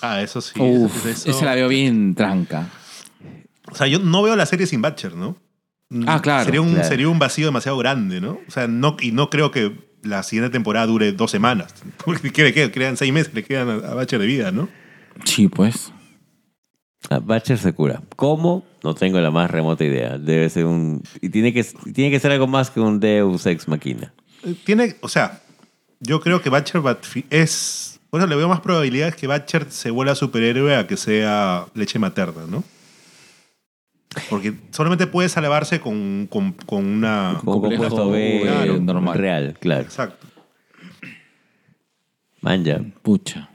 [0.00, 0.58] Ah, eso sí.
[0.60, 2.68] Uf, eso- esa la veo bien tranca.
[3.70, 5.36] O sea, yo no veo la serie sin Batcher, ¿no?
[6.06, 6.88] Ah, claro, Sería un, claro.
[6.88, 8.38] sería un vacío demasiado grande, ¿no?
[8.46, 11.74] O sea, no, y no creo que la siguiente temporada dure dos semanas.
[12.04, 12.70] Porque ¿qué le quedan?
[12.70, 14.68] Quedan seis meses, le quedan a, a Batcher de vida, ¿no?
[15.24, 15.92] Sí, pues.
[17.10, 18.00] Ah, Batcher se cura.
[18.16, 18.64] ¿Cómo?
[18.82, 20.18] No tengo la más remota idea.
[20.18, 21.02] Debe ser un...
[21.20, 24.12] Y tiene que, tiene que ser algo más que un Deus Ex Machina.
[24.44, 25.40] Eh, Tiene, o sea,
[26.00, 26.50] yo creo que
[27.02, 31.66] fi- es eso le veo más probabilidades que Batcher se vuelva superhéroe a que sea
[31.74, 32.62] leche materna, ¿no?
[34.28, 37.40] Porque solamente puede salvarse con, con, con una...
[37.44, 39.18] Con complejo, compuesto B claro, normal.
[39.18, 39.82] real, claro.
[39.82, 40.26] Exacto.
[42.40, 42.82] Manja.
[43.02, 43.48] Pucha.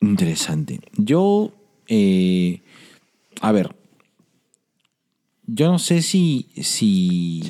[0.00, 0.80] Interesante.
[0.96, 1.52] Yo,
[1.88, 2.62] eh,
[3.40, 3.74] a ver,
[5.46, 7.42] yo no sé si, si,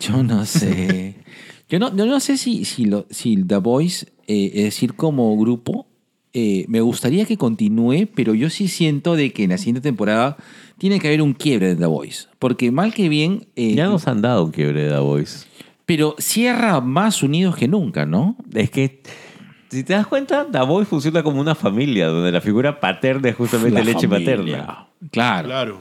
[0.00, 1.16] yo, no sé,
[1.68, 5.36] yo no, yo no sé si, si, lo- si The Voice, eh, es decir, como
[5.38, 5.86] grupo,
[6.32, 10.36] eh, me gustaría que continúe, pero yo sí siento de que en la siguiente temporada
[10.78, 14.06] tiene que haber un quiebre de The Voice, porque mal que bien, eh, Ya nos
[14.08, 15.46] han dado un quiebre de The Voice.
[15.86, 18.36] pero cierra más unidos que nunca, ¿no?
[18.54, 19.02] Es que,
[19.70, 23.36] si te das cuenta, The Voice funciona como una familia, donde la figura paterna es
[23.36, 24.36] justamente La leche familia.
[24.62, 24.86] materna.
[25.10, 25.48] Claro.
[25.48, 25.80] Claro.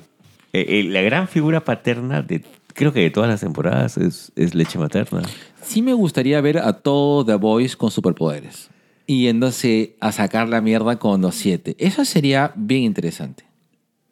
[0.54, 2.44] Eh, eh, la gran figura paterna de,
[2.74, 5.22] creo que de todas las temporadas es, es leche materna.
[5.64, 8.70] Sí me gustaría ver a todo The Boys con superpoderes.
[9.08, 11.76] Y yéndose a sacar la mierda con los siete.
[11.80, 13.46] Eso sería bien interesante.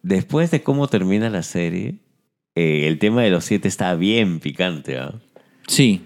[0.04, 1.96] Después de cómo termina la serie,
[2.56, 4.98] eh, el tema de los siete está bien picante.
[4.98, 5.14] ¿ah?
[5.68, 6.02] Sí.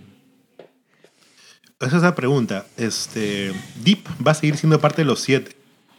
[1.79, 2.65] Esa es la pregunta.
[2.77, 3.53] Este,
[3.83, 5.55] Deep va a seguir siendo parte de los siete.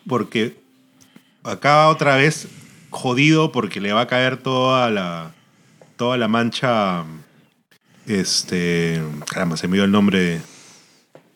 [0.07, 0.57] Porque
[1.43, 2.49] acaba otra vez
[2.91, 5.35] jodido porque le va a caer toda la,
[5.97, 7.05] toda la mancha.
[8.07, 9.03] Este.
[9.27, 10.41] Caramba, se me dio el nombre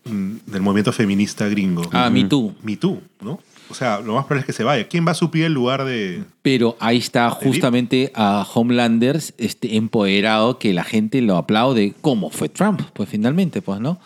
[0.04, 1.82] mm, del movimiento feminista gringo.
[1.92, 2.54] Ah, Me Too.
[2.62, 3.40] Me Too, ¿no?
[3.70, 4.88] O sea, lo más probable es que se vaya.
[4.88, 6.24] ¿Quién va a suplir el lugar de.?
[6.42, 11.94] Pero ahí está justamente a Homelanders este, empoderado que la gente lo aplaude.
[12.00, 12.80] ¿Cómo fue Trump?
[12.94, 14.00] Pues finalmente, pues, ¿no?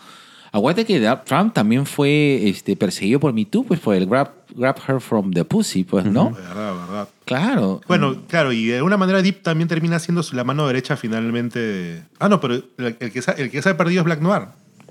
[0.51, 4.77] Aguante que Trump también fue este, perseguido por Me Too, pues por el grab, grab
[4.87, 6.31] her from the pussy, pues, ¿no?
[6.31, 7.09] Verdad, verdad.
[7.25, 7.81] Claro.
[7.89, 11.59] Bueno, claro, y de alguna manera Deep también termina siendo la mano derecha finalmente.
[11.59, 14.05] de- Ah, no, pero el, el que, se, ha- el que se ha perdido es
[14.05, 14.43] Black Noir.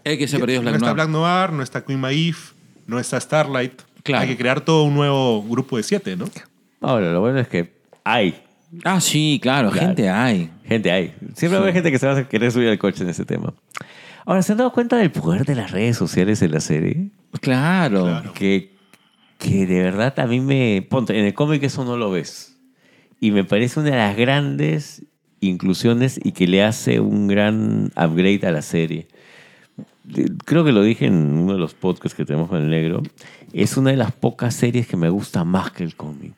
[0.04, 0.94] El que se perdió es Black no está Noir.
[0.96, 2.36] Black Noir, no está Queen Maeve,
[2.86, 3.72] no está Starlight.
[4.04, 4.22] Claro.
[4.22, 6.26] Hay que crear todo un nuevo grupo de siete, ¿no?
[6.80, 7.72] Ahora, lo bueno es que
[8.04, 8.34] hay.
[8.84, 9.88] Ah, sí, claro, Claro.
[9.88, 10.50] gente hay.
[10.66, 11.14] Gente hay.
[11.34, 13.24] Siempre va a haber gente que se va a querer subir al coche en ese
[13.24, 13.52] tema.
[14.26, 17.08] Ahora, ¿se han dado cuenta del poder de las redes sociales en la serie?
[17.40, 18.04] Claro.
[18.04, 18.32] Claro.
[18.34, 18.72] Que,
[19.38, 20.86] que de verdad a mí me...
[20.88, 22.56] Ponte, en el cómic eso no lo ves.
[23.20, 25.02] Y me parece una de las grandes
[25.40, 29.08] inclusiones y que le hace un gran upgrade a la serie.
[30.44, 33.02] Creo que lo dije en uno de los podcasts que tenemos con el negro.
[33.54, 36.34] Es una de las pocas series que me gusta más que el cómic.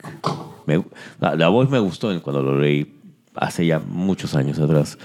[0.67, 0.85] Me-
[1.21, 2.93] la, la voz me gustó cuando lo leí
[3.35, 4.99] hace ya muchos años atrás.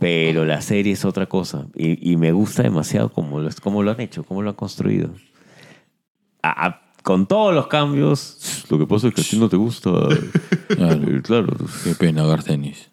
[0.00, 1.66] Pero la serie es otra cosa.
[1.74, 5.10] Y, y me gusta demasiado cómo lo, cómo lo han hecho, cómo lo han construido.
[6.42, 9.56] A- a- con todos los cambios, lo que pasa es que a ti no te
[9.56, 9.90] gusta.
[10.66, 11.02] Claro.
[11.08, 11.56] Eh, claro.
[11.84, 12.88] Qué pena, Gartenis.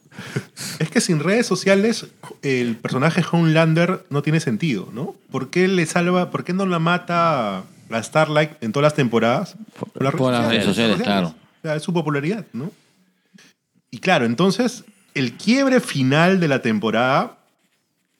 [0.79, 2.07] Es que sin redes sociales
[2.43, 5.15] el personaje Homelander no tiene sentido, ¿no?
[5.31, 7.63] ¿Por qué le salva, por qué no la mata
[7.95, 9.55] a Starlight en todas las temporadas?
[9.79, 11.27] Por por las redes sociales, claro.
[11.29, 12.71] O sea, es su popularidad, ¿no?
[13.91, 17.37] Y claro, entonces el quiebre final de la temporada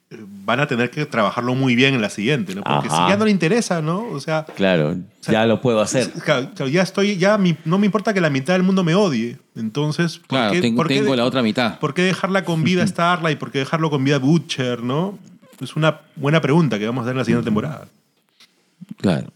[0.09, 2.61] eh, van a tener que trabajarlo muy bien en la siguiente, ¿no?
[2.63, 3.05] Porque Ajá.
[3.05, 4.03] si ya no le interesa, ¿no?
[4.09, 6.11] O sea, Claro, ya lo puedo hacer.
[6.11, 8.93] claro, claro, ya estoy, ya mi- no me importa que la mitad del mundo me
[8.93, 9.37] odie.
[9.55, 11.79] Entonces, ¿por Claro, qué- tengo, por qué tengo de- la otra mitad.
[11.79, 13.39] ¿Por qué dejarla con vida Starlight?
[13.39, 14.83] ¿Por qué dejarlo con vida Butcher?
[14.83, 15.17] ¿no?
[15.61, 17.87] Es una buena pregunta que vamos a hacer en la siguiente temporada.
[18.97, 19.31] Claro.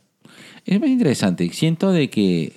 [0.66, 1.50] Es muy interesante.
[1.54, 2.54] Siento de que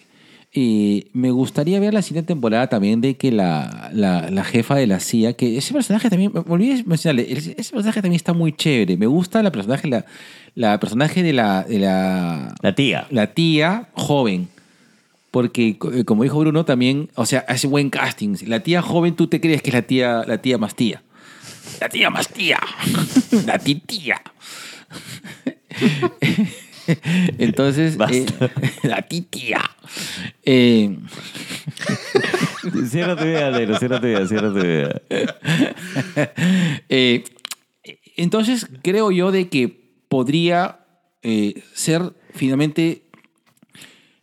[0.54, 4.86] eh, me gustaría ver la siguiente temporada también de que la, la, la jefa de
[4.86, 8.32] la CIA, que ese personaje también, me olvidé de mencionarle, ese ese personaje también está
[8.32, 8.96] muy chévere.
[8.96, 10.06] Me gusta la personaje, la,
[10.54, 13.06] la personaje de la, de la, La tía.
[13.10, 14.48] la tía joven.
[15.30, 18.34] Porque, eh, como dijo Bruno, también, o sea, hace buen casting.
[18.46, 21.02] La tía joven, tú te crees que es la tía, la tía más tía.
[21.78, 22.58] La tía más tía.
[23.46, 24.22] la titía.
[27.38, 28.26] Entonces, eh,
[28.82, 29.60] la titía.
[30.44, 30.98] Eh,
[32.88, 35.02] Cierra tu idea, negro, cierra tu idea, cierra tu idea.
[36.88, 37.24] Eh,
[38.16, 39.68] entonces, creo yo de que
[40.08, 40.80] podría
[41.22, 43.02] eh, ser finalmente,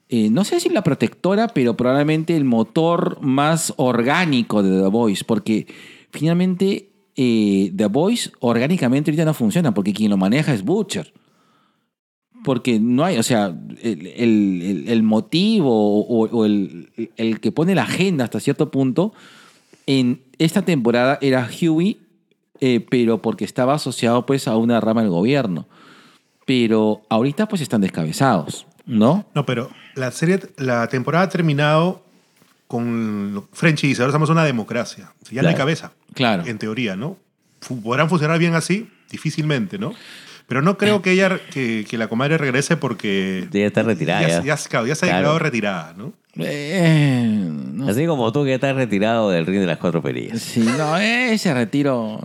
[0.10, 5.24] eh, no sé si la protectora, pero probablemente el motor más orgánico de The Voice,
[5.26, 5.68] porque
[6.12, 11.14] finalmente eh, The Voice orgánicamente ahorita no funciona, porque quien lo maneja es Butcher.
[12.46, 17.74] Porque no hay, o sea, el, el- el- motivo o, o el, el que pone
[17.76, 19.14] la agenda hasta cierto punto
[19.88, 21.98] en esta temporada era Huey,
[22.62, 25.68] eh, pero porque estaba asociado pues a una rama del gobierno.
[26.46, 29.26] Pero ahorita pues están descabezados, ¿no?
[29.34, 32.04] No, pero la serie, la temporada ha terminado
[32.68, 35.12] con Frenchy dice, ahora somos una democracia.
[35.32, 35.58] Ya no hay Claro.
[35.58, 35.92] cabeza.
[36.14, 36.46] Claro.
[36.46, 37.18] En teoría, ¿no?
[37.84, 38.88] ¿Podrán funcionar bien así?
[39.10, 39.94] Difícilmente, ¿no?
[40.48, 44.22] Pero no creo que ella, que, que la comadre regrese porque Ya está retirada.
[44.22, 45.18] ya, Ya, ya, claro, ya se ha Claro.
[45.34, 46.14] declarado retirada, ¿no?
[46.38, 50.40] Eh, no Así como tú que estás retirado del ring de las cuatro perillas.
[50.42, 52.20] Sí, no, ese retiro.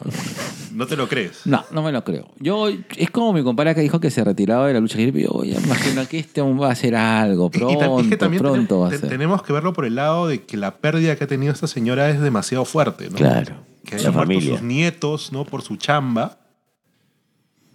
[0.74, 1.46] No te lo crees.
[1.46, 2.28] No, no me lo creo.
[2.38, 5.22] Yo, es como mi compadre que dijo que se retiraba de la lucha libre.
[5.22, 7.50] Yo ya imagino que este hombre va a hacer algo.
[7.52, 9.08] Y- y Pronto, tam- es que también pronto tenemos, va a ser.
[9.08, 12.08] tenemos que verlo por el lado de que la pérdida que ha tenido esta señora
[12.10, 13.16] es demasiado fuerte, ¿no?
[13.16, 13.56] Claro.
[13.84, 15.44] Que La hayan muerto sus nietos, ¿no?
[15.44, 16.38] Por su chamba.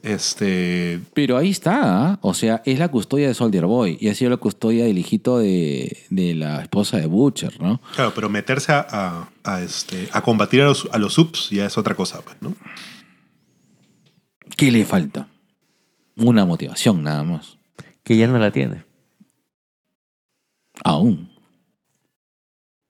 [0.06, 1.00] Este.
[1.16, 2.20] Pero ahí está, ¿ah?
[2.22, 5.40] o sea, es la custodia de Soldier Boy y ha sido la custodia del hijito
[5.40, 7.82] de, de la esposa de Butcher, ¿no?
[7.96, 11.66] Claro, pero meterse a, a- a, este, a combatir a los, a los subs ya
[11.66, 12.54] es otra cosa, pues, ¿no?
[14.56, 15.28] ¿Qué le falta?
[16.18, 17.58] Una motivación nada más.
[18.04, 18.84] Que ya no la tiene.
[20.84, 21.32] Aún.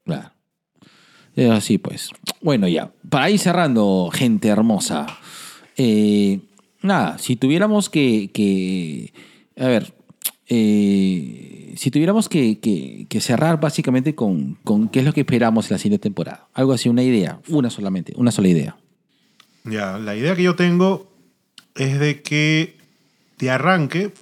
[0.04, 0.32] Claro.
[1.36, 2.10] Es así, pues.
[2.42, 2.92] Bueno, ya.
[3.10, 5.06] Para ir cerrando, gente hermosa.
[5.78, 6.40] Eh,
[6.86, 8.30] nada, si tuviéramos que.
[8.34, 9.14] que-
[9.58, 9.94] a ver.
[10.48, 15.70] eh, si tuviéramos que, que- que cerrar básicamente con, con qué es lo que esperamos
[15.70, 16.48] en la siguiente temporada.
[16.54, 17.40] Algo así, una idea.
[17.50, 18.14] Una solamente.
[18.16, 18.78] Una sola idea.
[19.64, 21.12] Ya, la idea que yo tengo
[21.76, 22.78] es de que
[23.40, 24.14] de arranque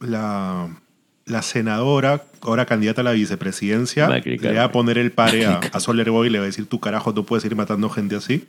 [0.00, 0.80] la,
[1.24, 5.58] la senadora, ahora candidata a la vicepresidencia, Macri, le va a poner el pare a,
[5.72, 8.16] a Soler Boy y le va a decir, tú carajo, tú puedes ir matando gente
[8.16, 8.44] así.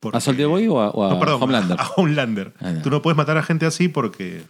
[0.00, 1.76] Porque- ¿A Soldier Boy o a, o a No, perdón, Homelander?
[1.80, 2.52] A Homelander.
[2.60, 2.74] Ah.
[2.82, 4.42] Tú no puedes matar a gente así porque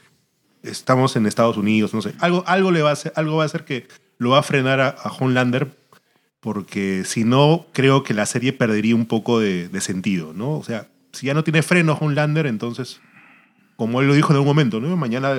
[0.62, 2.14] estamos en Estados Unidos, no sé.
[2.20, 3.86] Algo, algo, le va a hacer, algo va a hacer que
[4.18, 5.70] lo va a frenar a, a Homelander
[6.40, 10.52] porque si no, creo que la serie perdería un poco de, de sentido, ¿no?
[10.52, 13.00] O sea, si ya no tiene freno Homelander, entonces,
[13.76, 14.96] como él lo dijo en algún momento, ¿no?
[14.96, 15.34] Mañana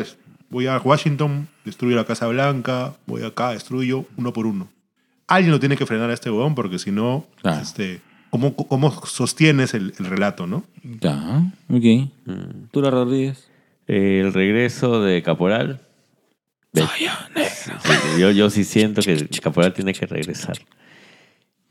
[0.49, 4.69] voy a Washington, destruyo la Casa Blanca, voy acá, destruyo uno por uno.
[5.27, 7.61] Alguien lo tiene que frenar a este huevón porque si no, Claro.
[7.61, 10.64] este, ¿cómo, ¿cómo sostienes el, el relato, no?
[11.02, 12.10] Ya, ok.
[12.72, 13.48] ¿Tú la Rodríguez?
[13.88, 15.82] El regreso de Caporal.
[16.74, 16.84] Ve-
[17.56, 20.58] Sí, yo, yo sí siento que Caporal tiene que regresar.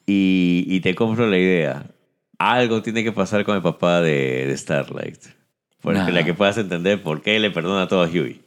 [0.07, 1.87] Y, y te compro la idea.
[2.39, 5.19] Algo tiene que pasar con el papá de, de Starlight.
[5.81, 6.11] Porque Nah.
[6.11, 8.41] la que puedas entender por qué le perdona todo a Huey.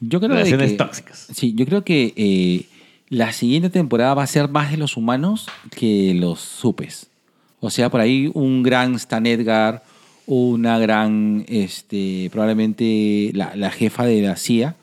[0.00, 1.28] Yo creo de Relaciones que- tóxicas.
[1.34, 2.66] Sí, yo creo que eh,
[3.08, 7.08] la siguiente temporada va a ser más de los humanos que los supes.
[7.60, 9.82] O sea, por ahí un gran Stan Edgar,
[10.26, 14.76] una gran, este, probablemente la, la jefa de la CIA,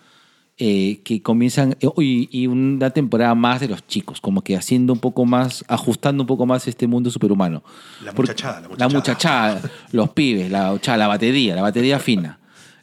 [0.63, 4.93] eh, que comienzan, eh, y, y una temporada más de los chicos, como que haciendo
[4.93, 7.63] un poco más, ajustando un poco más este mundo superhumano.
[8.03, 9.55] La muchachada, la La muchachada.
[9.55, 9.61] muchachada,
[9.91, 12.37] los pibes, la, o sea, la batería, la batería fina.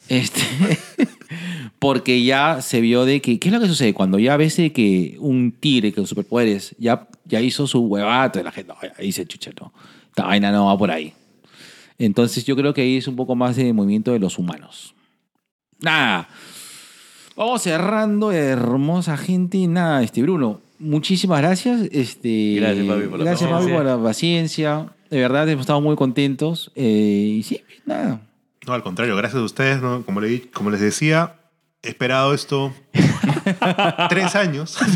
[0.09, 0.41] Este,
[1.79, 3.95] porque ya se vio de que, ¿qué es lo que sucede?
[3.95, 8.53] Cuando ya ves de que un tigre con superpoderes ya, ya hizo su huevato, la
[8.53, 9.73] gente, no, dice, chucha, no,
[10.09, 11.13] esta vaina no va por ahí.
[11.99, 14.95] Entonces yo creo que ahí es un poco más de movimiento de los humanos.
[15.81, 16.29] Nada.
[17.37, 19.67] Vamos cerrando, hermosa gente.
[19.67, 21.83] Nada, este Bruno, muchísimas gracias.
[21.93, 23.77] Este, Gracias, papi, por la gracias, papi, paciencia.
[23.77, 24.87] por la paciencia.
[25.11, 26.71] De verdad, hemos estado muy contentos.
[26.75, 28.21] Eh, y sí, nada.
[28.69, 30.03] No, al contrario, gracias a ustedes, ¿no?
[30.05, 31.35] Como, le, como les decía,
[31.83, 32.73] he esperado esto
[34.11, 34.77] tres años.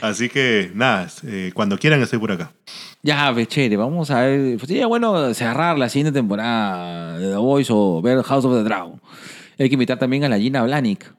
[0.00, 2.50] Así que, nada, eh, cuando quieran estoy por acá.
[3.02, 4.56] Ya, pues, chévere, vamos a ver.
[4.58, 8.62] Pues sería bueno cerrar la siguiente temporada de The Voice o ver House of the
[8.62, 9.00] Dragon.
[9.58, 11.12] Hay que invitar también a la Gina Blanick.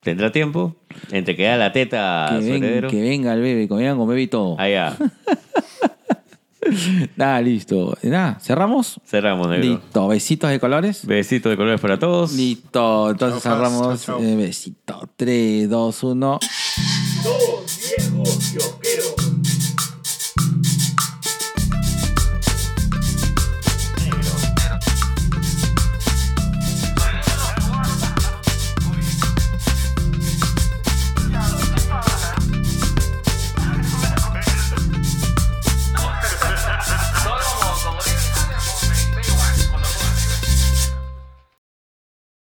[0.00, 0.76] ¿Tendrá tiempo?
[1.10, 4.22] Entre que da la teta que, ven- que venga el bebé, que vengan con bebé
[4.22, 4.58] y todo.
[4.60, 4.96] Allá.
[7.16, 7.96] Nada, listo.
[8.02, 9.00] Nada, ¿cerramos?
[9.04, 9.64] Cerramos, negro.
[9.64, 11.06] Listo, besitos de colores.
[11.06, 12.32] Besitos de colores para todos.
[12.32, 13.54] Listo, entonces Faz.
[13.54, 14.02] cerramos.
[14.04, 14.26] Chao, chao.
[14.26, 15.08] Eh, besito.
[15.16, 16.38] 3, 2, 1.
[17.24, 19.33] Dos viejos.